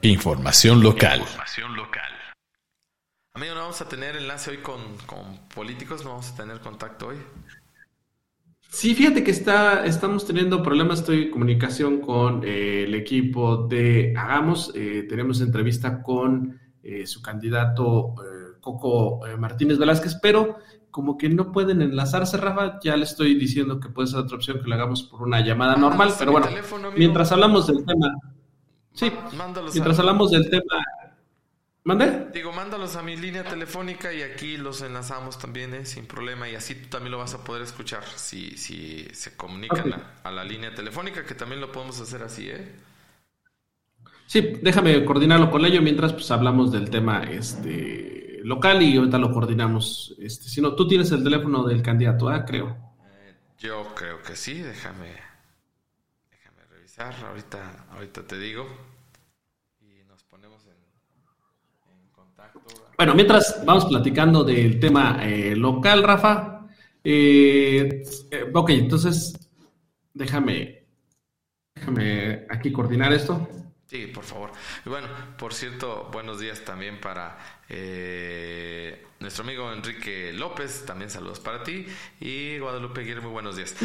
Información 0.00 0.82
local. 0.82 1.20
Información 1.20 1.76
local. 1.76 2.16
Amigo, 3.34 3.54
no 3.54 3.60
vamos 3.60 3.82
a 3.82 3.88
tener 3.90 4.16
enlace 4.16 4.52
hoy 4.52 4.62
con, 4.62 4.96
políticos, 5.54 6.02
no 6.02 6.12
vamos 6.12 6.30
a 6.30 6.36
tener 6.36 6.60
contacto 6.60 7.08
hoy. 7.08 7.18
Sí, 8.76 8.94
fíjate 8.94 9.24
que 9.24 9.30
está, 9.30 9.86
estamos 9.86 10.26
teniendo 10.26 10.62
problemas, 10.62 10.98
estoy 10.98 11.22
en 11.22 11.30
comunicación 11.30 11.98
con 12.02 12.44
eh, 12.44 12.84
el 12.84 12.94
equipo 12.94 13.66
de 13.66 14.12
Hagamos, 14.14 14.70
eh, 14.74 15.06
tenemos 15.08 15.40
entrevista 15.40 16.02
con 16.02 16.60
eh, 16.82 17.06
su 17.06 17.22
candidato 17.22 18.14
Coco 18.60 19.20
Martínez 19.38 19.78
Velázquez, 19.78 20.18
pero 20.20 20.58
como 20.90 21.16
que 21.16 21.30
no 21.30 21.52
pueden 21.52 21.80
enlazarse, 21.80 22.36
Rafa, 22.36 22.78
ya 22.84 22.98
le 22.98 23.04
estoy 23.04 23.34
diciendo 23.36 23.80
que 23.80 23.88
puede 23.88 24.08
ser 24.08 24.18
otra 24.18 24.36
opción 24.36 24.60
que 24.60 24.68
lo 24.68 24.74
hagamos 24.74 25.04
por 25.04 25.22
una 25.22 25.40
llamada 25.40 25.72
ah, 25.72 25.78
normal, 25.78 26.12
pero 26.18 26.32
bueno, 26.32 26.46
mientras 26.98 27.32
hablamos 27.32 27.68
del 27.68 27.82
tema, 27.82 28.12
Sí, 28.92 29.10
mientras 29.72 29.98
hablamos 29.98 30.32
del 30.32 30.50
tema... 30.50 30.84
¿Mande? 31.86 32.30
Digo, 32.34 32.52
mándalos 32.52 32.96
a 32.96 33.02
mi 33.02 33.16
línea 33.16 33.44
telefónica 33.44 34.12
y 34.12 34.22
aquí 34.22 34.56
los 34.56 34.82
enlazamos 34.82 35.38
también, 35.38 35.72
¿eh? 35.72 35.86
sin 35.86 36.04
problema. 36.06 36.48
Y 36.48 36.54
así 36.54 36.74
tú 36.74 36.88
también 36.88 37.12
lo 37.12 37.18
vas 37.18 37.34
a 37.34 37.44
poder 37.44 37.62
escuchar 37.62 38.04
si, 38.16 38.56
si 38.56 39.06
se 39.12 39.36
comunican 39.36 39.94
a, 40.24 40.30
la 40.30 40.44
línea 40.44 40.74
telefónica, 40.74 41.24
que 41.24 41.34
también 41.34 41.60
lo 41.60 41.70
podemos 41.70 42.00
hacer 42.00 42.22
así, 42.22 42.50
¿eh? 42.50 42.74
Sí, 44.26 44.58
déjame 44.60 45.04
coordinarlo 45.04 45.48
con 45.48 45.64
ello 45.64 45.80
mientras 45.80 46.12
pues 46.12 46.28
hablamos 46.32 46.72
del 46.72 46.90
tema 46.90 47.22
este 47.22 48.40
local 48.42 48.82
y 48.82 48.96
ahorita 48.96 49.18
lo 49.18 49.32
coordinamos. 49.32 50.16
Este, 50.18 50.48
si 50.48 50.60
no, 50.60 50.74
tú 50.74 50.88
tienes 50.88 51.12
el 51.12 51.22
teléfono 51.22 51.62
del 51.64 51.82
candidato, 51.82 52.28
¿ah? 52.28 52.44
Creo. 52.44 52.76
Eh, 53.06 53.34
yo 53.58 53.94
creo 53.94 54.20
que 54.22 54.34
sí, 54.34 54.60
déjame 54.60 55.26
ahorita, 56.98 57.86
ahorita 57.92 58.26
te 58.26 58.38
digo. 58.38 58.66
Y 59.80 60.04
nos 60.04 60.24
ponemos 60.24 60.66
en. 60.66 60.85
Bueno, 62.96 63.14
mientras 63.14 63.62
vamos 63.64 63.84
platicando 63.84 64.42
del 64.42 64.80
tema 64.80 65.18
eh, 65.22 65.54
local, 65.54 66.02
Rafa. 66.02 66.66
Eh, 67.04 68.02
eh, 68.30 68.50
ok, 68.52 68.70
entonces 68.70 69.50
déjame, 70.14 70.86
déjame 71.74 72.46
aquí 72.48 72.72
coordinar 72.72 73.12
esto. 73.12 73.48
Sí, 73.86 74.06
por 74.08 74.24
favor. 74.24 74.50
Y 74.84 74.88
bueno, 74.88 75.08
por 75.38 75.52
cierto, 75.52 76.08
buenos 76.10 76.40
días 76.40 76.64
también 76.64 77.00
para 77.00 77.38
nuestro 79.20 79.44
amigo 79.44 79.72
Enrique 79.72 80.32
López, 80.32 80.84
también 80.86 81.10
saludos 81.10 81.38
para 81.40 81.62
ti. 81.62 81.86
Y 82.20 82.58
Guadalupe 82.58 83.02
Aguirre, 83.02 83.20
muy 83.20 83.30
buenos 83.30 83.56
días. 83.56 83.76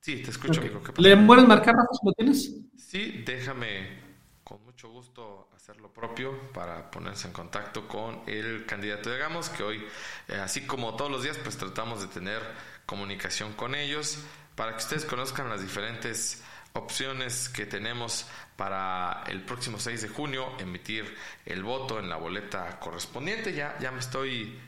Sí, 0.00 0.22
te 0.22 0.30
escucho, 0.30 0.60
amigo. 0.60 0.82
¿Le 0.98 1.16
puedes 1.16 1.48
marcar, 1.48 1.74
Rafa, 1.74 1.88
si 1.92 2.06
lo 2.06 2.12
tienes? 2.12 2.54
Sí, 2.76 3.22
déjame 3.24 4.04
con 4.44 4.62
mucho 4.64 4.88
gusto 4.90 5.48
hacer 5.66 5.80
lo 5.80 5.88
propio 5.88 6.38
para 6.52 6.92
ponerse 6.92 7.26
en 7.26 7.32
contacto 7.32 7.88
con 7.88 8.22
el 8.28 8.64
candidato 8.66 9.10
de 9.10 9.18
Gamos, 9.18 9.48
que 9.48 9.64
hoy, 9.64 9.84
eh, 10.28 10.36
así 10.36 10.64
como 10.64 10.94
todos 10.94 11.10
los 11.10 11.24
días, 11.24 11.38
pues 11.38 11.56
tratamos 11.56 12.00
de 12.00 12.06
tener 12.06 12.40
comunicación 12.86 13.52
con 13.54 13.74
ellos 13.74 14.16
para 14.54 14.70
que 14.72 14.78
ustedes 14.78 15.04
conozcan 15.04 15.48
las 15.48 15.60
diferentes 15.60 16.44
opciones 16.72 17.48
que 17.48 17.66
tenemos 17.66 18.28
para 18.54 19.24
el 19.26 19.42
próximo 19.42 19.80
6 19.80 20.02
de 20.02 20.08
junio 20.08 20.52
emitir 20.60 21.16
el 21.44 21.64
voto 21.64 21.98
en 21.98 22.08
la 22.08 22.16
boleta 22.16 22.78
correspondiente. 22.78 23.52
Ya, 23.52 23.76
ya 23.80 23.90
me 23.90 23.98
estoy 23.98 24.60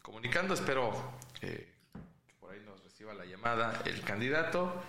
comunicando, 0.00 0.54
espero 0.54 1.18
que 1.38 1.68
por 2.40 2.54
ahí 2.54 2.60
nos 2.64 2.82
reciba 2.82 3.12
la 3.12 3.26
llamada 3.26 3.82
el 3.84 4.00
candidato 4.00 4.82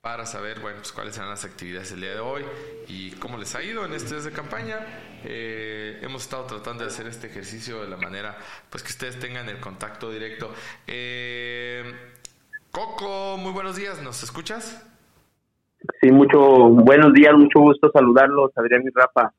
para 0.00 0.26
saber 0.26 0.60
bueno, 0.60 0.78
pues, 0.78 0.92
cuáles 0.92 1.14
serán 1.14 1.30
las 1.30 1.44
actividades 1.44 1.90
del 1.90 2.02
día 2.02 2.14
de 2.14 2.20
hoy 2.20 2.42
y 2.86 3.10
cómo 3.12 3.36
les 3.36 3.54
ha 3.56 3.62
ido 3.62 3.84
en 3.84 3.92
este 3.92 4.14
mes 4.14 4.24
de 4.24 4.32
campaña. 4.32 4.78
Eh, 5.24 5.98
hemos 6.02 6.22
estado 6.22 6.44
tratando 6.44 6.84
de 6.84 6.90
hacer 6.90 7.06
este 7.08 7.26
ejercicio 7.26 7.82
de 7.82 7.88
la 7.88 7.96
manera 7.96 8.36
pues 8.70 8.84
que 8.84 8.90
ustedes 8.90 9.18
tengan 9.18 9.48
el 9.48 9.58
contacto 9.58 10.10
directo. 10.10 10.52
Eh, 10.86 11.82
Coco, 12.70 13.36
muy 13.38 13.50
buenos 13.50 13.74
días, 13.74 14.00
¿nos 14.00 14.22
escuchas? 14.22 14.86
Sí, 16.00 16.12
mucho 16.12 16.38
buenos 16.40 17.12
días, 17.12 17.34
mucho 17.34 17.60
gusto 17.60 17.90
saludarlos, 17.92 18.52
Adrián 18.56 18.82
y 18.84 18.90
Rafa. 18.90 19.32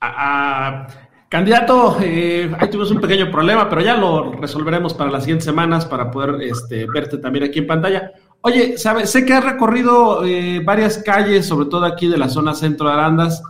Ah, 0.00 0.86
Candidato, 1.28 1.98
eh, 2.00 2.50
ahí 2.58 2.70
tuvimos 2.70 2.90
un 2.92 3.00
pequeño 3.00 3.30
problema, 3.30 3.68
pero 3.68 3.80
ya 3.80 3.96
lo 3.96 4.32
resolveremos 4.32 4.94
para 4.94 5.10
las 5.10 5.24
siguientes 5.24 5.44
semanas 5.44 5.84
para 5.84 6.10
poder 6.10 6.40
este, 6.42 6.86
verte 6.86 7.18
también 7.18 7.44
aquí 7.44 7.58
en 7.58 7.66
pantalla. 7.66 8.12
Oye, 8.42 8.78
¿sabe? 8.78 9.06
sé 9.06 9.26
que 9.26 9.32
has 9.32 9.44
recorrido 9.44 10.24
eh, 10.24 10.60
varias 10.64 10.98
calles, 10.98 11.46
sobre 11.46 11.66
todo 11.66 11.84
aquí 11.84 12.06
de 12.06 12.16
la 12.16 12.28
zona 12.28 12.54
centro 12.54 12.86
de 12.86 12.94
Arandas. 12.94 13.42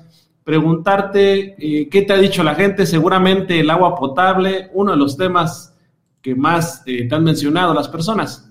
Preguntarte 0.43 1.55
eh, 1.59 1.89
qué 1.91 2.03
te 2.03 2.15
ha 2.15 2.17
dicho 2.17 2.43
la 2.43 2.55
gente. 2.55 2.87
Seguramente 2.87 3.61
el 3.61 3.69
agua 3.69 3.95
potable, 3.95 4.71
uno 4.73 4.93
de 4.93 4.97
los 4.97 5.17
temas 5.19 5.77
que 6.23 6.35
más 6.35 6.83
eh, 6.87 7.07
te 7.07 7.15
han 7.15 7.25
mencionado 7.25 7.75
las 7.75 7.89
personas. 7.89 8.51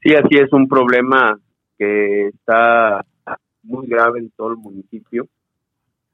Sí, 0.00 0.14
así 0.14 0.38
es 0.38 0.50
un 0.52 0.66
problema 0.66 1.38
que 1.76 2.28
está 2.28 3.04
muy 3.62 3.86
grave 3.88 4.20
en 4.20 4.30
todo 4.30 4.52
el 4.52 4.56
municipio. 4.56 5.28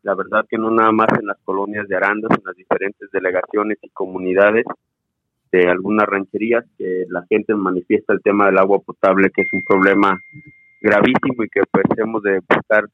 La 0.06 0.14
verdad 0.14 0.46
que 0.48 0.56
no 0.56 0.70
nada 0.70 0.92
más 0.92 1.08
en 1.18 1.26
las 1.26 1.36
colonias 1.44 1.88
de 1.88 1.96
Arandas, 1.96 2.30
en 2.38 2.44
las 2.46 2.54
diferentes 2.54 3.10
delegaciones 3.10 3.76
y 3.82 3.88
comunidades 3.88 4.64
de 5.50 5.68
algunas 5.68 6.06
rancherías 6.06 6.64
que 6.78 7.06
la 7.08 7.26
gente 7.28 7.56
manifiesta 7.56 8.12
el 8.12 8.22
tema 8.22 8.46
del 8.46 8.58
agua 8.58 8.78
potable, 8.78 9.30
que 9.34 9.42
es 9.42 9.48
un 9.52 9.64
problema 9.64 10.16
gravísimo 10.80 11.42
y 11.42 11.48
que 11.48 11.62
pues 11.68 11.86
de 12.22 12.38
buscar 12.38 12.84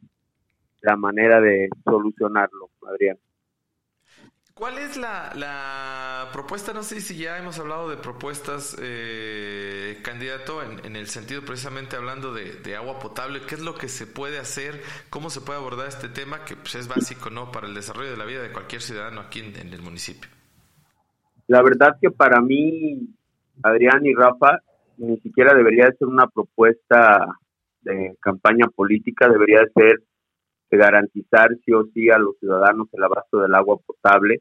la 0.80 0.96
manera 0.96 1.38
de 1.42 1.68
solucionarlo, 1.84 2.70
Adrián. 2.88 3.18
¿Cuál 4.54 4.76
es 4.76 4.98
la, 4.98 6.28
propuesta? 6.32 6.74
No 6.74 6.82
sé 6.82 7.00
si 7.00 7.16
ya 7.16 7.38
hemos 7.38 7.58
hablado 7.58 7.88
de 7.88 7.96
propuestas, 7.96 8.76
eh, 8.82 9.98
candidato, 10.02 10.62
en, 10.62 10.94
el 10.94 11.06
sentido 11.06 11.40
precisamente 11.42 11.96
hablando 11.96 12.34
de, 12.34 12.76
agua 12.76 12.98
potable. 12.98 13.40
¿Qué 13.48 13.54
es 13.54 13.62
lo 13.62 13.74
que 13.74 13.88
se 13.88 14.06
puede 14.06 14.38
hacer? 14.38 14.82
¿Cómo 15.08 15.30
se 15.30 15.40
puede 15.40 15.58
abordar 15.58 15.88
este 15.88 16.08
tema 16.08 16.44
que 16.44 16.54
pues, 16.56 16.74
es 16.74 16.86
básico 16.86 17.30
no 17.30 17.50
para 17.50 17.66
el 17.66 17.74
desarrollo 17.74 18.10
de 18.10 18.16
la 18.18 18.26
vida 18.26 18.42
de 18.42 18.52
cualquier 18.52 18.82
ciudadano 18.82 19.22
aquí 19.22 19.40
en, 19.40 19.72
el 19.72 19.80
municipio? 19.80 20.30
La 21.46 21.62
verdad 21.62 21.96
que 22.00 22.10
para 22.10 22.40
mí, 22.42 23.08
Adrián 23.62 24.04
y 24.04 24.14
Rafa, 24.14 24.58
ni 24.98 25.18
siquiera 25.20 25.54
debería 25.54 25.90
ser 25.98 26.08
una 26.08 26.26
propuesta 26.26 27.26
de 27.80 28.16
campaña 28.20 28.66
política, 28.74 29.28
debería 29.28 29.60
ser 29.74 30.02
garantizar 30.76 31.50
sí 31.64 31.72
o 31.72 31.84
sí 31.92 32.10
a 32.10 32.18
los 32.18 32.38
ciudadanos 32.38 32.88
el 32.92 33.04
abasto 33.04 33.40
del 33.40 33.54
agua 33.54 33.78
potable. 33.84 34.40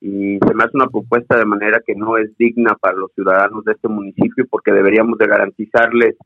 Y 0.00 0.38
se 0.38 0.54
me 0.54 0.64
hace 0.64 0.76
una 0.76 0.88
propuesta 0.88 1.36
de 1.36 1.44
manera 1.44 1.82
que 1.86 1.94
no 1.94 2.16
es 2.16 2.36
digna 2.38 2.74
para 2.80 2.96
los 2.96 3.12
ciudadanos 3.12 3.64
de 3.64 3.72
este 3.72 3.88
municipio 3.88 4.46
porque 4.48 4.72
deberíamos 4.72 5.18
de 5.18 5.26
garantizarles 5.26 6.16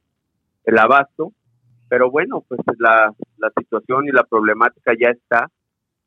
el 0.65 0.79
abasto, 0.79 1.33
pero 1.89 2.11
bueno, 2.11 2.45
pues 2.49 2.61
la, 2.79 3.13
la 3.39 3.53
situación 3.59 4.07
y 4.07 4.13
la 4.13 4.25
problemática 4.25 4.93
ya 4.99 5.11
está. 5.11 5.51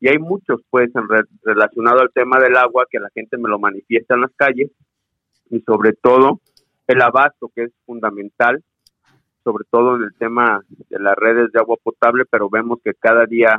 Y 0.00 0.08
hay 0.08 0.18
muchos 0.18 0.60
pues 0.70 0.90
en 0.94 1.04
relacionado 1.42 2.00
al 2.00 2.10
tema 2.12 2.38
del 2.38 2.56
agua 2.56 2.86
que 2.90 3.00
la 3.00 3.10
gente 3.10 3.36
me 3.36 3.48
lo 3.48 3.58
manifiesta 3.58 4.14
en 4.14 4.22
las 4.22 4.32
calles. 4.34 4.70
Y 5.50 5.60
sobre 5.60 5.92
todo 5.92 6.40
el 6.86 7.02
abasto 7.02 7.50
que 7.54 7.64
es 7.64 7.72
fundamental 7.84 8.62
sobre 9.48 9.64
todo 9.70 9.96
en 9.96 10.02
el 10.02 10.14
tema 10.18 10.62
de 10.90 10.98
las 10.98 11.16
redes 11.16 11.50
de 11.50 11.58
agua 11.58 11.78
potable, 11.82 12.24
pero 12.30 12.50
vemos 12.50 12.80
que 12.84 12.92
cada 12.92 13.24
día 13.24 13.58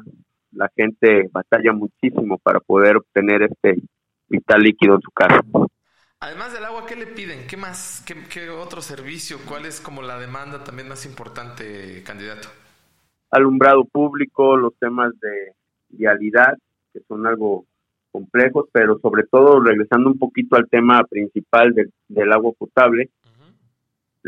la 0.51 0.69
gente 0.75 1.27
batalla 1.31 1.73
muchísimo 1.73 2.37
para 2.37 2.59
poder 2.59 2.97
obtener 2.97 3.41
este 3.41 3.81
vital 4.27 4.61
líquido 4.61 4.95
en 4.95 5.01
su 5.01 5.09
casa. 5.09 5.41
Además 6.19 6.53
del 6.53 6.65
agua, 6.65 6.85
¿qué 6.85 6.95
le 6.95 7.07
piden? 7.07 7.47
¿Qué 7.47 7.57
más? 7.57 8.05
¿Qué, 8.05 8.51
otro 8.51 8.81
servicio? 8.81 9.37
¿Cuál 9.47 9.65
es 9.65 9.81
como 9.81 10.03
la 10.03 10.19
demanda 10.19 10.63
también 10.63 10.89
más 10.89 11.07
importante, 11.07 12.03
candidato? 12.03 12.49
Alumbrado 13.31 13.83
público, 13.85 14.57
los 14.57 14.75
temas 14.77 15.19
de 15.19 15.53
vialidad, 15.89 16.55
que 16.93 16.99
son 17.07 17.25
algo 17.25 17.65
complejos, 18.11 18.67
pero 18.71 18.99
sobre 18.99 19.23
todo 19.23 19.59
regresando 19.59 20.11
un 20.11 20.19
poquito 20.19 20.55
al 20.55 20.69
tema 20.69 21.03
principal 21.09 21.73
del 22.07 22.31
agua 22.31 22.51
potable, 22.55 23.09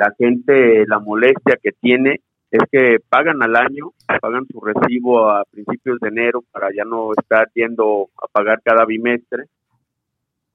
la 0.02 0.16
gente 0.18 0.84
la 0.88 0.98
molestia 0.98 1.60
que 1.62 1.72
tiene 1.80 2.22
es 2.50 2.62
que 2.72 2.98
pagan 3.08 3.44
al 3.44 3.56
año, 3.56 3.92
pagan 4.20 4.48
su 4.52 4.60
recibo 4.60 5.30
a 5.30 5.44
principios 5.46 6.00
de 6.00 6.10
enero 6.10 6.44
para 6.52 6.70
ya 6.76 6.84
no 6.84 7.12
estar 7.12 7.50
yendo 7.54 8.10
a 8.18 8.28
pagar 8.28 8.62
cada 8.64 8.86
bimestre. 8.86 9.46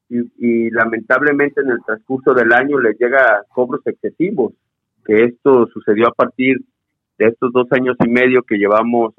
Y, 0.09 0.71
lamentablemente 0.71 1.61
en 1.61 1.71
el 1.71 1.83
transcurso 1.85 2.35
del 2.35 2.53
año 2.53 2.79
les 2.79 2.99
llega 2.99 3.43
cobros 3.53 3.81
excesivos, 3.87 4.53
que 5.05 5.25
esto 5.25 5.67
sucedió 5.69 6.09
a 6.09 6.15
partir 6.15 6.59
de 7.19 7.27
estos 7.27 7.53
dos 7.53 7.67
años 7.73 7.97
y 8.05 8.09
medio 8.09 8.43
que 8.43 8.59
llevamos 8.59 9.15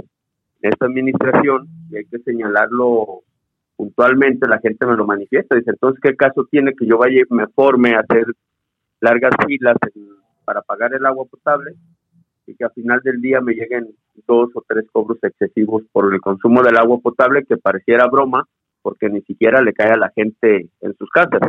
esta 0.62 0.86
administración, 0.86 1.68
y 1.90 1.98
hay 1.98 2.06
que 2.06 2.20
señalarlo 2.20 3.22
puntualmente, 3.76 4.48
la 4.48 4.60
gente 4.60 4.86
me 4.86 4.96
lo 4.96 5.06
manifiesta, 5.06 5.56
dice, 5.56 5.72
entonces, 5.72 6.00
¿qué 6.02 6.16
caso 6.16 6.48
tiene 6.50 6.74
que 6.74 6.86
yo 6.86 6.98
vaya 6.98 7.20
y 7.20 7.34
me 7.34 7.48
forme 7.48 7.96
a 7.96 8.00
hacer 8.00 8.26
largas 9.00 9.34
filas 9.46 9.78
para 10.46 10.62
pagar 10.62 10.94
el 10.94 11.06
agua 11.06 11.26
potable 11.26 11.76
y 12.46 12.56
que 12.56 12.64
al 12.64 12.72
final 12.72 13.02
del 13.04 13.22
día 13.22 13.42
me 13.42 13.54
lleguen 13.54 13.88
dos 14.26 14.50
o 14.56 14.64
tres 14.68 14.86
cobros 14.92 15.18
excesivos 15.22 15.84
por 15.92 16.14
el 16.14 16.22
consumo 16.22 16.64
del 16.64 16.78
agua 16.78 17.00
potable 17.00 17.46
que 17.46 17.58
pareciera 17.58 18.08
broma 18.08 18.48
porque 18.82 19.10
ni 19.10 19.22
siquiera 19.22 19.62
le 19.62 19.74
cae 19.74 19.92
a 19.92 19.98
la 19.98 20.12
gente 20.16 20.70
en 20.80 20.96
sus 20.98 21.10
casas. 21.10 21.42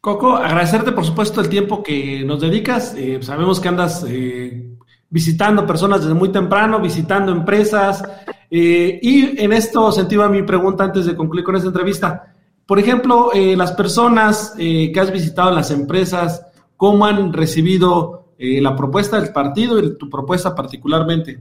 Coco, 0.00 0.36
agradecerte 0.36 0.92
por 0.92 1.04
supuesto 1.04 1.40
el 1.40 1.48
tiempo 1.48 1.82
que 1.82 2.24
nos 2.24 2.40
dedicas. 2.40 2.94
Eh, 2.96 3.18
sabemos 3.22 3.60
que 3.60 3.68
andas 3.68 4.04
eh, 4.08 4.76
visitando 5.10 5.66
personas 5.66 6.02
desde 6.02 6.14
muy 6.14 6.30
temprano, 6.30 6.80
visitando 6.80 7.30
empresas. 7.30 8.02
Eh, 8.50 8.98
y 9.02 9.42
en 9.42 9.52
esto 9.52 9.92
sentido 9.92 10.28
mi 10.28 10.42
pregunta 10.42 10.84
antes 10.84 11.06
de 11.06 11.16
concluir 11.16 11.44
con 11.44 11.56
esta 11.56 11.68
entrevista. 11.68 12.34
Por 12.68 12.78
ejemplo, 12.78 13.30
eh, 13.32 13.56
las 13.56 13.72
personas 13.72 14.54
eh, 14.58 14.92
que 14.92 15.00
has 15.00 15.10
visitado, 15.10 15.50
las 15.50 15.70
empresas, 15.70 16.46
¿cómo 16.76 17.06
han 17.06 17.32
recibido 17.32 18.34
eh, 18.36 18.60
la 18.60 18.76
propuesta 18.76 19.18
del 19.18 19.32
partido 19.32 19.78
y 19.78 19.96
tu 19.96 20.10
propuesta 20.10 20.54
particularmente? 20.54 21.38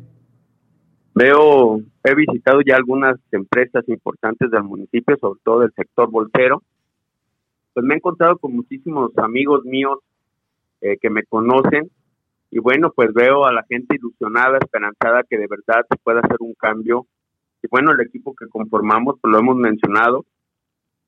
Veo, 1.13 1.81
he 2.05 2.15
visitado 2.15 2.61
ya 2.61 2.77
algunas 2.77 3.19
empresas 3.33 3.83
importantes 3.89 4.49
del 4.49 4.63
municipio, 4.63 5.17
sobre 5.19 5.41
todo 5.43 5.59
del 5.59 5.73
sector 5.73 6.09
bolsero. 6.09 6.63
Pues 7.73 7.85
me 7.85 7.95
he 7.95 7.97
encontrado 7.97 8.37
con 8.37 8.55
muchísimos 8.55 9.11
amigos 9.17 9.65
míos 9.65 9.99
que 10.79 11.09
me 11.09 11.23
conocen 11.23 11.91
y 12.51 12.59
bueno, 12.59 12.93
pues 12.95 13.13
veo 13.13 13.45
a 13.45 13.51
la 13.51 13.65
gente 13.67 13.97
ilusionada, 13.97 14.59
esperanzada 14.59 15.23
que 15.29 15.37
de 15.37 15.47
verdad 15.47 15.85
se 15.89 15.97
pueda 15.97 16.21
hacer 16.21 16.37
un 16.39 16.53
cambio. 16.53 17.05
Y 17.61 17.67
bueno, 17.69 17.91
el 17.91 17.99
equipo 17.99 18.33
que 18.33 18.47
conformamos, 18.47 19.17
pues 19.19 19.29
lo 19.29 19.39
hemos 19.39 19.57
mencionado, 19.57 20.23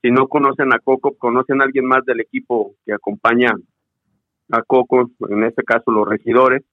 si 0.01 0.11
no 0.11 0.27
conocen 0.27 0.73
a 0.73 0.79
Coco, 0.79 1.15
conocen 1.17 1.61
a 1.61 1.65
alguien 1.65 1.85
más 1.85 2.05
del 2.05 2.21
equipo 2.21 2.75
que 2.85 2.93
acompaña 2.93 3.51
a 4.51 4.61
Coco, 4.63 5.09
en 5.29 5.43
este 5.43 5.63
caso 5.63 5.91
los 5.91 6.07
regidores, 6.07 6.63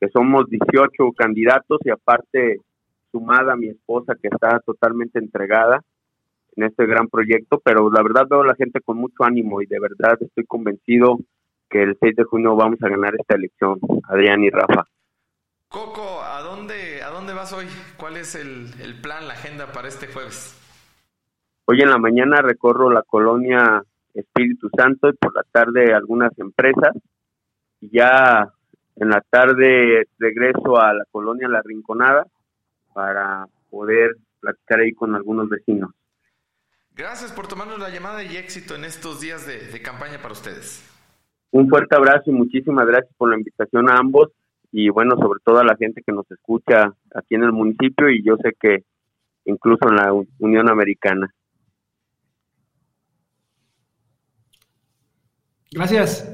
que 0.00 0.08
somos 0.08 0.48
18 0.48 1.12
candidatos 1.16 1.78
y 1.84 1.90
aparte 1.90 2.58
sumada 3.10 3.56
mi 3.56 3.68
esposa 3.68 4.14
que 4.20 4.28
está 4.28 4.58
totalmente 4.60 5.18
entregada 5.18 5.82
en 6.56 6.64
este 6.64 6.86
gran 6.86 7.08
proyecto, 7.08 7.60
pero 7.64 7.90
la 7.90 8.02
verdad 8.02 8.26
veo 8.28 8.42
a 8.42 8.46
la 8.46 8.54
gente 8.54 8.80
con 8.80 8.98
mucho 8.98 9.22
ánimo 9.22 9.62
y 9.62 9.66
de 9.66 9.78
verdad 9.78 10.18
estoy 10.20 10.44
convencido 10.44 11.18
que 11.70 11.82
el 11.82 11.96
6 12.00 12.16
de 12.16 12.24
junio 12.24 12.56
vamos 12.56 12.82
a 12.82 12.88
ganar 12.88 13.14
esta 13.18 13.36
elección, 13.36 13.78
Adrián 14.08 14.42
y 14.42 14.50
Rafa. 14.50 14.86
Coco, 15.68 16.22
¿a 16.22 16.42
dónde, 16.42 17.02
a 17.02 17.10
dónde 17.10 17.32
vas 17.32 17.52
hoy? 17.52 17.66
¿Cuál 17.96 18.16
es 18.16 18.34
el 18.34 19.00
plan, 19.00 19.26
la 19.26 19.34
agenda 19.34 19.72
para 19.72 19.88
este 19.88 20.06
jueves? 20.06 20.61
Hoy 21.64 21.80
en 21.80 21.90
la 21.90 21.98
mañana 21.98 22.42
recorro 22.42 22.90
la 22.90 23.02
colonia 23.02 23.84
Espíritu 24.14 24.68
Santo 24.76 25.08
y 25.08 25.12
por 25.12 25.34
la 25.34 25.44
tarde 25.44 25.94
algunas 25.94 26.36
empresas. 26.38 26.96
Y 27.80 27.96
ya 27.96 28.52
en 28.96 29.08
la 29.08 29.20
tarde 29.20 30.08
regreso 30.18 30.80
a 30.80 30.92
la 30.92 31.04
colonia 31.10 31.48
La 31.48 31.62
Rinconada 31.62 32.26
para 32.92 33.46
poder 33.70 34.16
platicar 34.40 34.80
ahí 34.80 34.92
con 34.92 35.14
algunos 35.14 35.48
vecinos. 35.48 35.92
Gracias 36.94 37.32
por 37.32 37.46
tomarnos 37.46 37.78
la 37.78 37.90
llamada 37.90 38.22
y 38.22 38.36
éxito 38.36 38.74
en 38.74 38.84
estos 38.84 39.20
días 39.20 39.46
de, 39.46 39.58
de 39.58 39.82
campaña 39.82 40.18
para 40.20 40.32
ustedes. 40.32 40.88
Un 41.52 41.68
fuerte 41.68 41.96
abrazo 41.96 42.24
y 42.26 42.32
muchísimas 42.32 42.86
gracias 42.86 43.14
por 43.16 43.30
la 43.30 43.36
invitación 43.36 43.88
a 43.88 43.98
ambos 43.98 44.30
y 44.72 44.88
bueno, 44.88 45.16
sobre 45.16 45.40
todo 45.44 45.58
a 45.58 45.64
la 45.64 45.76
gente 45.76 46.02
que 46.04 46.12
nos 46.12 46.28
escucha 46.30 46.92
aquí 47.14 47.34
en 47.34 47.44
el 47.44 47.52
municipio 47.52 48.10
y 48.10 48.22
yo 48.24 48.36
sé 48.42 48.52
que 48.58 48.84
incluso 49.44 49.88
en 49.88 49.96
la 49.96 50.12
Unión 50.38 50.68
Americana. 50.68 51.32
Gracias. 55.72 56.28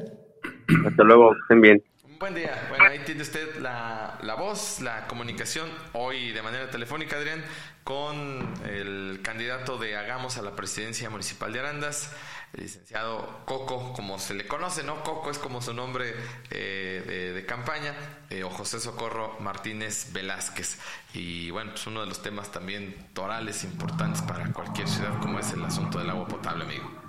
Hasta 0.87 1.05
luego, 1.05 1.35
estén 1.43 1.61
bien. 1.61 1.83
Un 2.05 2.19
buen 2.19 2.35
día. 2.35 2.67
Bueno, 2.69 2.85
ahí 2.87 2.99
tiene 3.07 3.23
usted 3.23 3.57
la, 3.61 4.19
la, 4.23 4.35
voz, 4.35 4.81
la 4.81 5.07
comunicación, 5.07 5.69
hoy 5.93 6.33
de 6.33 6.43
manera 6.43 6.69
telefónica, 6.71 7.17
Adrián, 7.17 7.43
con 7.85 8.53
el 8.69 9.21
candidato 9.23 9.79
de 9.79 9.97
Hagamos 9.97 10.37
a 10.37 10.43
la 10.43 10.57
presidencia 10.57 11.09
municipal 11.09 11.53
de 11.53 11.61
Arandas, 11.61 12.13
el 12.53 12.65
licenciado 12.65 13.43
Coco, 13.45 13.93
como 13.93 14.19
se 14.19 14.35
le 14.35 14.47
conoce, 14.49 14.83
¿no? 14.83 15.05
Coco 15.05 15.31
es 15.31 15.39
como 15.39 15.63
su 15.63 15.73
nombre 15.73 16.15
eh, 16.51 17.33
de, 17.35 17.47
campaña, 17.47 17.95
eh, 18.31 18.43
o 18.43 18.51
José 18.51 18.81
Socorro 18.81 19.37
Martínez 19.39 20.13
Velázquez. 20.13 20.81
Y 21.15 21.51
bueno, 21.51 21.71
pues 21.71 21.87
uno 21.87 22.01
de 22.01 22.07
los 22.07 22.21
temas 22.23 22.51
también 22.51 22.95
torales 23.13 23.63
importantes 23.63 24.21
para 24.23 24.53
cualquier 24.53 24.89
ciudad, 24.89 25.19
como 25.21 25.39
es 25.39 25.53
el 25.53 25.65
asunto 25.65 26.01
del 26.01 26.11
agua 26.11 26.27
potable, 26.27 26.65
amigo. 26.65 27.08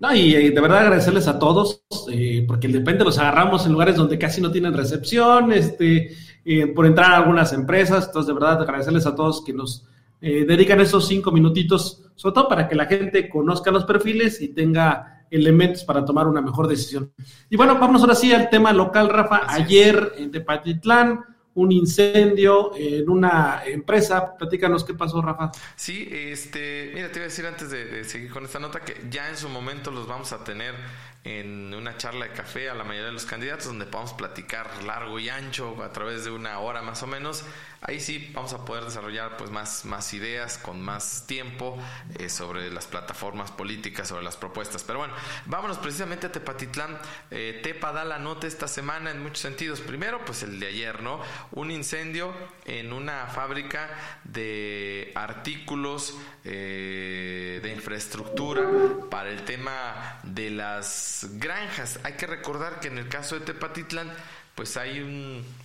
No, 0.00 0.14
y, 0.14 0.50
de 0.50 0.60
verdad 0.60 0.80
agradecerles 0.80 1.28
a 1.28 1.38
todos, 1.38 1.82
eh, 2.10 2.44
porque 2.46 2.68
de 2.68 2.78
repente 2.78 3.04
los 3.04 3.18
agarramos 3.18 3.64
en 3.64 3.72
lugares 3.72 3.96
donde 3.96 4.18
casi 4.18 4.40
no 4.40 4.50
tienen 4.50 4.74
recepción, 4.74 5.52
este, 5.52 6.14
eh, 6.44 6.66
por 6.68 6.86
entrar 6.86 7.12
a 7.12 7.16
algunas 7.18 7.52
empresas. 7.52 8.06
Entonces, 8.06 8.26
de 8.26 8.34
verdad, 8.34 8.60
agradecerles 8.60 9.06
a 9.06 9.14
todos 9.14 9.42
que 9.44 9.52
nos 9.52 9.86
eh, 10.20 10.44
dedican 10.46 10.80
esos 10.80 11.06
cinco 11.06 11.30
minutitos, 11.30 12.02
sobre 12.14 12.34
todo 12.34 12.48
para 12.48 12.68
que 12.68 12.74
la 12.74 12.86
gente 12.86 13.28
conozca 13.28 13.70
los 13.70 13.84
perfiles 13.84 14.40
y 14.40 14.48
tenga 14.48 15.26
elementos 15.30 15.84
para 15.84 16.04
tomar 16.04 16.26
una 16.26 16.40
mejor 16.40 16.66
decisión. 16.66 17.12
Y 17.50 17.56
bueno, 17.56 17.78
vamos 17.78 18.02
ahora 18.02 18.14
sí 18.14 18.32
al 18.32 18.48
tema 18.48 18.72
local, 18.72 19.08
Rafa. 19.08 19.42
Ayer 19.48 20.12
en 20.16 20.30
Tepatitlán, 20.30 21.20
un 21.54 21.72
incendio 21.72 22.72
en 22.76 23.08
una 23.08 23.62
empresa. 23.64 24.36
Platícanos 24.36 24.84
qué 24.84 24.94
pasó, 24.94 25.22
Rafa. 25.22 25.50
Sí, 25.76 26.08
este, 26.10 26.90
mira, 26.94 27.08
te 27.08 27.18
iba 27.18 27.24
a 27.24 27.28
decir 27.28 27.46
antes 27.46 27.70
de, 27.70 28.04
seguir 28.04 28.30
con 28.30 28.44
esta 28.44 28.58
nota 28.58 28.80
que 28.80 28.96
ya 29.10 29.28
en 29.28 29.36
su 29.36 29.48
momento 29.48 29.90
los 29.90 30.06
vamos 30.06 30.32
a 30.32 30.42
tener 30.44 30.74
en 31.24 31.72
una 31.74 31.96
charla 31.96 32.26
de 32.26 32.32
café 32.32 32.68
a 32.68 32.74
la 32.74 32.84
mayoría 32.84 33.06
de 33.06 33.12
los 33.12 33.24
candidatos 33.24 33.66
donde 33.66 33.86
podamos 33.86 34.12
platicar 34.12 34.84
largo 34.84 35.18
y 35.18 35.30
ancho 35.30 35.82
a 35.82 35.90
través 35.90 36.24
de 36.24 36.30
una 36.30 36.58
hora 36.58 36.82
más 36.82 37.02
o 37.02 37.06
menos 37.06 37.44
ahí 37.86 38.00
sí 38.00 38.30
vamos 38.32 38.52
a 38.52 38.64
poder 38.64 38.84
desarrollar 38.84 39.36
pues 39.36 39.50
más, 39.50 39.84
más 39.84 40.12
ideas 40.14 40.58
con 40.58 40.80
más 40.80 41.24
tiempo 41.26 41.78
eh, 42.18 42.28
sobre 42.28 42.70
las 42.70 42.86
plataformas 42.86 43.50
políticas, 43.50 44.08
sobre 44.08 44.24
las 44.24 44.36
propuestas. 44.36 44.82
Pero 44.84 45.00
bueno, 45.00 45.14
vámonos 45.46 45.78
precisamente 45.78 46.26
a 46.26 46.32
Tepatitlán. 46.32 46.98
Eh, 47.30 47.60
Tepa 47.62 47.92
da 47.92 48.04
la 48.04 48.18
nota 48.18 48.46
esta 48.46 48.68
semana 48.68 49.10
en 49.10 49.22
muchos 49.22 49.40
sentidos. 49.40 49.80
Primero, 49.80 50.24
pues 50.24 50.42
el 50.42 50.58
de 50.58 50.68
ayer, 50.68 51.02
¿no? 51.02 51.20
Un 51.52 51.70
incendio 51.70 52.32
en 52.64 52.92
una 52.92 53.26
fábrica 53.26 53.90
de 54.24 55.12
artículos 55.14 56.16
eh, 56.44 57.60
de 57.62 57.72
infraestructura 57.72 58.66
para 59.10 59.30
el 59.30 59.44
tema 59.44 60.20
de 60.22 60.50
las 60.50 61.13
granjas. 61.22 62.00
Hay 62.02 62.14
que 62.14 62.26
recordar 62.26 62.80
que 62.80 62.88
en 62.88 62.98
el 62.98 63.08
caso 63.08 63.38
de 63.38 63.44
Tepatitlán, 63.44 64.12
pues 64.54 64.76
hay 64.76 65.00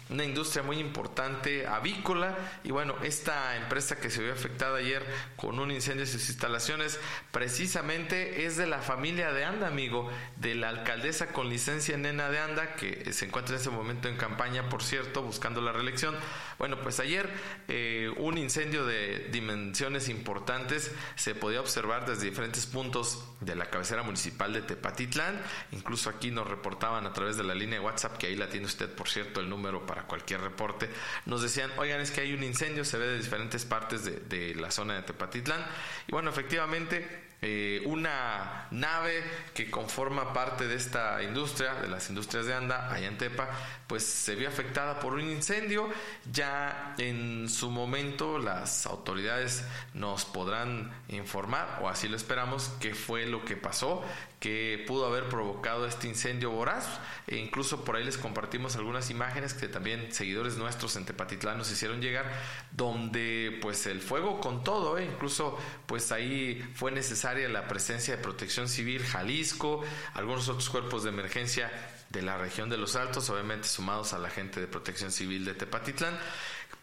una 0.09 0.23
industria 0.23 0.63
muy 0.63 0.77
importante 0.77 1.67
avícola 1.67 2.37
y 2.63 2.71
bueno, 2.71 2.95
esta 3.03 3.55
empresa 3.55 3.97
que 3.97 4.09
se 4.09 4.21
vio 4.21 4.33
afectada 4.33 4.77
ayer 4.77 5.05
con 5.35 5.59
un 5.59 5.71
incendio 5.71 6.03
en 6.03 6.11
sus 6.11 6.29
instalaciones 6.29 6.99
precisamente 7.31 8.45
es 8.45 8.57
de 8.57 8.67
la 8.67 8.79
familia 8.79 9.31
de 9.31 9.45
Anda, 9.45 9.67
amigo, 9.67 10.09
de 10.35 10.55
la 10.55 10.69
alcaldesa 10.69 11.27
con 11.27 11.49
licencia 11.49 11.97
nena 11.97 12.29
de 12.29 12.39
Anda 12.39 12.75
que 12.75 13.11
se 13.13 13.25
encuentra 13.25 13.55
en 13.55 13.61
ese 13.61 13.69
momento 13.69 14.07
en 14.07 14.17
campaña, 14.17 14.69
por 14.69 14.83
cierto, 14.83 15.21
buscando 15.21 15.61
la 15.61 15.71
reelección. 15.71 16.15
Bueno, 16.57 16.79
pues 16.81 16.99
ayer 16.99 17.29
eh, 17.67 18.11
un 18.17 18.37
incendio 18.37 18.85
de 18.85 19.29
dimensiones 19.31 20.09
importantes 20.09 20.91
se 21.15 21.35
podía 21.35 21.61
observar 21.61 22.05
desde 22.05 22.25
diferentes 22.25 22.65
puntos 22.65 23.25
de 23.39 23.55
la 23.55 23.69
cabecera 23.69 24.03
municipal 24.03 24.53
de 24.53 24.61
Tepatitlán, 24.61 25.41
incluso 25.71 26.09
aquí 26.09 26.31
nos 26.31 26.47
reportaban 26.47 27.05
a 27.05 27.13
través 27.13 27.37
de 27.37 27.43
la 27.43 27.55
línea 27.55 27.79
de 27.79 27.85
WhatsApp 27.85 28.17
que 28.17 28.27
ahí 28.27 28.35
la 28.35 28.49
tiene 28.49 28.65
usted 28.65 28.89
por 28.99 29.09
cierto, 29.09 29.39
el 29.39 29.49
número 29.49 29.85
para 29.85 29.98
cualquier 30.07 30.41
reporte, 30.41 30.89
nos 31.25 31.41
decían, 31.41 31.71
oigan, 31.77 32.01
es 32.01 32.11
que 32.11 32.21
hay 32.21 32.33
un 32.33 32.43
incendio, 32.43 32.85
se 32.85 32.97
ve 32.97 33.07
de 33.07 33.17
diferentes 33.17 33.65
partes 33.65 34.03
de, 34.03 34.19
de 34.19 34.55
la 34.55 34.71
zona 34.71 34.95
de 34.95 35.03
Tepatitlán. 35.03 35.65
Y 36.07 36.11
bueno, 36.11 36.29
efectivamente, 36.29 37.29
eh, 37.41 37.81
una 37.85 38.67
nave 38.71 39.23
que 39.53 39.71
conforma 39.71 40.33
parte 40.33 40.67
de 40.67 40.75
esta 40.75 41.23
industria, 41.23 41.73
de 41.75 41.87
las 41.87 42.09
industrias 42.09 42.45
de 42.45 42.53
Anda, 42.53 42.91
allá 42.91 43.07
en 43.07 43.17
Tepa, 43.17 43.47
pues 43.87 44.03
se 44.03 44.35
vio 44.35 44.49
afectada 44.49 44.99
por 44.99 45.13
un 45.13 45.21
incendio. 45.21 45.89
Ya 46.29 46.95
en 46.97 47.47
su 47.47 47.71
momento 47.71 48.39
las 48.39 48.85
autoridades 48.85 49.63
nos 49.93 50.25
podrán 50.25 50.91
informar, 51.07 51.79
o 51.81 51.87
así 51.87 52.09
lo 52.09 52.17
esperamos, 52.17 52.71
qué 52.81 52.93
fue 52.93 53.25
lo 53.25 53.45
que 53.45 53.55
pasó, 53.55 54.03
que 54.39 54.83
pudo 54.87 55.05
haber 55.05 55.27
provocado 55.27 55.85
este 55.85 56.07
incendio 56.07 56.51
voraz. 56.51 56.99
E 57.27 57.37
incluso 57.37 57.83
por 57.83 57.95
ahí 57.95 58.03
les 58.03 58.17
compartimos 58.17 58.75
algunas 58.75 59.09
imágenes 59.09 59.53
que 59.53 59.67
también 59.67 60.11
seguidores 60.11 60.57
nuestros 60.57 60.95
en 60.95 61.05
Tepatitlán 61.05 61.57
nos 61.57 61.71
hicieron 61.71 62.01
llegar, 62.01 62.31
donde 62.71 63.59
pues 63.61 63.85
el 63.85 64.01
fuego 64.01 64.39
con 64.39 64.63
todo, 64.63 64.97
¿eh? 64.97 65.05
incluso 65.05 65.57
pues 65.85 66.11
ahí 66.11 66.67
fue 66.73 66.91
necesaria 66.91 67.47
la 67.49 67.67
presencia 67.67 68.15
de 68.15 68.23
Protección 68.23 68.69
Civil 68.69 69.03
Jalisco, 69.03 69.83
algunos 70.13 70.47
otros 70.47 70.69
cuerpos 70.69 71.03
de 71.03 71.09
emergencia 71.09 71.71
de 72.09 72.21
la 72.23 72.37
región 72.37 72.69
de 72.69 72.77
los 72.77 72.95
Altos, 72.95 73.29
obviamente 73.29 73.67
sumados 73.67 74.13
a 74.13 74.17
la 74.17 74.29
gente 74.29 74.59
de 74.59 74.67
Protección 74.67 75.11
Civil 75.11 75.45
de 75.45 75.53
Tepatitlán. 75.53 76.17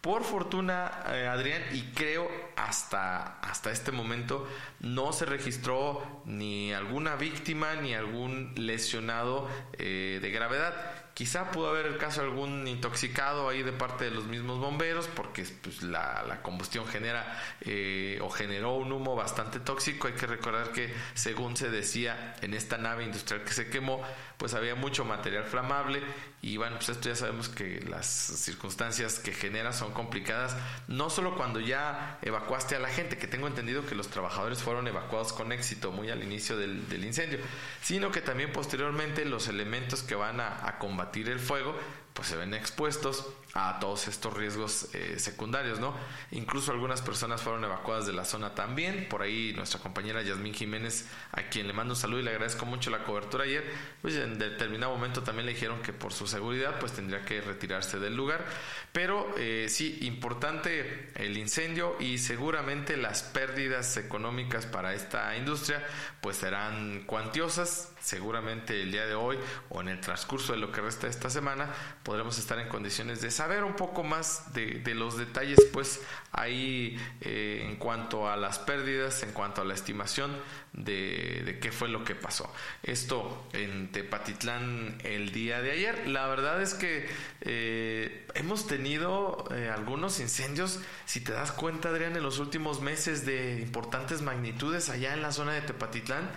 Por 0.07 0.23
fortuna, 0.23 1.03
eh, 1.09 1.27
Adrián, 1.27 1.65
y 1.73 1.83
creo 1.93 2.31
hasta, 2.55 3.41
hasta 3.41 3.73
este 3.73 3.91
momento 3.91 4.47
no 4.79 5.13
se 5.13 5.25
registró 5.25 6.23
ni 6.27 6.73
alguna 6.73 7.17
víctima 7.17 7.75
ni 7.75 7.93
algún 7.93 8.53
lesionado 8.55 9.51
eh, 9.73 10.21
de 10.23 10.31
gravedad. 10.31 10.75
Quizá 11.13 11.51
pudo 11.51 11.71
haber 11.71 11.87
el 11.87 11.97
caso 11.97 12.21
de 12.21 12.29
algún 12.29 12.69
intoxicado 12.69 13.49
ahí 13.49 13.65
de 13.65 13.73
parte 13.73 14.05
de 14.05 14.13
los 14.13 14.27
mismos 14.27 14.61
bomberos, 14.61 15.09
porque 15.09 15.45
pues, 15.63 15.83
la, 15.83 16.41
combustión 16.43 16.87
genera 16.87 17.43
eh, 17.63 18.21
o 18.23 18.31
generó 18.31 18.75
un 18.75 18.93
humo 18.93 19.17
bastante 19.17 19.59
tóxico. 19.59 20.07
Hay 20.07 20.15
que 20.15 20.27
recordar 20.27 20.71
que, 20.71 20.95
según 21.15 21.57
se 21.57 21.69
decía 21.69 22.37
en 22.43 22.55
esta 22.55 22.79
nave 22.79 23.03
industrial 23.03 23.43
que 23.43 23.55
se 23.55 23.71
quemó, 23.71 24.03
pues 24.37 24.55
había 24.55 24.77
mucho 24.77 25.05
material 25.05 25.45
flamable 25.45 26.01
y 26.43 26.59
bueno, 26.59 26.77
pues 26.77 26.91
esto 26.91 27.09
ya 27.09 27.17
sabemos 27.17 27.49
que 27.49 27.81
las 27.89 28.07
circunstancias 28.07 29.19
que 29.19 29.33
genera 29.33 29.73
son 29.73 29.93
complicadas, 29.93 30.57
no 30.87 31.11
solo 31.11 31.35
cuando 31.37 31.61
ya 31.61 32.19
evacuaste 32.23 32.77
a 32.77 32.79
la 32.79 32.89
gente, 32.89 33.19
que 33.19 33.27
tengo 33.27 33.47
entendido 33.47 33.85
que 33.87 33.95
los 33.95 34.09
trabajadores 34.09 34.63
fueron 34.63 34.87
evacuados 34.87 35.33
con 35.33 35.51
éxito 35.51 35.91
muy 35.93 36.11
al 36.11 36.23
inicio 36.23 36.57
del, 36.57 37.05
incendio, 37.05 37.39
sino 37.83 38.11
que 38.13 38.21
también 38.21 38.53
posteriormente 38.53 39.25
los 39.25 39.49
elementos 39.49 40.03
que 40.03 40.15
van 40.15 40.41
a 40.41 40.79
combatir 40.79 41.29
el 41.29 41.41
fuego, 41.41 41.75
pues 42.13 42.29
se 42.29 42.37
ven 42.37 42.55
expuestos 42.55 43.27
a 43.59 43.79
todos 43.81 44.07
estos 44.07 44.35
riesgos 44.35 44.89
eh, 44.93 45.19
secundarios, 45.19 45.81
¿no? 45.81 45.95
Incluso 46.33 46.73
algunas 46.73 47.01
personas 47.01 47.41
fueron 47.41 47.65
evacuadas 47.65 48.07
de 48.07 48.13
la 48.13 48.27
zona 48.27 48.55
también. 48.55 49.09
Por 49.09 49.23
ahí 49.23 49.55
nuestra 49.57 49.81
compañera 49.81 50.21
Yasmín 50.21 50.53
Jiménez, 50.53 51.09
a 51.33 51.45
quien 51.45 51.67
le 51.67 51.73
mando 51.73 51.95
un 51.95 52.01
saludo 52.01 52.21
y 52.21 52.23
le 52.25 52.33
agradezco 52.33 52.67
mucho 52.67 52.91
la 52.91 53.03
cobertura 53.03 53.45
ayer, 53.45 53.65
pues 54.03 54.15
en 54.17 54.39
determinado 54.39 54.93
momento 54.93 55.23
también 55.23 55.47
le 55.47 55.55
dijeron 55.55 55.81
que 55.81 55.95
por 55.95 56.13
su 56.13 56.27
seguridad 56.27 56.79
pues 56.79 56.93
tendría 56.93 57.25
que 57.25 57.41
retirarse 57.41 57.99
del 57.99 58.15
lugar. 58.15 58.45
Pero 58.93 59.35
eh, 59.39 59.69
sí, 59.71 60.01
importante 60.03 61.11
el 61.15 61.39
incendio 61.39 61.97
y 61.99 62.19
seguramente 62.19 62.99
las 62.99 63.23
pérdidas 63.23 63.97
económicas 63.97 64.67
para 64.67 64.93
esta 64.93 65.35
industria 65.35 65.83
pues 66.21 66.37
serán 66.37 67.05
cuantiosas. 67.07 67.96
Seguramente 68.07 68.83
el 68.83 68.93
día 68.93 69.05
de 69.05 69.17
hoy 69.17 69.37
o 69.69 69.81
en 69.81 69.89
el 69.89 70.01
transcurso 70.01 70.53
de 70.53 70.61
lo 70.61 70.71
que 70.71 70.81
resta 70.81 71.09
de 71.09 71.11
esta 71.11 71.29
semana 71.29 71.75
podremos 72.05 72.39
estar 72.39 72.57
en 72.61 72.69
condiciones 72.69 73.21
de 73.21 73.33
saber 73.33 73.65
un 73.65 73.75
poco 73.75 74.05
más 74.05 74.53
de, 74.55 74.95
los 74.95 75.19
detalles, 75.19 75.59
pues 75.73 76.01
ahí 76.31 76.97
eh, 77.21 77.67
en 77.69 77.75
cuanto 77.75 78.31
a 78.31 78.37
las 78.37 78.61
pérdidas, 78.61 79.25
en 79.25 79.33
cuanto 79.33 79.63
a 79.63 79.65
la 79.65 79.75
estimación 79.75 80.37
de, 80.73 81.59
qué 81.61 81.73
fue 81.73 81.89
lo 81.89 82.05
que 82.05 82.15
pasó. 82.15 82.49
Esto 82.85 83.49
en 83.53 83.91
Tepatitlán 83.91 84.99
el 85.03 85.33
día 85.33 85.61
de 85.61 85.73
ayer. 85.73 86.07
La 86.07 86.29
verdad 86.29 86.63
es 86.63 86.75
que 86.75 87.09
eh, 87.41 88.29
hemos 88.35 88.69
tenido 88.69 89.49
eh, 89.51 89.69
algunos 89.69 90.21
incendios, 90.21 90.79
si 91.07 91.21
te 91.21 91.33
das 91.33 91.51
cuenta, 91.51 91.89
Adrián, 91.89 92.15
en 92.15 92.23
los 92.23 92.39
últimos 92.39 92.81
meses 92.81 93.27
de 93.27 93.61
importantes 93.61 94.23
magnitudes 94.23 94.91
allá 94.91 95.13
en 95.13 95.23
la 95.23 95.33
zona 95.33 95.55
de 95.55 95.63
Tepatitlán. 95.63 96.31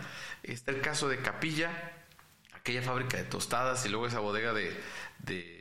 Está 0.44 0.72
el 0.72 0.82
caso 0.82 1.10
de 1.10 1.18
Capilla, 1.18 1.72
aquella 2.54 2.82
fábrica 2.82 3.18
de 3.18 3.24
tostadas 3.24 3.86
y 3.86 3.90
luego 3.90 4.08
esa 4.08 4.20
bodega 4.20 4.54
de 4.54 5.60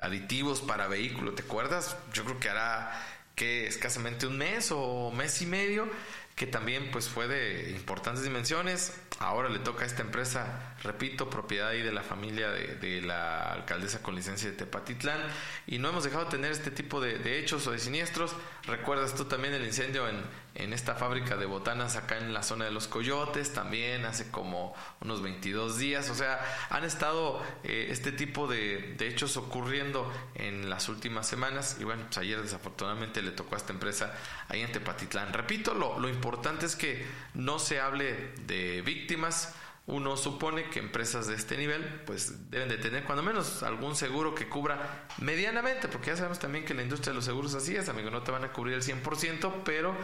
aditivos 0.00 0.60
para 0.60 0.86
vehículos, 0.86 1.34
¿te 1.34 1.42
acuerdas? 1.42 1.96
Yo 2.12 2.24
creo 2.24 2.38
que 2.38 2.50
hará 2.50 2.92
que 3.34 3.66
escasamente 3.66 4.26
un 4.26 4.36
mes 4.36 4.70
o 4.70 5.10
mes 5.10 5.40
y 5.42 5.46
medio 5.46 5.88
que 6.36 6.46
también 6.46 6.90
pues 6.90 7.08
fue 7.08 7.26
de 7.26 7.70
importantes 7.70 8.22
dimensiones. 8.22 8.92
Ahora 9.18 9.48
le 9.48 9.60
toca 9.60 9.84
a 9.84 9.86
esta 9.86 10.02
empresa, 10.02 10.73
repito, 10.84 11.30
propiedad 11.30 11.68
ahí 11.68 11.82
de 11.82 11.92
la 11.92 12.02
familia 12.02 12.50
de, 12.50 13.00
la 13.00 13.52
alcaldesa 13.52 14.02
con 14.02 14.14
licencia 14.14 14.50
de 14.50 14.56
Tepatitlán. 14.56 15.18
Y 15.66 15.78
no 15.78 15.88
hemos 15.88 16.04
dejado 16.04 16.26
de 16.26 16.30
tener 16.30 16.52
este 16.52 16.70
tipo 16.70 17.00
de, 17.00 17.38
hechos 17.38 17.66
o 17.66 17.72
de 17.72 17.78
siniestros. 17.78 18.36
Recuerdas 18.64 19.14
tú 19.14 19.24
también 19.24 19.54
el 19.54 19.64
incendio 19.64 20.06
en, 20.08 20.22
en, 20.54 20.72
esta 20.74 20.94
fábrica 20.94 21.36
de 21.36 21.46
botanas 21.46 21.96
acá 21.96 22.18
en 22.18 22.34
la 22.34 22.42
zona 22.42 22.66
de 22.66 22.70
los 22.70 22.86
Coyotes, 22.86 23.52
también 23.52 24.04
hace 24.04 24.30
como 24.30 24.74
unos 25.00 25.22
22 25.22 25.78
días. 25.78 26.10
O 26.10 26.14
sea, 26.14 26.40
han 26.68 26.84
estado 26.84 27.42
eh, 27.62 27.86
este 27.88 28.12
tipo 28.12 28.46
de, 28.46 28.94
de, 28.98 29.08
hechos 29.08 29.38
ocurriendo 29.38 30.12
en 30.34 30.68
las 30.68 30.90
últimas 30.90 31.26
semanas. 31.26 31.78
Y 31.80 31.84
bueno, 31.84 32.04
pues 32.04 32.18
ayer 32.18 32.42
desafortunadamente 32.42 33.22
le 33.22 33.30
tocó 33.30 33.54
a 33.54 33.58
esta 33.58 33.72
empresa 33.72 34.14
ahí 34.48 34.60
en 34.60 34.70
Tepatitlán. 34.70 35.32
Repito, 35.32 35.72
lo, 35.72 35.98
lo 35.98 36.10
importante 36.10 36.66
es 36.66 36.76
que 36.76 37.06
no 37.32 37.58
se 37.58 37.80
hable 37.80 38.32
de 38.46 38.82
víctimas. 38.82 39.54
Uno 39.86 40.16
supone 40.16 40.70
que 40.70 40.78
empresas 40.78 41.26
de 41.26 41.34
este 41.34 41.58
nivel 41.58 41.84
pues 42.06 42.50
deben 42.50 42.70
de 42.70 42.78
tener 42.78 43.04
cuando 43.04 43.22
menos 43.22 43.62
algún 43.62 43.94
seguro 43.94 44.34
que 44.34 44.48
cubra 44.48 45.06
medianamente, 45.18 45.88
porque 45.88 46.06
ya 46.10 46.16
sabemos 46.16 46.38
también 46.38 46.64
que 46.64 46.72
la 46.72 46.82
industria 46.82 47.10
de 47.10 47.16
los 47.16 47.26
seguros 47.26 47.54
así 47.54 47.76
es, 47.76 47.90
amigo, 47.90 48.10
no 48.10 48.22
te 48.22 48.30
van 48.30 48.44
a 48.44 48.52
cubrir 48.52 48.74
el 48.74 48.82
100%, 48.82 49.62
pero 49.62 49.94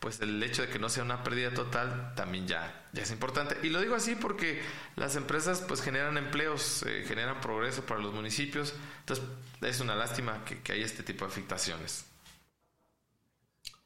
pues 0.00 0.20
el 0.20 0.42
hecho 0.42 0.60
de 0.60 0.68
que 0.68 0.78
no 0.78 0.90
sea 0.90 1.02
una 1.02 1.24
pérdida 1.24 1.54
total 1.54 2.12
también 2.14 2.46
ya, 2.46 2.88
ya 2.92 3.04
es 3.04 3.10
importante. 3.10 3.56
Y 3.62 3.70
lo 3.70 3.80
digo 3.80 3.94
así 3.94 4.16
porque 4.16 4.60
las 4.96 5.16
empresas 5.16 5.64
pues 5.66 5.80
generan 5.80 6.18
empleos, 6.18 6.82
eh, 6.82 7.04
generan 7.08 7.40
progreso 7.40 7.86
para 7.86 8.00
los 8.00 8.12
municipios, 8.12 8.74
entonces 9.00 9.24
es 9.62 9.80
una 9.80 9.96
lástima 9.96 10.44
que, 10.44 10.60
que 10.60 10.72
haya 10.72 10.84
este 10.84 11.02
tipo 11.02 11.24
de 11.24 11.30
afectaciones. 11.30 12.11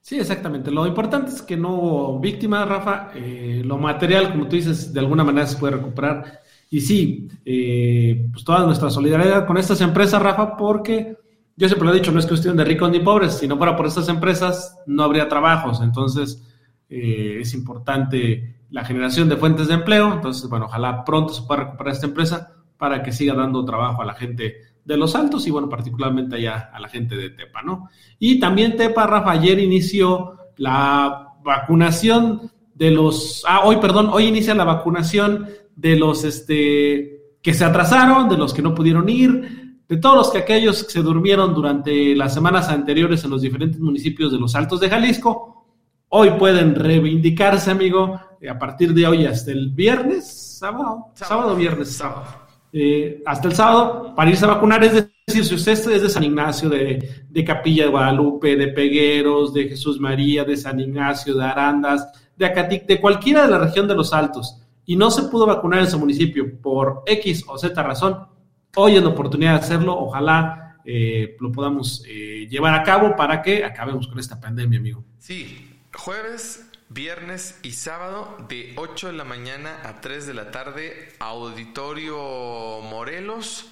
Sí, 0.07 0.21
exactamente. 0.21 0.71
Lo 0.71 0.87
importante 0.87 1.33
es 1.33 1.43
que 1.43 1.57
no 1.57 1.75
hubo 1.75 2.21
víctimas, 2.21 2.69
Rafa. 2.69 3.11
Eh, 3.17 3.63
lo 3.65 3.77
material, 3.77 4.31
como 4.31 4.47
tú 4.47 4.55
dices, 4.55 4.93
de 4.93 5.01
alguna 5.01 5.25
manera 5.25 5.49
se 5.49 5.57
puede 5.59 5.75
recuperar. 5.75 6.43
Y 6.71 6.81
sí, 6.81 7.27
eh, 7.45 8.29
pues 8.31 8.45
toda 8.45 8.65
nuestra 8.65 8.89
solidaridad 8.89 9.45
con 9.49 9.57
estas 9.57 9.81
empresas, 9.81 10.23
Rafa, 10.23 10.57
porque 10.57 11.17
yo 11.57 11.67
siempre 11.67 11.89
lo 11.89 11.93
he 11.93 11.99
dicho, 11.99 12.13
no 12.13 12.21
es 12.21 12.27
cuestión 12.27 12.57
de 12.57 12.65
ricos 12.65 12.89
ni 12.89 13.01
pobres. 13.01 13.37
Si 13.37 13.49
no 13.49 13.57
fuera 13.57 13.75
por 13.75 13.87
estas 13.87 14.09
empresas, 14.09 14.79
no 14.87 15.03
habría 15.03 15.27
trabajos. 15.27 15.81
Entonces, 15.83 16.41
eh, 16.89 17.39
es 17.41 17.53
importante 17.55 18.59
la 18.71 18.85
generación 18.85 19.29
de 19.29 19.37
fuentes 19.37 19.67
de 19.67 19.75
empleo. 19.75 20.13
Entonces, 20.13 20.49
bueno, 20.49 20.67
ojalá 20.67 21.05
pronto 21.05 21.33
se 21.33 21.43
pueda 21.43 21.65
recuperar 21.65 21.95
esta 21.95 22.07
empresa 22.07 22.53
para 22.79 23.03
que 23.03 23.11
siga 23.11 23.35
dando 23.35 23.65
trabajo 23.65 24.03
a 24.03 24.07
la 24.07 24.15
gente 24.15 24.55
de 24.87 24.97
los 24.97 25.17
Altos 25.17 25.47
y, 25.47 25.51
bueno, 25.51 25.69
particularmente 25.69 26.37
allá 26.37 26.71
a 26.73 26.79
la 26.79 26.89
gente 26.89 27.17
de 27.17 27.31
Tepa, 27.31 27.61
¿no? 27.63 27.89
Y 28.21 28.39
también 28.39 28.77
Tepa, 28.77 29.07
Rafa, 29.07 29.33
ayer 29.33 29.59
inició 29.59 30.37
la 30.57 31.35
vacunación 31.43 32.53
de 32.73 32.93
los, 32.93 33.45
ah, 33.49 33.63
hoy, 33.65 33.77
perdón, 33.77 34.09
hoy 34.13 34.27
inicia 34.27 34.55
la 34.55 34.65
vacunación 34.65 35.49
de 35.75 35.97
los, 35.97 36.23
este, 36.25 37.35
que 37.43 37.53
se 37.53 37.65
atrasaron, 37.65 38.29
de 38.29 38.37
los 38.37 38.55
que 38.55 38.63
no 38.63 38.75
pudieron 38.75 39.09
ir, 39.09 39.81
de 39.89 39.97
todos 39.97 40.17
los 40.17 40.31
que 40.31 40.39
aquellos 40.39 40.85
que 40.85 40.93
se 40.93 41.03
durmieron 41.03 41.53
durante 41.53 42.15
las 42.15 42.33
semanas 42.33 42.69
anteriores 42.69 43.25
en 43.25 43.31
los 43.31 43.43
diferentes 43.43 43.81
municipios 43.81 44.31
de 44.31 44.39
los 44.39 44.55
Altos 44.55 44.79
de 44.79 44.89
Jalisco, 44.89 45.67
hoy 46.11 46.31
pueden 46.39 46.77
reivindicarse, 46.77 47.73
amigo, 47.73 48.21
a 48.49 48.59
partir 48.59 48.95
de 48.95 49.05
hoy 49.05 49.27
hasta 49.27 49.51
el 49.51 49.71
viernes, 49.71 50.59
sábado, 50.59 51.07
sábado, 51.15 51.57
viernes, 51.57 51.97
sábado 51.97 52.46
eh, 52.73 53.23
hasta 53.25 53.49
el 53.49 53.55
sábado 53.55 54.15
para 54.15 54.31
irse 54.31 54.45
a 54.45 54.49
vacunar. 54.49 54.83
Es 54.85 54.93
decir, 55.27 55.45
si 55.45 55.55
usted 55.55 55.73
es 55.73 56.03
de 56.03 56.09
San 56.09 56.25
Ignacio, 56.25 56.69
de, 56.69 57.25
de, 57.29 57.45
Capilla 57.45 57.85
de 57.85 57.91
Guadalupe, 57.91 58.57
de 58.57 58.69
Pegueros, 58.69 59.55
de 59.55 59.69
Jesús 59.69 60.01
María, 60.01 60.45
de 60.45 60.57
San 60.57 60.79
Ignacio, 60.81 61.35
de 61.35 61.45
Arandas, 61.45 62.07
de 62.37 62.47
Acatic, 62.47 62.87
de 62.87 63.01
cualquiera 63.01 63.43
de 63.43 63.51
la 63.51 63.59
región 63.59 63.89
de 63.89 63.95
los 63.95 64.13
Altos, 64.13 64.61
y 64.85 64.97
no 64.97 65.11
se 65.11 65.25
pudo 65.25 65.47
vacunar 65.47 65.81
en 65.81 65.91
su 65.91 65.99
municipio 65.99 66.61
por 66.61 67.03
X 67.07 67.45
o 67.49 67.59
Z 67.59 67.83
razón, 67.83 68.27
hoy 68.77 68.97
es 68.97 69.03
la 69.03 69.09
oportunidad 69.09 69.53
de 69.53 69.61
hacerlo. 69.61 69.99
Ojalá 69.99 70.79
eh, 70.85 71.37
lo 71.41 71.51
podamos 71.51 72.05
eh, 72.07 72.47
llevar 72.49 72.75
a 72.75 72.83
cabo 72.83 73.17
para 73.17 73.43
que 73.43 73.65
acabemos 73.65 74.07
con 74.07 74.19
esta 74.19 74.41
pandemia, 74.41 74.79
amigo. 74.79 75.05
Sí, 75.19 75.79
jueves 75.93 76.66
viernes 76.89 77.59
y 77.63 77.73
sábado 77.73 78.37
de 78.49 78.73
8 78.77 79.09
de 79.09 79.13
la 79.13 79.25
mañana 79.25 79.81
a 79.85 80.01
3 80.01 80.27
de 80.27 80.35
la 80.35 80.51
tarde, 80.51 81.13
Auditorio 81.19 82.81
Morelos 82.83 83.67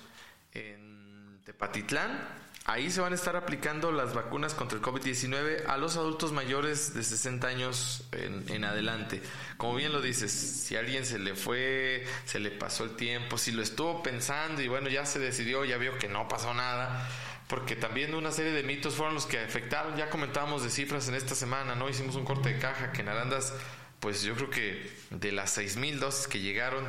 en 0.53 1.41
Tepatitlán. 1.45 2.45
Ahí 2.67 2.91
se 2.91 3.03
van 3.03 3.13
a 3.13 3.15
estar 3.15 3.37
aplicando 3.37 3.93
las 3.93 4.15
vacunas 4.15 4.55
contra 4.55 4.79
el 4.79 4.83
COVID-19 4.83 5.67
a 5.67 5.77
los 5.77 5.99
adultos 5.99 6.33
mayores 6.33 6.95
de 6.95 7.03
60 7.03 7.47
años 7.47 8.05
en, 8.13 8.65
adelante. 8.65 9.23
Como 9.59 9.75
bien 9.75 9.93
lo 9.93 10.01
dices, 10.01 10.33
si 10.33 10.75
alguien 10.75 11.05
se 11.05 11.19
le 11.19 11.35
fue, 11.35 12.07
se 12.25 12.41
le 12.41 12.51
pasó 12.51 12.85
el 12.85 12.97
tiempo, 12.97 13.37
si 13.37 13.53
lo 13.53 13.63
estuvo 13.63 14.03
pensando 14.03 14.63
y 14.63 14.69
bueno, 14.69 14.89
ya 14.89 15.05
se 15.05 15.19
decidió, 15.19 15.67
ya 15.67 15.77
vio 15.77 15.99
que 15.99 16.09
no 16.09 16.27
pasó 16.27 16.55
nada, 16.55 17.07
porque 17.55 17.77
también 17.77 18.17
una 18.17 18.33
serie 18.33 18.51
de 18.51 18.65
mitos 18.65 18.95
fueron 18.95 19.15
los 19.15 19.27
que 19.27 19.39
afectaron, 19.39 19.97
ya 19.97 20.11
comentábamos 20.11 20.65
de 20.65 20.71
cifras 20.71 21.07
en 21.07 21.15
esta 21.15 21.37
semana, 21.37 21.77
¿no? 21.77 21.89
Hicimos 21.89 22.17
un 22.17 22.25
corte 22.25 22.53
de 22.53 22.59
caja 22.59 22.91
que 22.91 23.03
en 23.03 23.09
Arandas, 23.09 23.55
pues 24.01 24.23
yo 24.23 24.35
creo 24.35 24.51
que 24.51 24.91
de 25.11 25.31
las 25.31 25.57
mil 25.77 26.01
dosis 26.01 26.27
que 26.27 26.41
llegaron, 26.41 26.85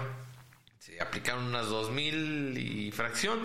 se 0.80 1.00
aplicaron 1.00 1.44
unas 1.44 1.68
mil 1.92 2.58
y 2.58 2.92
fracción, 2.92 3.42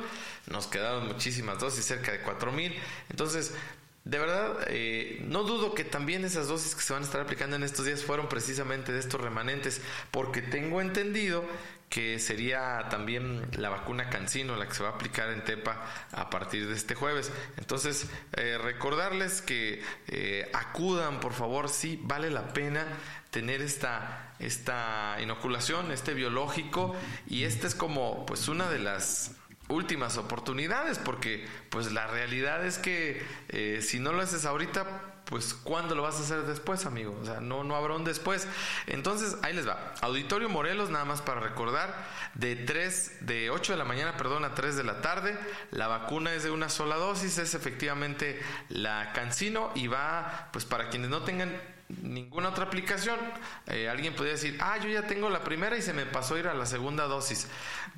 nos 0.46 0.66
quedaron 0.66 1.08
muchísimas 1.08 1.58
dosis, 1.58 1.84
cerca 1.84 2.10
de 2.10 2.52
mil. 2.52 2.74
Entonces... 3.10 3.54
De 4.02 4.18
verdad, 4.18 4.64
eh, 4.68 5.22
no 5.28 5.42
dudo 5.42 5.74
que 5.74 5.84
también 5.84 6.24
esas 6.24 6.48
dosis 6.48 6.74
que 6.74 6.80
se 6.80 6.94
van 6.94 7.02
a 7.02 7.04
estar 7.04 7.20
aplicando 7.20 7.56
en 7.56 7.62
estos 7.62 7.84
días 7.84 8.02
fueron 8.02 8.30
precisamente 8.30 8.92
de 8.92 8.98
estos 8.98 9.20
remanentes, 9.20 9.82
porque 10.10 10.40
tengo 10.40 10.80
entendido 10.80 11.44
que 11.90 12.20
sería 12.20 12.86
también 12.88 13.48
la 13.58 13.68
vacuna 13.68 14.08
Cancino, 14.08 14.54
la 14.54 14.68
que 14.68 14.74
se 14.74 14.84
va 14.84 14.90
a 14.90 14.92
aplicar 14.92 15.28
en 15.30 15.44
Tepa 15.44 15.84
a 16.12 16.30
partir 16.30 16.68
de 16.68 16.74
este 16.74 16.94
jueves. 16.94 17.32
Entonces, 17.56 18.08
eh, 18.34 18.58
recordarles 18.62 19.42
que 19.42 19.82
eh, 20.06 20.48
acudan, 20.54 21.18
por 21.18 21.32
favor, 21.32 21.68
sí, 21.68 21.98
vale 22.00 22.30
la 22.30 22.52
pena 22.52 22.86
tener 23.30 23.60
esta, 23.60 24.34
esta 24.38 25.16
inoculación, 25.20 25.90
este 25.90 26.14
biológico, 26.14 26.94
y 27.26 27.42
esta 27.42 27.66
es 27.66 27.74
como 27.74 28.24
pues 28.24 28.46
una 28.46 28.70
de 28.70 28.78
las 28.78 29.32
últimas 29.68 30.16
oportunidades, 30.16 30.98
porque 30.98 31.44
pues 31.70 31.90
la 31.90 32.06
realidad 32.06 32.64
es 32.64 32.78
que 32.78 33.20
eh, 33.48 33.80
si 33.82 33.98
no 33.98 34.12
lo 34.12 34.22
haces 34.22 34.44
ahorita, 34.44 35.09
pues 35.30 35.54
¿cuándo 35.54 35.94
lo 35.94 36.02
vas 36.02 36.16
a 36.16 36.22
hacer 36.22 36.42
después, 36.42 36.84
amigo? 36.84 37.16
O 37.22 37.24
sea, 37.24 37.40
no, 37.40 37.64
no 37.64 37.76
habrá 37.76 37.94
un 37.94 38.04
después. 38.04 38.46
Entonces, 38.86 39.36
ahí 39.42 39.54
les 39.54 39.66
va. 39.66 39.94
Auditorio 40.02 40.48
Morelos, 40.48 40.90
nada 40.90 41.04
más 41.04 41.22
para 41.22 41.40
recordar, 41.40 41.94
de 42.34 42.56
3, 42.56 43.26
de 43.26 43.50
8 43.50 43.72
de 43.72 43.78
la 43.78 43.84
mañana, 43.84 44.16
perdón, 44.16 44.44
a 44.44 44.54
3 44.54 44.76
de 44.76 44.84
la 44.84 45.00
tarde. 45.00 45.38
La 45.70 45.86
vacuna 45.86 46.34
es 46.34 46.42
de 46.42 46.50
una 46.50 46.68
sola 46.68 46.96
dosis, 46.96 47.38
es 47.38 47.54
efectivamente 47.54 48.42
la 48.68 49.12
Cancino 49.12 49.70
y 49.74 49.86
va, 49.86 50.48
pues 50.52 50.64
para 50.64 50.90
quienes 50.90 51.10
no 51.10 51.22
tengan 51.22 51.56
ninguna 52.02 52.50
otra 52.50 52.64
aplicación, 52.64 53.18
eh, 53.66 53.88
alguien 53.88 54.14
podría 54.14 54.34
decir, 54.34 54.58
ah, 54.60 54.78
yo 54.78 54.88
ya 54.88 55.06
tengo 55.06 55.28
la 55.30 55.42
primera 55.42 55.76
y 55.76 55.82
se 55.82 55.92
me 55.92 56.06
pasó 56.06 56.38
ir 56.38 56.48
a 56.48 56.54
la 56.54 56.66
segunda 56.66 57.04
dosis. 57.04 57.48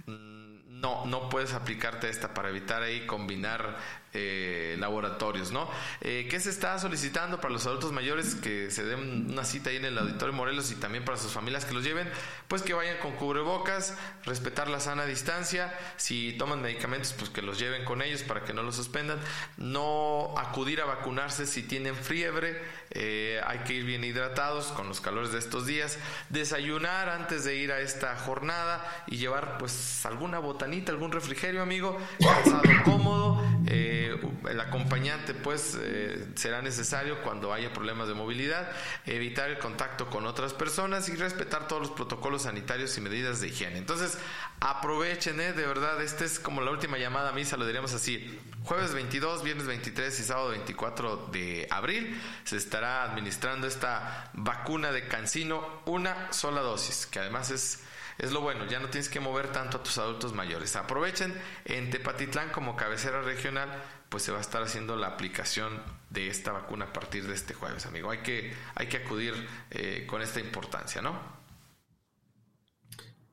Mm, 0.07 0.81
no, 0.81 1.07
no 1.07 1.29
puedes 1.29 1.53
aplicarte 1.55 2.09
esta 2.09 2.35
para 2.35 2.51
evitar 2.51 2.83
ahí 2.83 3.07
combinar 3.07 3.77
eh, 4.15 4.77
laboratorios, 4.79 5.53
¿no? 5.53 5.71
Eh, 6.03 6.27
¿Qué 6.31 6.39
se 6.39 6.51
está 6.51 6.79
solicitando 6.79 7.41
para 7.41 7.53
los 7.53 7.67
adultos 7.67 7.93
mayores 7.93 8.35
que 8.35 8.71
se 8.71 8.85
den 8.85 9.31
una 9.31 9.45
cita 9.45 9.71
ahí 9.71 9.77
en 9.77 9.87
el 9.87 9.97
Auditorio 9.97 10.35
Morelos 10.35 10.71
y 10.71 10.75
también 10.75 11.05
para 11.05 11.17
sus 11.17 11.33
familias 11.33 11.65
que 11.65 11.73
los 11.73 11.83
lleven? 11.83 12.11
Pues 12.47 12.63
que 12.63 12.75
vayan 12.75 12.99
con 12.99 13.13
cubrebocas, 13.13 13.97
respetar 14.25 14.69
la 14.69 14.81
sana 14.81 15.07
distancia, 15.07 15.73
si 15.97 16.35
toman 16.35 16.61
medicamentos, 16.61 17.15
pues 17.15 17.31
que 17.31 17.41
los 17.41 17.59
lleven 17.59 17.85
con 17.85 18.03
ellos 18.03 18.23
para 18.23 18.45
que 18.45 18.53
no 18.53 18.63
los 18.63 18.77
suspendan, 18.77 19.19
no 19.57 20.35
acudir 20.37 20.81
a 20.83 20.85
vacunarse 20.85 21.47
si 21.47 21.63
tienen 21.63 21.97
fiebre, 21.97 22.61
eh, 22.95 23.41
hay 23.47 23.61
que 23.61 23.75
ir 23.75 23.85
bien 23.85 24.05
hidratados 24.05 24.67
con 24.67 24.89
los 24.89 25.01
calores 25.01 25.33
de 25.33 25.39
estos 25.39 25.67
días, 25.67 25.99
desayunar 26.29 27.09
antes 27.09 27.45
de 27.45 27.57
ir 27.57 27.73
a 27.73 27.81
esta 27.81 28.17
jornada 28.17 28.85
y 29.07 29.17
llevar 29.17 29.57
pues 29.59 30.05
alguna 30.05 30.39
botanita, 30.39 30.93
algún 30.93 31.13
refrigerio, 31.13 31.63
amigo, 31.63 31.99
calzado 32.21 32.63
cómodo. 32.85 33.43
Eh, 33.67 34.21
el 34.51 34.61
acompañante 34.61 35.35
pues 35.35 35.79
eh, 35.81 36.27
será 36.35 36.61
necesario 36.61 37.23
cuando 37.23 37.53
haya 37.53 37.73
problemas 37.73 38.09
de 38.09 38.15
movilidad, 38.15 38.71
evitar 39.07 39.51
el 39.51 39.59
contacto 39.59 40.11
con 40.11 40.27
otras 40.27 40.53
personas 40.53 41.09
y 41.09 41.17
respetar 41.17 41.69
todos 41.69 41.83
los 41.83 41.91
protocolos 41.93 42.43
sanitarios 42.43 42.97
y 42.99 43.01
medidas 43.01 43.41
de 43.41 43.49
higiene. 43.49 43.79
Entonces, 43.79 44.19
aprovechen, 44.61 45.41
¿eh? 45.41 45.53
de 45.53 45.67
verdad, 45.67 46.03
esta 46.03 46.25
es 46.25 46.39
como 46.39 46.61
la 46.61 46.71
última 46.71 46.99
llamada 46.99 47.31
a 47.31 47.33
misa, 47.33 47.57
lo 47.57 47.65
diríamos 47.65 47.95
así. 47.95 48.39
Jueves 48.65 48.95
22, 48.95 49.43
viernes 49.43 49.67
23 49.67 50.21
y 50.21 50.23
sábado 50.23 50.51
24 50.51 51.29
de 51.33 51.67
abril 51.71 52.21
se 52.45 52.57
estará 52.57 52.82
administrando 52.85 53.67
esta 53.67 54.31
vacuna 54.35 54.93
de 54.93 55.07
Cancino, 55.09 55.83
una 55.87 56.33
sola 56.33 56.61
dosis, 56.61 57.07
que 57.07 57.19
además 57.19 57.51
es 57.51 57.83
es 58.19 58.31
lo 58.33 58.41
bueno, 58.41 58.67
ya 58.67 58.79
no 58.79 58.89
tienes 58.89 59.09
que 59.09 59.21
mover 59.21 59.49
tanto 59.49 59.79
a 59.79 59.83
tus 59.83 59.99
adultos 59.99 60.33
mayores. 60.33 60.77
Aprovechen 60.77 61.35
en 61.65 61.91
Tepatitlán 61.91 62.51
como 62.51 62.77
cabecera 62.77 63.23
regional, 63.23 63.69
pues 64.09 64.23
se 64.23 64.33
va 64.33 64.39
a 64.39 64.43
estar 64.43 64.63
haciendo 64.63 64.97
la 64.97 65.09
aplicación 65.09 65.71
de 66.11 66.29
esta 66.29 66.53
vacuna 66.53 66.87
a 66.87 66.93
partir 66.93 67.27
de 67.27 67.35
este 67.35 67.55
jueves, 67.55 67.87
amigo. 67.87 68.11
Hay 68.11 68.19
que, 68.19 68.53
hay 68.75 68.87
que 68.87 68.99
acudir 68.99 69.35
eh, 69.71 70.05
con 70.07 70.23
esta 70.23 70.41
importancia, 70.41 71.01
¿no? 71.01 71.43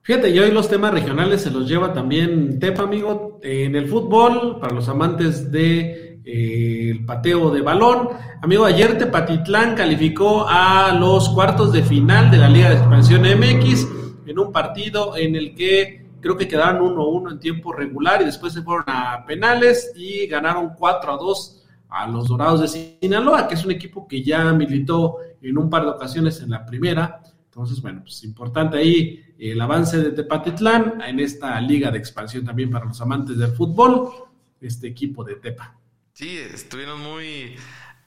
Fíjate, 0.01 0.29
y 0.29 0.39
hoy 0.39 0.49
los 0.49 0.69
temas 0.69 0.91
regionales 0.91 1.43
se 1.43 1.51
los 1.51 1.67
lleva 1.67 1.93
también 1.93 2.59
Tepa, 2.59 2.83
amigo. 2.83 3.39
En 3.43 3.75
el 3.75 3.87
fútbol, 3.87 4.59
para 4.59 4.73
los 4.73 4.89
amantes 4.89 5.51
de 5.51 6.08
el 6.31 7.05
pateo 7.05 7.51
de 7.51 7.61
balón. 7.61 8.09
Amigo, 8.41 8.65
ayer 8.65 8.97
Tepatitlán 8.97 9.75
calificó 9.75 10.45
a 10.47 10.93
los 10.93 11.29
cuartos 11.29 11.71
de 11.71 11.83
final 11.83 12.29
de 12.29 12.37
la 12.37 12.49
Liga 12.49 12.69
de 12.69 12.75
Expansión 12.75 13.21
MX 13.21 13.87
en 14.25 14.39
un 14.39 14.51
partido 14.51 15.17
en 15.17 15.35
el 15.35 15.55
que 15.55 16.07
creo 16.21 16.37
que 16.37 16.47
quedaron 16.47 16.95
1-1 16.95 17.31
en 17.31 17.39
tiempo 17.39 17.73
regular 17.73 18.21
y 18.21 18.25
después 18.25 18.53
se 18.53 18.61
fueron 18.61 18.85
a 18.87 19.25
penales 19.25 19.93
y 19.95 20.27
ganaron 20.27 20.69
4-2 20.75 21.63
a 21.89 22.07
los 22.07 22.27
Dorados 22.27 22.61
de 22.61 22.97
Sinaloa, 23.01 23.47
que 23.47 23.55
es 23.55 23.65
un 23.65 23.71
equipo 23.71 24.07
que 24.07 24.23
ya 24.23 24.53
militó 24.53 25.17
en 25.41 25.57
un 25.57 25.69
par 25.69 25.83
de 25.83 25.89
ocasiones 25.89 26.39
en 26.41 26.51
la 26.51 26.65
primera. 26.65 27.21
Entonces, 27.45 27.81
bueno, 27.81 28.01
pues 28.03 28.23
importante 28.23 28.77
ahí 28.77 29.23
el 29.39 29.59
avance 29.59 29.97
de 29.97 30.11
Tepatitlán 30.11 31.01
en 31.01 31.19
esta 31.19 31.59
liga 31.61 31.89
de 31.89 31.97
expansión 31.97 32.45
también 32.45 32.69
para 32.69 32.85
los 32.85 33.01
amantes 33.01 33.37
del 33.37 33.51
fútbol, 33.51 34.09
este 34.61 34.87
equipo 34.87 35.23
de 35.23 35.35
Tepa. 35.37 35.78
Sí, 36.19 36.37
estuvieron 36.37 36.99
muy 36.99 37.55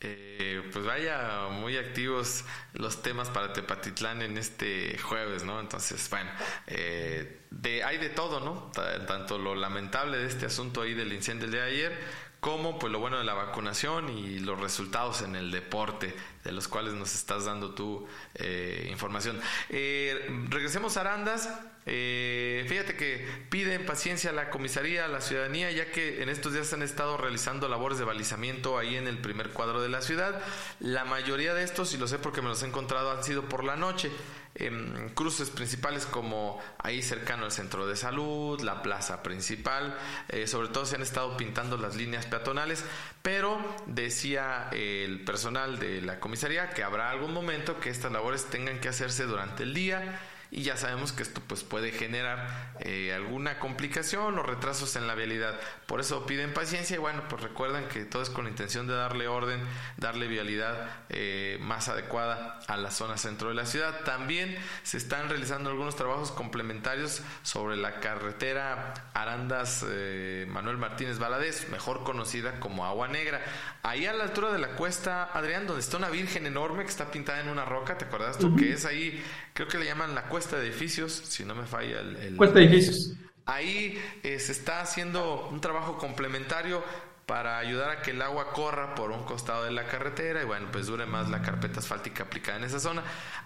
Eh, 0.04 0.68
pues 0.72 0.84
vaya, 0.84 1.48
muy 1.50 1.78
activos 1.78 2.44
los 2.74 3.02
temas 3.02 3.30
para 3.30 3.52
Tepatitlán 3.54 4.22
en 4.22 4.36
este 4.38 4.98
jueves, 4.98 5.44
¿no? 5.44 5.60
Entonces, 5.60 6.10
bueno, 6.10 6.30
eh, 6.66 7.42
de, 7.50 7.84
hay 7.84 7.98
de 7.98 8.10
todo, 8.10 8.40
¿no? 8.40 8.72
Tanto 9.06 9.38
lo 9.38 9.54
lamentable 9.54 10.18
de 10.18 10.26
este 10.26 10.46
asunto 10.46 10.82
ahí 10.82 10.94
del 10.94 11.12
incendio 11.14 11.44
del 11.46 11.52
día 11.52 11.64
de 11.64 11.70
ayer, 11.70 12.00
como 12.40 12.78
pues 12.80 12.92
lo 12.92 13.00
bueno 13.00 13.18
de 13.18 13.24
la 13.24 13.34
vacunación 13.34 14.10
y 14.10 14.40
los 14.40 14.60
resultados 14.60 15.22
en 15.22 15.36
el 15.36 15.52
deporte 15.52 16.14
de 16.44 16.52
los 16.52 16.68
cuales 16.68 16.94
nos 16.94 17.14
estás 17.14 17.46
dando 17.46 17.74
tu 17.74 18.06
eh, 18.34 18.88
información. 18.90 19.40
regresemos 19.70 20.96
a 20.98 21.02
Arandas. 21.02 21.48
Eh, 21.84 22.64
fíjate 22.68 22.94
que 22.94 23.26
piden 23.50 23.84
paciencia 23.84 24.30
a 24.30 24.32
la 24.32 24.50
comisaría, 24.50 25.04
a 25.04 25.08
la 25.08 25.20
ciudadanía, 25.20 25.70
ya 25.72 25.90
que 25.90 26.22
en 26.22 26.28
estos 26.28 26.52
días 26.52 26.72
han 26.72 26.82
estado 26.82 27.16
realizando 27.16 27.68
labores 27.68 27.98
de 27.98 28.04
balizamiento 28.04 28.78
ahí 28.78 28.96
en 28.96 29.08
el 29.08 29.18
primer 29.18 29.50
cuadro 29.50 29.82
de 29.82 29.88
la 29.88 30.00
ciudad. 30.00 30.40
La 30.78 31.04
mayoría 31.04 31.54
de 31.54 31.64
estos, 31.64 31.92
y 31.94 31.98
lo 31.98 32.06
sé 32.06 32.18
porque 32.18 32.40
me 32.40 32.48
los 32.48 32.62
he 32.62 32.66
encontrado, 32.66 33.10
han 33.10 33.24
sido 33.24 33.48
por 33.48 33.64
la 33.64 33.76
noche. 33.76 34.10
en 34.54 35.08
cruces 35.14 35.48
principales 35.48 36.04
como 36.04 36.60
ahí 36.76 37.00
cercano 37.00 37.46
al 37.46 37.52
centro 37.52 37.86
de 37.86 37.96
salud, 37.96 38.60
la 38.60 38.82
plaza 38.82 39.22
principal, 39.22 39.96
eh, 40.28 40.46
sobre 40.46 40.68
todo 40.68 40.84
se 40.84 40.96
han 40.96 41.00
estado 41.00 41.38
pintando 41.38 41.78
las 41.78 41.96
líneas 41.96 42.26
peatonales, 42.26 42.84
pero 43.22 43.58
decía 43.86 44.68
el 44.72 45.24
personal 45.24 45.78
de 45.78 46.02
la 46.02 46.20
comisaría 46.20 46.68
que 46.68 46.82
habrá 46.82 47.08
algún 47.08 47.32
momento 47.32 47.80
que 47.80 47.88
estas 47.88 48.12
labores 48.12 48.44
tengan 48.44 48.78
que 48.78 48.90
hacerse 48.90 49.24
durante 49.24 49.62
el 49.62 49.72
día 49.72 50.20
y 50.54 50.64
ya 50.64 50.76
sabemos 50.76 51.12
que 51.12 51.22
esto 51.22 51.40
pues 51.46 51.64
puede 51.64 51.92
generar 51.92 52.74
eh, 52.80 53.14
alguna 53.14 53.58
complicación 53.58 54.38
o 54.38 54.42
retrasos 54.42 54.96
en 54.96 55.06
la 55.06 55.14
vialidad. 55.14 55.58
Por 55.92 56.00
eso 56.00 56.24
piden 56.24 56.54
paciencia 56.54 56.96
y 56.96 56.98
bueno, 56.98 57.22
pues 57.28 57.42
recuerden 57.42 57.86
que 57.86 58.06
todo 58.06 58.22
es 58.22 58.30
con 58.30 58.44
la 58.44 58.50
intención 58.50 58.86
de 58.86 58.94
darle 58.94 59.28
orden, 59.28 59.60
darle 59.98 60.26
vialidad 60.26 60.88
eh, 61.10 61.58
más 61.60 61.88
adecuada 61.88 62.60
a 62.66 62.78
la 62.78 62.90
zona 62.90 63.18
centro 63.18 63.50
de 63.50 63.54
la 63.54 63.66
ciudad. 63.66 64.00
También 64.02 64.56
se 64.84 64.96
están 64.96 65.28
realizando 65.28 65.68
algunos 65.68 65.94
trabajos 65.94 66.30
complementarios 66.30 67.20
sobre 67.42 67.76
la 67.76 68.00
carretera 68.00 68.94
Arandas 69.12 69.84
eh, 69.86 70.46
Manuel 70.48 70.78
Martínez 70.78 71.18
Valadez, 71.18 71.68
mejor 71.68 72.04
conocida 72.04 72.58
como 72.58 72.86
Agua 72.86 73.08
Negra. 73.08 73.42
Ahí 73.82 74.06
a 74.06 74.14
la 74.14 74.24
altura 74.24 74.50
de 74.50 74.60
la 74.60 74.68
cuesta, 74.76 75.24
Adrián, 75.24 75.66
donde 75.66 75.82
está 75.82 75.98
una 75.98 76.08
virgen 76.08 76.46
enorme 76.46 76.84
que 76.84 76.90
está 76.90 77.10
pintada 77.10 77.42
en 77.42 77.50
una 77.50 77.66
roca, 77.66 77.98
¿te 77.98 78.06
acuerdas 78.06 78.38
tú? 78.38 78.56
Que 78.56 78.72
es 78.72 78.86
ahí, 78.86 79.22
creo 79.52 79.68
que 79.68 79.76
le 79.76 79.84
llaman 79.84 80.14
la 80.14 80.22
cuesta 80.22 80.56
de 80.56 80.68
edificios, 80.68 81.12
si 81.12 81.44
no 81.44 81.54
me 81.54 81.66
falla 81.66 82.00
el... 82.00 82.34
Cuesta 82.38 82.60
de 82.60 82.64
edificios. 82.64 83.14
Ahí 83.46 84.00
eh, 84.22 84.38
se 84.38 84.52
está 84.52 84.80
haciendo 84.80 85.48
un 85.50 85.60
trabajo 85.60 85.98
complementario 85.98 86.82
para 87.26 87.58
ayudar 87.58 87.90
a 87.90 88.02
que 88.02 88.10
el 88.10 88.20
agua 88.20 88.52
corra 88.52 88.94
por 88.94 89.10
un 89.10 89.24
costado 89.24 89.64
de 89.64 89.70
la 89.70 89.86
carretera 89.86 90.42
y 90.42 90.44
bueno, 90.44 90.68
pues 90.72 90.86
dure 90.86 91.06
más 91.06 91.30
la 91.30 91.40
carpeta 91.40 91.80
asfáltica 91.80 92.24
aplicada 92.24 92.58
en 92.58 92.64
esa 92.64 92.80
zona. 92.80 93.02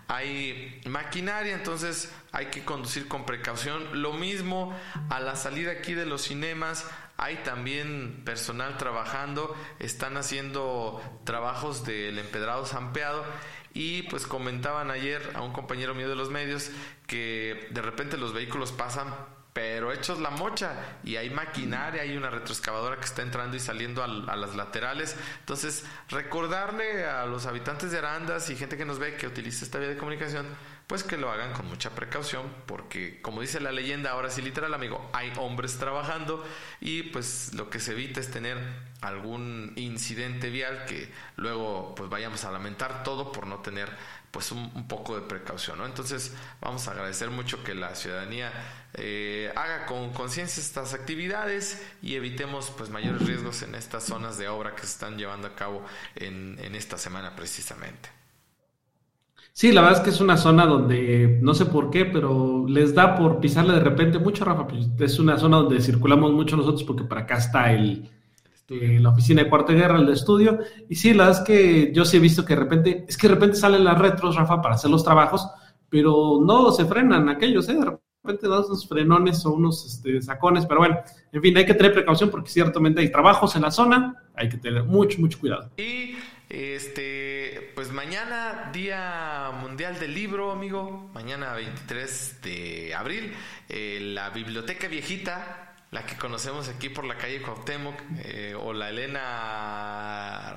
Hay 0.09 0.81
maquinaria, 0.87 1.55
entonces 1.55 2.13
hay 2.33 2.47
que 2.47 2.65
conducir 2.65 3.07
con 3.07 3.25
precaución. 3.27 4.03
Lo 4.03 4.13
mismo 4.13 4.77
a 5.11 5.21
la 5.21 5.37
salida 5.37 5.73
aquí 5.73 5.95
de 5.95 6.07
los 6.07 6.23
cinemas, 6.23 6.87
hay 7.19 7.37
también 7.37 8.23
personal 8.25 8.77
trabajando, 8.77 9.55
están 9.79 10.17
haciendo 10.17 11.01
trabajos 11.25 11.85
del 11.85 12.19
empedrado 12.19 12.67
zampeado 12.67 13.25
y 13.73 14.03
pues 14.05 14.27
comentaban 14.27 14.91
ayer 14.91 15.31
a 15.35 15.43
un 15.43 15.53
compañero 15.53 15.95
mío 15.95 16.09
de 16.09 16.17
los 16.17 16.31
medios 16.31 16.71
que 17.07 17.69
de 17.71 17.83
repente 17.83 18.17
los 18.17 18.33
vehículos 18.33 18.73
pasan 18.73 19.15
pero 19.57 19.91
hechos 19.91 20.21
la 20.21 20.29
mocha 20.29 20.75
y 21.03 21.17
hay 21.17 21.31
maquinaria, 21.31 22.03
hay 22.03 22.15
una 22.15 22.29
retroexcavadora 22.29 22.97
que 22.97 23.07
está 23.07 23.23
entrando 23.23 23.57
y 23.57 23.61
saliendo 23.61 24.05
a, 24.05 24.07
las 24.07 24.55
laterales. 24.55 25.17
Entonces, 25.41 25.83
recordarle 26.11 27.07
a 27.07 27.25
los 27.25 27.47
habitantes 27.47 27.91
de 27.91 27.97
Arandas 27.97 28.51
y 28.51 28.57
gente 28.57 28.77
que 28.77 28.85
nos 28.85 28.99
ve 28.99 29.17
que 29.17 29.27
utiliza 29.27 29.65
esta 29.65 29.79
vía 29.79 29.89
de 29.89 29.97
comunicación, 29.97 30.47
pues 30.87 31.05
que 31.05 31.17
lo 31.17 31.31
hagan 31.31 31.55
con 31.55 31.67
mucha 31.69 31.89
precaución, 31.95 32.53
porque 32.67 33.23
como 33.23 33.41
dice 33.41 33.59
la 33.59 33.73
leyenda, 33.73 34.11
ahora 34.11 34.29
sí 34.29 34.43
literal, 34.43 34.75
amigo, 34.75 35.09
hay 35.15 35.33
hombres 35.39 35.79
trabajando 35.79 36.47
y 36.83 37.05
pues 37.05 37.55
lo 37.55 37.71
que 37.71 37.81
se 37.81 37.93
evita 37.93 38.21
es 38.21 38.31
tener 38.31 38.59
algún 39.01 39.73
incidente 39.77 40.51
vial 40.51 40.85
que 40.85 41.11
luego 41.37 41.95
pues 41.95 42.11
vayamos 42.11 42.45
a 42.45 42.53
lamentar 42.53 43.05
todo 43.05 43.33
por 43.33 43.47
no 43.47 43.61
tener 43.61 43.91
pues 44.37 44.53
un, 44.53 44.87
poco 44.87 45.15
de 45.19 45.23
precaución, 45.23 45.79
¿no? 45.79 45.87
Entonces 45.87 46.35
vamos 46.61 46.87
a 46.89 46.91
agradecer 46.91 47.31
mucho 47.31 47.65
que 47.65 47.75
la 47.75 47.95
ciudadanía 47.95 48.53
eh, 48.97 49.53
haga 49.55 49.87
con 49.87 50.11
conciencia 50.13 50.61
estas 50.61 50.95
actividades 50.95 51.85
y 52.03 52.15
evitemos 52.15 52.73
pues 52.77 52.91
mayores 52.91 53.27
riesgos 53.27 53.63
en 53.63 53.75
estas 53.75 54.05
zonas 54.05 54.39
de 54.39 54.49
obra 54.49 54.75
que 54.75 54.83
se 54.83 54.89
están 54.89 55.17
llevando 55.19 55.49
a 55.49 55.55
cabo 55.55 55.85
en, 56.15 56.59
en 56.61 56.75
esta 56.75 56.99
semana 56.99 57.37
precisamente. 57.37 58.09
Sí, 59.53 59.73
la 59.73 59.81
verdad 59.81 59.99
es 60.01 60.05
que 60.05 60.11
es 60.11 60.21
una 60.21 60.37
zona 60.37 60.67
donde 60.67 61.39
no 61.41 61.55
sé 61.55 61.65
por 61.65 61.89
qué, 61.91 62.05
pero 62.05 62.67
les 62.69 62.95
da 62.95 63.17
por 63.17 63.41
pisarle 63.41 63.73
de 63.73 63.81
repente 63.81 64.19
mucho, 64.19 64.45
Rafa. 64.45 64.67
Pues, 64.67 64.89
es 64.99 65.19
una 65.19 65.39
zona 65.39 65.57
donde 65.57 65.81
circulamos 65.81 66.33
mucho 66.33 66.59
nosotros 66.59 66.85
porque 66.85 67.05
para 67.05 67.23
acá 67.23 67.39
está 67.39 67.73
el, 67.73 68.11
eh, 68.69 68.99
la 69.01 69.11
oficina 69.11 69.43
de 69.43 69.49
cuarta 69.49 69.73
guerra, 69.73 69.99
el 69.99 70.07
de 70.07 70.13
estudio. 70.13 70.59
Y 70.91 70.97
sí, 70.97 71.15
la 71.15 71.27
verdad 71.27 71.41
es 71.41 71.47
que 71.47 71.93
yo 71.95 72.05
sí 72.05 72.19
he 72.19 72.21
visto 72.21 72.45
que 72.45 72.55
de 72.55 72.61
repente, 72.61 73.05
es 73.09 73.17
que 73.17 73.29
de 73.29 73.35
repente 73.35 73.57
salen 73.57 73.85
las 73.85 73.99
retros, 73.99 74.37
Rafa, 74.37 74.61
para 74.61 74.75
hacer 74.75 74.91
los 74.91 75.03
trabajos, 75.03 75.49
pero 75.89 76.41
no 76.45 76.71
se 76.73 76.85
frenan 76.85 77.29
aquellos, 77.31 77.67
¿eh? 77.71 77.75
De 77.75 77.99
repente 78.27 78.49
dan 78.49 78.65
unos 78.65 78.89
frenones 78.89 79.45
o 79.47 79.53
unos 79.53 79.87
este, 79.87 80.21
sacones, 80.23 80.67
pero 80.67 80.81
bueno, 80.81 80.99
en 81.33 81.43
fin, 81.43 81.57
hay 81.57 81.67
que 81.67 81.75
tener 81.75 81.93
precaución 81.93 82.31
porque 82.31 82.51
ciertamente 82.51 83.01
hay 83.01 83.11
trabajos 83.11 83.57
en 83.57 83.63
la 83.63 83.71
zona, 83.71 84.23
hay 84.35 84.49
que 84.49 84.59
tener 84.59 84.85
mucho, 84.85 85.21
mucho 85.21 85.39
cuidado. 85.39 85.71
Y 85.77 86.17
este, 86.49 87.73
pues 87.75 87.91
mañana, 87.93 88.71
Día 88.73 89.51
Mundial 89.61 89.99
del 89.99 90.15
Libro, 90.15 90.53
amigo. 90.53 91.11
Mañana 91.13 91.55
23 91.55 92.41
de 92.43 92.95
abril. 92.95 93.33
Eh, 93.69 93.99
la 94.15 94.31
Biblioteca 94.31 94.87
Viejita, 94.87 95.75
la 95.91 96.07
que 96.07 96.17
conocemos 96.17 96.69
aquí 96.69 96.89
por 96.89 97.05
la 97.05 97.17
calle 97.17 97.43
Cuauhtémoc, 97.43 98.01
eh, 98.25 98.55
o 98.55 98.73
la 98.73 98.91
Elena 98.91 100.55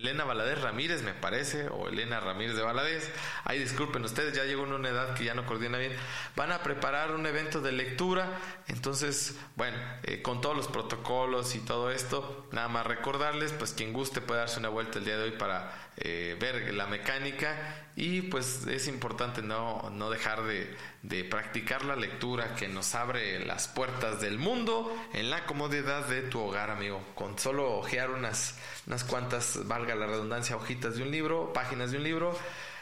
Elena 0.00 0.24
Valadez 0.24 0.58
Ramírez, 0.62 1.02
me 1.02 1.12
parece, 1.12 1.68
o 1.68 1.88
Elena 1.88 2.20
Ramírez 2.20 2.56
de 2.56 2.62
Valadez. 2.62 3.12
Ay, 3.44 3.58
disculpen 3.58 4.02
ustedes, 4.02 4.34
ya 4.34 4.44
llegó 4.44 4.62
una 4.62 4.88
edad 4.88 5.14
que 5.14 5.24
ya 5.24 5.34
no 5.34 5.44
coordina 5.44 5.76
bien. 5.76 5.92
Van 6.36 6.52
a 6.52 6.62
preparar 6.62 7.14
un 7.14 7.26
evento 7.26 7.60
de 7.60 7.72
lectura, 7.72 8.26
entonces, 8.68 9.36
bueno, 9.56 9.76
eh, 10.04 10.22
con 10.22 10.40
todos 10.40 10.56
los 10.56 10.68
protocolos 10.68 11.54
y 11.54 11.60
todo 11.60 11.90
esto, 11.90 12.48
nada 12.50 12.68
más 12.68 12.86
recordarles, 12.86 13.52
pues 13.52 13.74
quien 13.74 13.92
guste 13.92 14.22
puede 14.22 14.40
darse 14.40 14.58
una 14.58 14.70
vuelta 14.70 14.98
el 14.98 15.04
día 15.04 15.18
de 15.18 15.24
hoy 15.24 15.32
para 15.32 15.90
eh, 15.98 16.34
ver 16.40 16.72
la 16.72 16.86
mecánica 16.86 17.90
y 17.94 18.22
pues 18.22 18.66
es 18.66 18.88
importante 18.88 19.42
no, 19.42 19.90
no 19.90 20.08
dejar 20.08 20.44
de, 20.44 20.74
de, 21.02 21.24
practicar 21.24 21.84
la 21.84 21.94
lectura 21.94 22.54
que 22.54 22.68
nos 22.68 22.94
abre 22.94 23.44
las 23.44 23.68
puertas 23.68 24.18
del 24.22 24.38
mundo 24.38 24.96
en 25.12 25.28
la 25.28 25.44
comodidad 25.44 26.06
de 26.06 26.22
tu 26.22 26.40
hogar, 26.40 26.70
amigo. 26.70 27.02
Con 27.14 27.38
solo 27.38 27.76
ojear 27.76 28.10
unas, 28.10 28.58
unas 28.90 29.04
cuantas, 29.04 29.60
valga 29.68 29.94
la 29.94 30.08
redundancia, 30.08 30.56
hojitas 30.56 30.96
de 30.96 31.04
un 31.04 31.12
libro, 31.12 31.52
páginas 31.52 31.92
de 31.92 31.98
un 31.98 32.02
libro, 32.02 32.36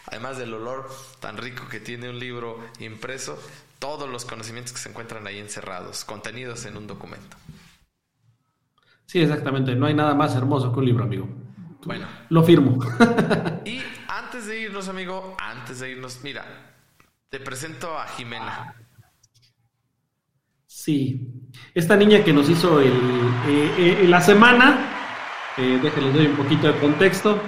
además 0.07 0.39
del 0.39 0.55
olor 0.55 0.89
tan 1.21 1.37
rico 1.37 1.69
que 1.69 1.81
tiene 1.81 2.09
un 2.09 2.19
libro 2.19 2.59
impreso, 2.81 3.39
todos 3.79 4.09
los 4.09 4.25
conocimientos 4.25 4.73
que 4.73 4.79
se 4.79 4.89
encuentran 4.89 5.27
ahí 5.27 5.39
encerrados, 5.39 6.07
contenidos 6.07 6.65
en 6.65 6.79
un 6.79 6.87
documento. 6.87 7.37
Sí, 9.05 9.21
exactamente. 9.21 9.75
No 9.75 9.85
hay 9.85 9.93
nada 9.93 10.15
más 10.15 10.35
hermoso 10.35 10.73
que 10.73 10.79
un 10.79 10.87
libro, 10.87 11.05
amigo. 11.05 11.29
Bueno. 11.85 12.07
Lo 12.31 12.43
firmo. 12.43 12.79
y 13.67 13.83
antes 14.09 14.47
de 14.47 14.61
irnos, 14.61 14.89
amigo, 14.89 15.37
antes 15.39 15.81
de 15.81 15.91
irnos, 15.91 16.21
mira, 16.23 16.43
te 17.29 17.39
presento 17.39 17.99
a 17.99 18.07
Jimena. 18.07 18.75
Sí, 20.67 21.53
esta 21.75 21.97
niña 21.97 22.25
que 22.25 22.33
nos 22.33 22.49
hizo 22.49 22.81
el, 22.81 22.95
eh, 23.47 24.01
eh, 24.01 24.07
la 24.09 24.23
semana, 24.23 24.98
eh, 25.59 25.81
déjenles 25.83 26.15
doy 26.15 26.27
un 26.27 26.37
poquito 26.37 26.69
de 26.69 26.79
contexto. 26.79 27.39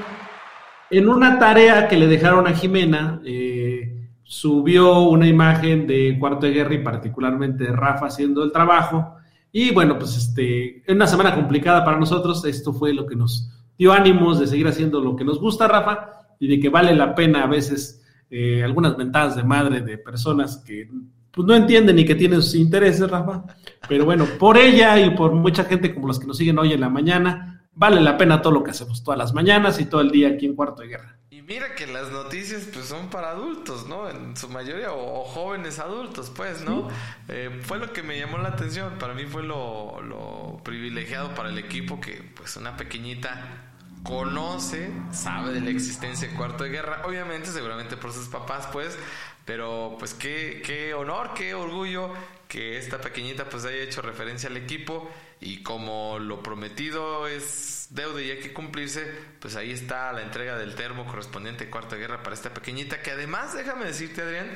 En 0.91 1.09
una 1.09 1.39
tarea 1.39 1.87
que 1.87 1.97
le 1.97 2.09
dejaron 2.09 2.49
a 2.49 2.53
Jimena, 2.53 3.21
eh, 3.25 4.09
subió 4.25 5.01
una 5.03 5.29
imagen 5.29 5.87
de 5.87 6.17
Cuarto 6.19 6.47
de 6.47 6.53
Guerra 6.53 6.75
y 6.75 6.83
particularmente 6.83 7.65
de 7.65 7.73
Rafa 7.73 8.07
haciendo 8.07 8.43
el 8.43 8.51
trabajo. 8.51 9.15
Y 9.53 9.73
bueno, 9.73 9.99
pues 9.99 10.17
este, 10.17 10.83
en 10.91 10.97
una 10.97 11.07
semana 11.07 11.35
complicada 11.35 11.85
para 11.85 11.99
nosotros, 11.99 12.45
esto 12.45 12.73
fue 12.73 12.93
lo 12.93 13.07
que 13.07 13.15
nos 13.15 13.49
dio 13.79 13.93
ánimos 13.93 14.41
de 14.41 14.49
seguir 14.49 14.67
haciendo 14.67 15.01
lo 15.01 15.15
que 15.15 15.25
nos 15.25 15.41
gusta, 15.41 15.69
Rafa, 15.69 16.11
y 16.41 16.49
de 16.49 16.59
que 16.59 16.69
vale 16.69 16.95
la 16.95 17.15
pena 17.15 17.45
a 17.45 17.47
veces 17.47 18.05
eh, 18.29 18.63
algunas 18.65 18.97
ventajas 18.97 19.37
de 19.37 19.45
madre 19.45 19.83
de 19.83 19.99
personas 19.99 20.59
que 20.59 20.89
pues, 21.31 21.47
no 21.47 21.55
entienden 21.55 21.97
ni 21.97 22.05
que 22.05 22.17
tienen 22.17 22.43
sus 22.43 22.57
intereses, 22.57 23.09
Rafa. 23.09 23.45
Pero 23.89 24.05
bueno, 24.05 24.27
por 24.39 24.59
ella 24.59 25.01
y 25.01 25.11
por 25.11 25.33
mucha 25.33 25.65
gente 25.65 25.95
como 25.95 26.09
los 26.09 26.19
que 26.19 26.27
nos 26.27 26.37
siguen 26.37 26.59
hoy 26.59 26.73
en 26.73 26.81
la 26.81 26.89
mañana, 26.89 27.60
vale 27.73 28.01
la 28.01 28.17
pena 28.19 28.43
todo 28.43 28.53
lo 28.53 28.65
que 28.65 28.71
hacemos 28.71 29.03
todas 29.03 29.19
las 29.19 29.33
mañanas 29.33 29.81
y 29.81 29.87
todo 29.87 30.01
el 30.01 30.11
día 30.11 30.29
aquí 30.29 30.47
en 30.47 30.55
Cuarto 30.55 30.83
de 30.83 30.89
Guerra. 30.89 31.17
Y 31.31 31.43
mira 31.43 31.75
que 31.75 31.87
las 31.87 32.11
noticias 32.11 32.69
pues 32.73 32.87
son 32.87 33.09
para 33.09 33.31
adultos, 33.31 33.87
¿no? 33.87 34.09
En 34.09 34.37
su 34.37 34.49
mayoría, 34.49 34.93
o, 34.93 35.25
jóvenes 35.25 35.79
adultos, 35.79 36.31
pues, 36.35 36.63
¿no? 36.63 36.89
Eh, 37.29 37.61
fue 37.63 37.79
lo 37.79 37.93
que 37.93 38.03
me 38.03 38.19
llamó 38.19 38.39
la 38.39 38.49
atención, 38.49 38.99
para 38.99 39.15
mí 39.15 39.25
fue 39.27 39.43
lo, 39.43 40.01
lo 40.03 40.61
privilegiado 40.65 41.35
para 41.35 41.49
el 41.51 41.59
equipo 41.59 42.01
que 42.01 42.23
pues 42.37 42.57
una 42.57 42.77
pequeñita 42.77 43.71
conoce, 44.03 44.91
sabe 45.13 45.53
de 45.53 45.61
la 45.61 45.71
existencia 45.71 46.29
de 46.29 46.35
Cuarto 46.35 46.65
de 46.65 46.71
Guerra, 46.71 47.03
obviamente, 47.05 47.51
seguramente 47.51 47.97
por 47.97 48.13
sus 48.13 48.29
papás, 48.29 48.69
pues, 48.73 48.99
pero 49.45 49.97
pues 49.99 50.15
qué, 50.15 50.63
qué 50.65 50.95
honor, 50.95 51.33
qué 51.35 51.55
orgullo 51.55 52.13
que 52.49 52.79
esta 52.79 53.01
pequeñita 53.01 53.49
pues 53.49 53.65
haya 53.65 53.83
hecho 53.83 54.03
referencia 54.03 54.49
al 54.49 54.57
equipo 54.57 55.09
y 55.41 55.63
como 55.63 56.19
lo 56.19 56.43
prometido 56.43 57.27
es 57.27 57.89
deuda 57.91 58.21
y 58.23 58.31
hay 58.31 58.41
que 58.41 58.53
cumplirse, 58.53 59.11
pues 59.41 59.57
ahí 59.57 59.73
está 59.73 60.13
la 60.13 60.23
entrega 60.23 60.57
del 60.59 60.75
termo 60.75 61.07
correspondiente 61.07 61.71
Cuarta 61.71 61.97
Guerra 61.97 62.23
para 62.23 62.35
esta 62.35 62.53
pequeñita 62.53 63.01
que 63.03 63.13
además, 63.13 63.55
déjame 63.55 63.87
decirte 63.87 64.23
Adrián, 64.23 64.51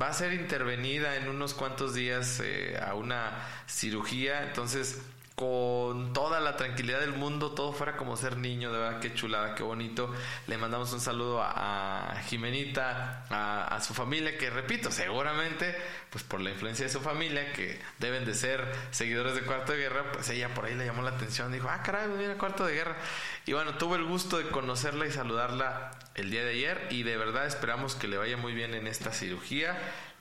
va 0.00 0.08
a 0.08 0.14
ser 0.14 0.32
intervenida 0.32 1.16
en 1.16 1.28
unos 1.28 1.54
cuantos 1.54 1.94
días 1.94 2.40
eh, 2.42 2.78
a 2.80 2.94
una 2.94 3.32
cirugía, 3.66 4.44
entonces 4.44 5.00
con 5.40 6.12
toda 6.12 6.38
la 6.38 6.54
tranquilidad 6.54 7.00
del 7.00 7.14
mundo, 7.14 7.52
todo 7.52 7.72
fuera 7.72 7.96
como 7.96 8.14
ser 8.14 8.36
niño, 8.36 8.70
de 8.70 8.78
verdad, 8.78 9.00
qué 9.00 9.14
chulada, 9.14 9.54
qué 9.54 9.62
bonito. 9.62 10.12
Le 10.46 10.58
mandamos 10.58 10.92
un 10.92 11.00
saludo 11.00 11.40
a, 11.42 12.14
Jimenita, 12.26 13.24
a, 13.30 13.80
su 13.80 13.94
familia, 13.94 14.36
que 14.36 14.50
repito, 14.50 14.92
seguramente, 14.92 15.74
pues 16.10 16.24
por 16.24 16.42
la 16.42 16.50
influencia 16.50 16.84
de 16.84 16.92
su 16.92 17.00
familia, 17.00 17.54
que 17.54 17.80
deben 17.98 18.26
de 18.26 18.34
ser 18.34 18.70
seguidores 18.90 19.34
de 19.34 19.40
Cuarto 19.40 19.72
de 19.72 19.78
Guerra, 19.78 20.12
pues 20.12 20.28
ella 20.28 20.52
por 20.52 20.66
ahí 20.66 20.74
le 20.74 20.84
llamó 20.84 21.00
la 21.00 21.12
atención, 21.12 21.50
dijo, 21.50 21.70
ah, 21.70 21.80
caray, 21.82 22.08
mira 22.08 22.36
Cuarto 22.36 22.66
de 22.66 22.74
Guerra. 22.74 22.98
Y 23.46 23.54
bueno, 23.54 23.78
tuve 23.78 23.96
el 23.96 24.04
gusto 24.04 24.36
de 24.36 24.46
conocerla 24.48 25.06
y 25.06 25.10
saludarla 25.10 25.92
el 26.16 26.30
día 26.30 26.44
de 26.44 26.50
ayer 26.50 26.86
y 26.90 27.02
de 27.02 27.16
verdad 27.16 27.46
esperamos 27.46 27.94
que 27.94 28.08
le 28.08 28.18
vaya 28.18 28.36
muy 28.36 28.52
bien 28.52 28.74
en 28.74 28.86
esta 28.86 29.10
cirugía 29.10 29.78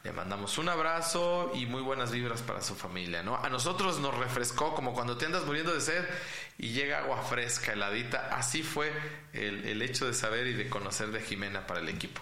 le 0.09 0.15
mandamos 0.15 0.57
un 0.57 0.67
abrazo 0.69 1.51
y 1.53 1.67
muy 1.67 1.83
buenas 1.83 2.11
vibras 2.11 2.41
para 2.41 2.61
su 2.61 2.73
familia, 2.73 3.21
¿no? 3.21 3.35
A 3.35 3.47
nosotros 3.47 3.99
nos 3.99 4.17
refrescó 4.17 4.73
como 4.73 4.91
cuando 4.91 5.17
te 5.17 5.27
andas 5.27 5.45
muriendo 5.45 5.71
de 5.71 5.81
sed 5.81 6.03
y 6.57 6.69
llega 6.69 7.03
agua 7.03 7.21
fresca, 7.21 7.73
heladita. 7.73 8.29
Así 8.31 8.63
fue 8.63 8.91
el, 9.33 9.65
el 9.65 9.83
hecho 9.83 10.07
de 10.07 10.15
saber 10.15 10.47
y 10.47 10.53
de 10.53 10.67
conocer 10.67 11.11
de 11.11 11.21
Jimena 11.21 11.67
para 11.67 11.81
el 11.81 11.89
equipo. 11.89 12.21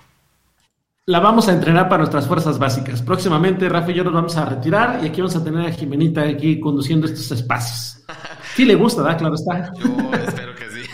La 1.05 1.21
vamos 1.21 1.47
a 1.47 1.53
entrenar 1.53 1.87
para 1.87 1.99
nuestras 1.99 2.27
fuerzas 2.27 2.59
básicas. 2.59 3.01
Próximamente 3.01 3.69
Rafa 3.69 3.91
y 3.91 3.93
yo 3.93 4.03
nos 4.03 4.13
vamos 4.13 4.35
a 4.35 4.43
retirar 4.43 4.99
y 5.01 5.07
aquí 5.07 5.21
vamos 5.21 5.37
a 5.37 5.43
tener 5.45 5.65
a 5.65 5.71
Jimenita 5.71 6.23
aquí 6.23 6.59
conduciendo 6.59 7.07
estos 7.07 7.31
espacios. 7.31 8.03
Sí 8.55 8.65
le 8.65 8.73
gusta, 8.73 9.03
¿verdad? 9.03 9.19
Claro 9.19 9.35
está. 9.35 9.71
Yo 9.77 10.13
espero 10.13 10.55
que 10.55 10.67
sí. 10.71 10.89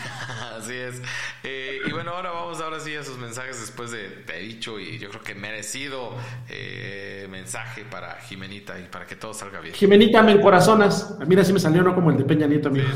Así 0.58 0.74
es. 0.74 1.00
Eh, 1.42 1.78
y 1.86 1.92
bueno, 1.92 2.10
ahora 2.10 2.30
vamos 2.30 2.60
ahora 2.60 2.78
sí 2.78 2.94
a 2.94 3.02
sus 3.02 3.16
mensajes 3.16 3.58
después 3.58 3.90
de, 3.90 4.08
te 4.26 4.36
he 4.36 4.42
dicho 4.64 4.80
y 4.80 4.98
yo 4.98 5.10
creo 5.10 5.22
que 5.22 5.34
merecido 5.34 6.14
eh, 6.48 7.26
mensaje 7.30 7.84
para 7.84 8.14
Jimenita 8.20 8.78
y 8.78 8.84
para 8.84 9.06
que 9.06 9.16
todo 9.16 9.34
salga 9.34 9.60
bien. 9.60 9.74
Jimenita, 9.74 10.22
me 10.22 10.32
encorazonas. 10.32 11.16
Mira, 11.26 11.44
si 11.44 11.52
me 11.52 11.60
salió 11.60 11.82
no 11.82 11.94
como 11.94 12.10
el 12.10 12.16
de 12.16 12.24
Peña 12.24 12.46
Nieto, 12.46 12.68
amigo. 12.68 12.88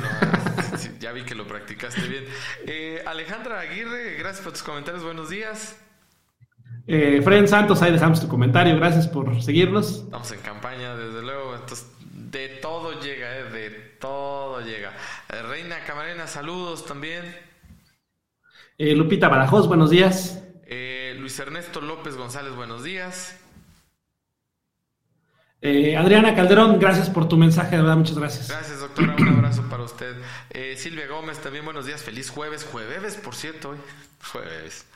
ya 1.01 1.13
vi 1.13 1.23
que 1.23 1.35
lo 1.35 1.47
practicaste 1.47 2.07
bien. 2.09 2.25
Eh, 2.67 3.03
Alejandra 3.07 3.61
Aguirre, 3.61 4.17
gracias 4.19 4.43
por 4.43 4.53
tus 4.53 4.63
comentarios. 4.63 5.05
Buenos 5.05 5.29
días. 5.29 5.77
Eh, 6.87 7.21
Fred 7.23 7.47
Santos, 7.47 7.83
ahí 7.83 7.93
dejamos 7.93 8.21
tu 8.21 8.29
comentario. 8.29 8.75
Gracias 8.77 9.07
por 9.07 9.43
seguirnos. 9.43 10.05
Estamos 10.05 10.33
en 10.33 10.41
campaña, 10.41 10.97
desde 10.97 11.21
luego. 11.21 11.55
Entonces, 11.55 11.87
de 12.13 12.49
todo 12.63 12.99
llega, 13.01 13.39
eh, 13.39 13.45
de 13.45 13.71
todo 14.01 14.61
llega. 14.63 14.93
Reina 15.29 15.77
Camarena, 15.87 16.27
saludos 16.27 16.87
también. 16.87 17.25
Eh, 18.79 18.95
Lupita 18.95 19.29
Badajoz, 19.29 19.67
buenos 19.67 19.91
días. 19.91 20.48
Eh, 21.29 21.31
Luis 21.31 21.41
Ernesto 21.41 21.83
López 21.83 22.17
González, 22.17 22.55
buenos 22.55 22.83
días. 22.83 23.37
Eh, 25.61 25.95
Adriana 25.95 26.35
Calderón, 26.35 26.79
gracias 26.79 27.11
por 27.11 27.29
tu 27.29 27.37
mensaje, 27.37 27.77
de 27.77 27.83
verdad, 27.83 27.99
muchas 27.99 28.19
gracias. 28.19 28.49
Gracias, 28.49 28.81
doctora, 28.81 29.15
un 29.19 29.29
abrazo 29.29 29.63
para 29.69 29.83
usted. 29.83 30.17
Silvia 30.77 31.07
Gómez, 31.07 31.39
también 31.39 31.67
buenos 31.67 31.85
días, 31.85 32.03
feliz 32.03 32.31
jueves, 32.31 32.65
jueves, 32.65 33.17
por 33.17 33.35
cierto, 33.35 33.71
hoy, 33.71 33.79
jueves. 34.33 34.87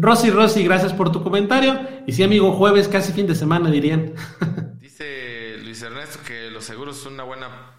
Rosy, 0.00 0.30
Rosy, 0.30 0.64
gracias 0.64 0.92
por 0.92 1.12
tu 1.12 1.22
comentario. 1.22 1.78
Y 2.04 2.12
sí, 2.12 2.24
amigo, 2.24 2.54
jueves, 2.54 2.88
casi 2.88 3.12
fin 3.12 3.28
de 3.28 3.36
semana, 3.36 3.70
dirían. 3.70 4.14
Dice 4.80 5.58
Luis 5.62 5.80
Ernesto 5.80 6.18
que 6.26 6.50
los 6.50 6.64
seguros 6.64 6.96
son 6.96 7.14
una 7.14 7.22
buena 7.22 7.78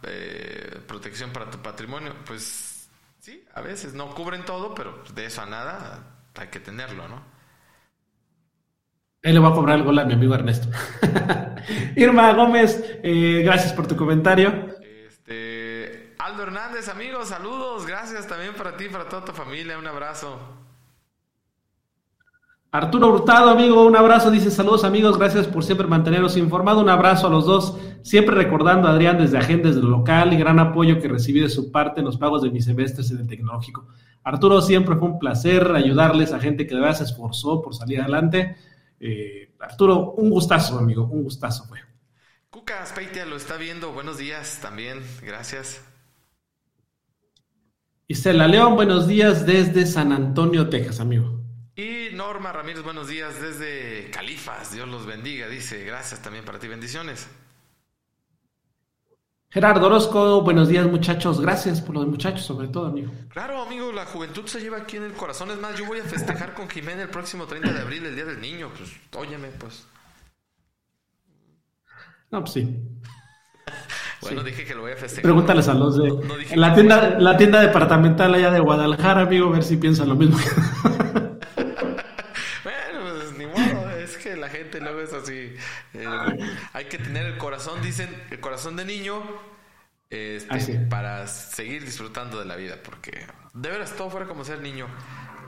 protección 0.87 1.31
para 1.31 1.49
tu 1.49 1.57
patrimonio. 1.57 2.13
Pues 2.25 2.75
Sí, 3.25 3.43
a 3.55 3.61
veces 3.61 3.95
no 3.95 4.13
cubren 4.13 4.45
todo, 4.45 4.75
pero 4.75 5.03
de 5.15 5.25
eso 5.25 5.41
a 5.41 5.47
nada 5.47 6.14
hay 6.37 6.47
que 6.47 6.59
tenerlo, 6.59 7.07
¿no? 7.07 7.23
Él 9.21 9.33
le 9.33 9.39
va 9.39 9.49
a 9.49 9.53
cobrar 9.53 9.77
el 9.77 9.83
gol 9.83 9.97
a 9.97 10.05
mi 10.05 10.13
amigo 10.13 10.35
Ernesto. 10.35 10.69
Irma 11.95 12.31
Gómez, 12.33 12.99
eh, 13.01 13.41
gracias 13.43 13.73
por 13.73 13.87
tu 13.87 13.95
comentario. 13.95 14.67
Este, 14.81 16.13
Aldo 16.19 16.43
Hernández, 16.43 16.89
amigos, 16.89 17.29
saludos, 17.29 17.87
gracias 17.87 18.27
también 18.27 18.53
para 18.53 18.77
ti, 18.77 18.87
para 18.87 19.09
toda 19.09 19.25
tu 19.25 19.31
familia, 19.31 19.79
un 19.79 19.87
abrazo. 19.87 20.64
Arturo 22.75 23.07
Hurtado, 23.07 23.49
amigo, 23.51 23.85
un 23.85 23.95
abrazo, 23.95 24.29
dice 24.29 24.51
saludos 24.51 24.83
amigos, 24.83 25.17
gracias 25.17 25.47
por 25.47 25.63
siempre 25.63 25.87
mantenernos 25.87 26.35
informados, 26.35 26.83
un 26.83 26.89
abrazo 26.89 27.27
a 27.27 27.29
los 27.29 27.45
dos, 27.45 27.77
siempre 28.03 28.35
recordando 28.35 28.89
a 28.89 28.91
Adrián 28.91 29.17
desde 29.17 29.37
Agentes 29.37 29.75
del 29.75 29.85
local 29.85 30.33
y 30.33 30.37
gran 30.37 30.59
apoyo 30.59 30.99
que 30.99 31.07
recibí 31.07 31.39
de 31.39 31.47
su 31.47 31.71
parte 31.71 32.01
en 32.01 32.05
los 32.05 32.17
pagos 32.17 32.41
de 32.41 32.51
mis 32.51 32.65
semestres 32.65 33.11
en 33.11 33.19
el 33.19 33.27
tecnológico. 33.27 33.87
Arturo, 34.25 34.61
siempre 34.61 34.97
fue 34.97 35.07
un 35.07 35.19
placer 35.19 35.71
ayudarles 35.71 36.33
a 36.33 36.39
gente 36.41 36.67
que 36.67 36.75
de 36.75 36.81
verdad 36.81 36.97
se 36.97 37.05
esforzó 37.05 37.61
por 37.61 37.73
salir 37.73 38.01
adelante. 38.01 38.57
Eh, 38.99 39.53
Arturo, 39.57 40.11
un 40.17 40.29
gustazo, 40.29 40.77
amigo, 40.77 41.05
un 41.05 41.23
gustazo 41.23 41.63
fue. 41.63 41.79
Cuca 42.49 42.83
Aspeitia 42.83 43.25
lo 43.25 43.37
está 43.37 43.55
viendo, 43.55 43.93
buenos 43.93 44.17
días 44.17 44.59
también, 44.61 44.99
gracias. 45.23 45.81
Isela 48.09 48.49
León, 48.49 48.75
buenos 48.75 49.07
días 49.07 49.45
desde 49.45 49.85
San 49.85 50.11
Antonio, 50.11 50.67
Texas, 50.67 50.99
amigo. 50.99 51.44
Norma 52.15 52.53
Ramírez, 52.53 52.81
buenos 52.81 53.09
días 53.09 53.41
desde 53.41 54.09
Califas. 54.09 54.71
Dios 54.71 54.87
los 54.87 55.05
bendiga. 55.05 55.49
Dice, 55.49 55.83
gracias 55.83 56.21
también 56.21 56.45
para 56.45 56.59
ti. 56.59 56.67
Bendiciones. 56.67 57.27
Gerardo 59.49 59.87
Orozco, 59.87 60.41
buenos 60.41 60.69
días 60.69 60.87
muchachos. 60.87 61.41
Gracias 61.41 61.81
por 61.81 61.95
los 61.95 62.07
muchachos, 62.07 62.45
sobre 62.45 62.69
todo, 62.69 62.87
amigo. 62.87 63.11
Claro, 63.29 63.61
amigo, 63.61 63.91
la 63.91 64.05
juventud 64.05 64.45
se 64.45 64.61
lleva 64.61 64.77
aquí 64.77 64.95
en 64.95 65.03
el 65.03 65.13
corazón. 65.13 65.51
Es 65.51 65.59
más, 65.59 65.77
yo 65.77 65.85
voy 65.85 65.99
a 65.99 66.03
festejar 66.03 66.53
con 66.53 66.69
Jimena 66.69 67.03
el 67.03 67.09
próximo 67.09 67.45
30 67.47 67.73
de 67.73 67.79
abril, 67.81 68.05
el 68.05 68.15
Día 68.15 68.25
del 68.25 68.39
Niño. 68.39 68.71
Pues, 68.77 68.91
óyeme, 69.17 69.49
pues. 69.49 69.85
No, 72.31 72.39
pues 72.39 72.53
sí. 72.53 72.79
bueno, 74.21 74.41
dije 74.41 74.63
que 74.63 74.73
lo 74.73 74.81
voy 74.81 74.93
a 74.93 74.97
festejar. 74.97 75.23
Pregúntales 75.23 75.67
a 75.67 75.73
los 75.73 75.97
de 75.97 76.55
la, 76.55 76.73
tienda, 76.73 77.19
la 77.19 77.35
tienda 77.35 77.59
departamental 77.59 78.33
allá 78.33 78.51
de 78.51 78.61
Guadalajara, 78.61 79.21
amigo, 79.21 79.49
a 79.49 79.51
ver 79.51 79.63
si 79.63 79.75
piensan 79.75 80.07
lo 80.07 80.15
mismo. 80.15 80.37
la 84.35 84.44
gente 84.55 84.79
luego 84.79 85.01
es 85.01 85.13
así. 85.13 85.55
Eh, 85.93 86.07
hay 86.73 86.85
que 86.85 86.97
tener 86.97 87.25
el 87.25 87.37
corazón, 87.37 87.81
dicen, 87.81 88.09
el 88.31 88.39
corazón 88.39 88.75
de 88.75 88.85
niño 88.85 89.23
este, 90.09 90.79
para 90.89 91.27
seguir 91.27 91.83
disfrutando 91.83 92.39
de 92.39 92.45
la 92.45 92.55
vida, 92.55 92.77
porque 92.83 93.25
de 93.53 93.69
veras 93.69 93.95
todo 93.95 94.09
fuera 94.09 94.27
como 94.27 94.43
ser 94.43 94.61
niño. 94.61 94.87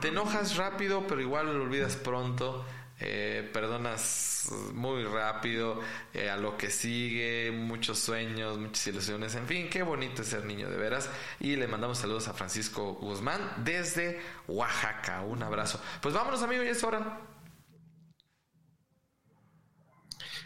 Te 0.00 0.08
enojas 0.08 0.56
rápido, 0.56 1.06
pero 1.06 1.20
igual 1.20 1.46
lo 1.46 1.64
olvidas 1.64 1.96
pronto. 1.96 2.64
Eh, 3.00 3.48
perdonas 3.52 4.50
muy 4.74 5.04
rápido 5.04 5.80
eh, 6.12 6.30
a 6.30 6.36
lo 6.36 6.56
que 6.56 6.68
sigue, 6.68 7.52
muchos 7.52 8.00
sueños, 8.00 8.58
muchas 8.58 8.88
ilusiones, 8.88 9.36
en 9.36 9.46
fin, 9.46 9.70
qué 9.70 9.84
bonito 9.84 10.22
es 10.22 10.28
ser 10.28 10.44
niño 10.44 10.68
de 10.68 10.76
veras. 10.76 11.08
Y 11.38 11.54
le 11.54 11.68
mandamos 11.68 11.98
saludos 11.98 12.26
a 12.26 12.34
Francisco 12.34 12.94
Guzmán 12.94 13.40
desde 13.58 14.20
Oaxaca. 14.48 15.22
Un 15.22 15.42
abrazo. 15.44 15.80
Pues 16.00 16.12
vámonos 16.12 16.42
amigos, 16.42 16.64
ya 16.64 16.72
es 16.72 16.82
hora. 16.82 17.20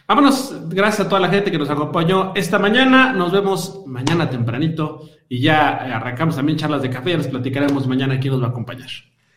Vámonos, 0.07 0.69
gracias 0.69 1.07
a 1.07 1.09
toda 1.09 1.21
la 1.21 1.29
gente 1.29 1.49
que 1.49 1.57
nos 1.57 1.69
acompañó 1.69 2.33
esta 2.35 2.59
mañana. 2.59 3.13
Nos 3.13 3.31
vemos 3.31 3.83
mañana 3.87 4.29
tempranito 4.29 5.09
y 5.29 5.41
ya 5.41 5.69
arrancamos 5.95 6.35
también 6.35 6.57
charlas 6.57 6.81
de 6.81 6.89
café. 6.89 7.11
Ya 7.11 7.17
les 7.17 7.27
platicaremos 7.27 7.87
mañana 7.87 8.19
quién 8.19 8.33
nos 8.33 8.41
va 8.43 8.47
a 8.47 8.49
acompañar. 8.49 8.89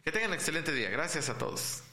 Que 0.03 0.11
tengan 0.11 0.31
un 0.31 0.35
excelente 0.35 0.73
día. 0.73 0.91
Gracias 0.91 1.31
a 1.31 1.39
todos. 1.39 1.86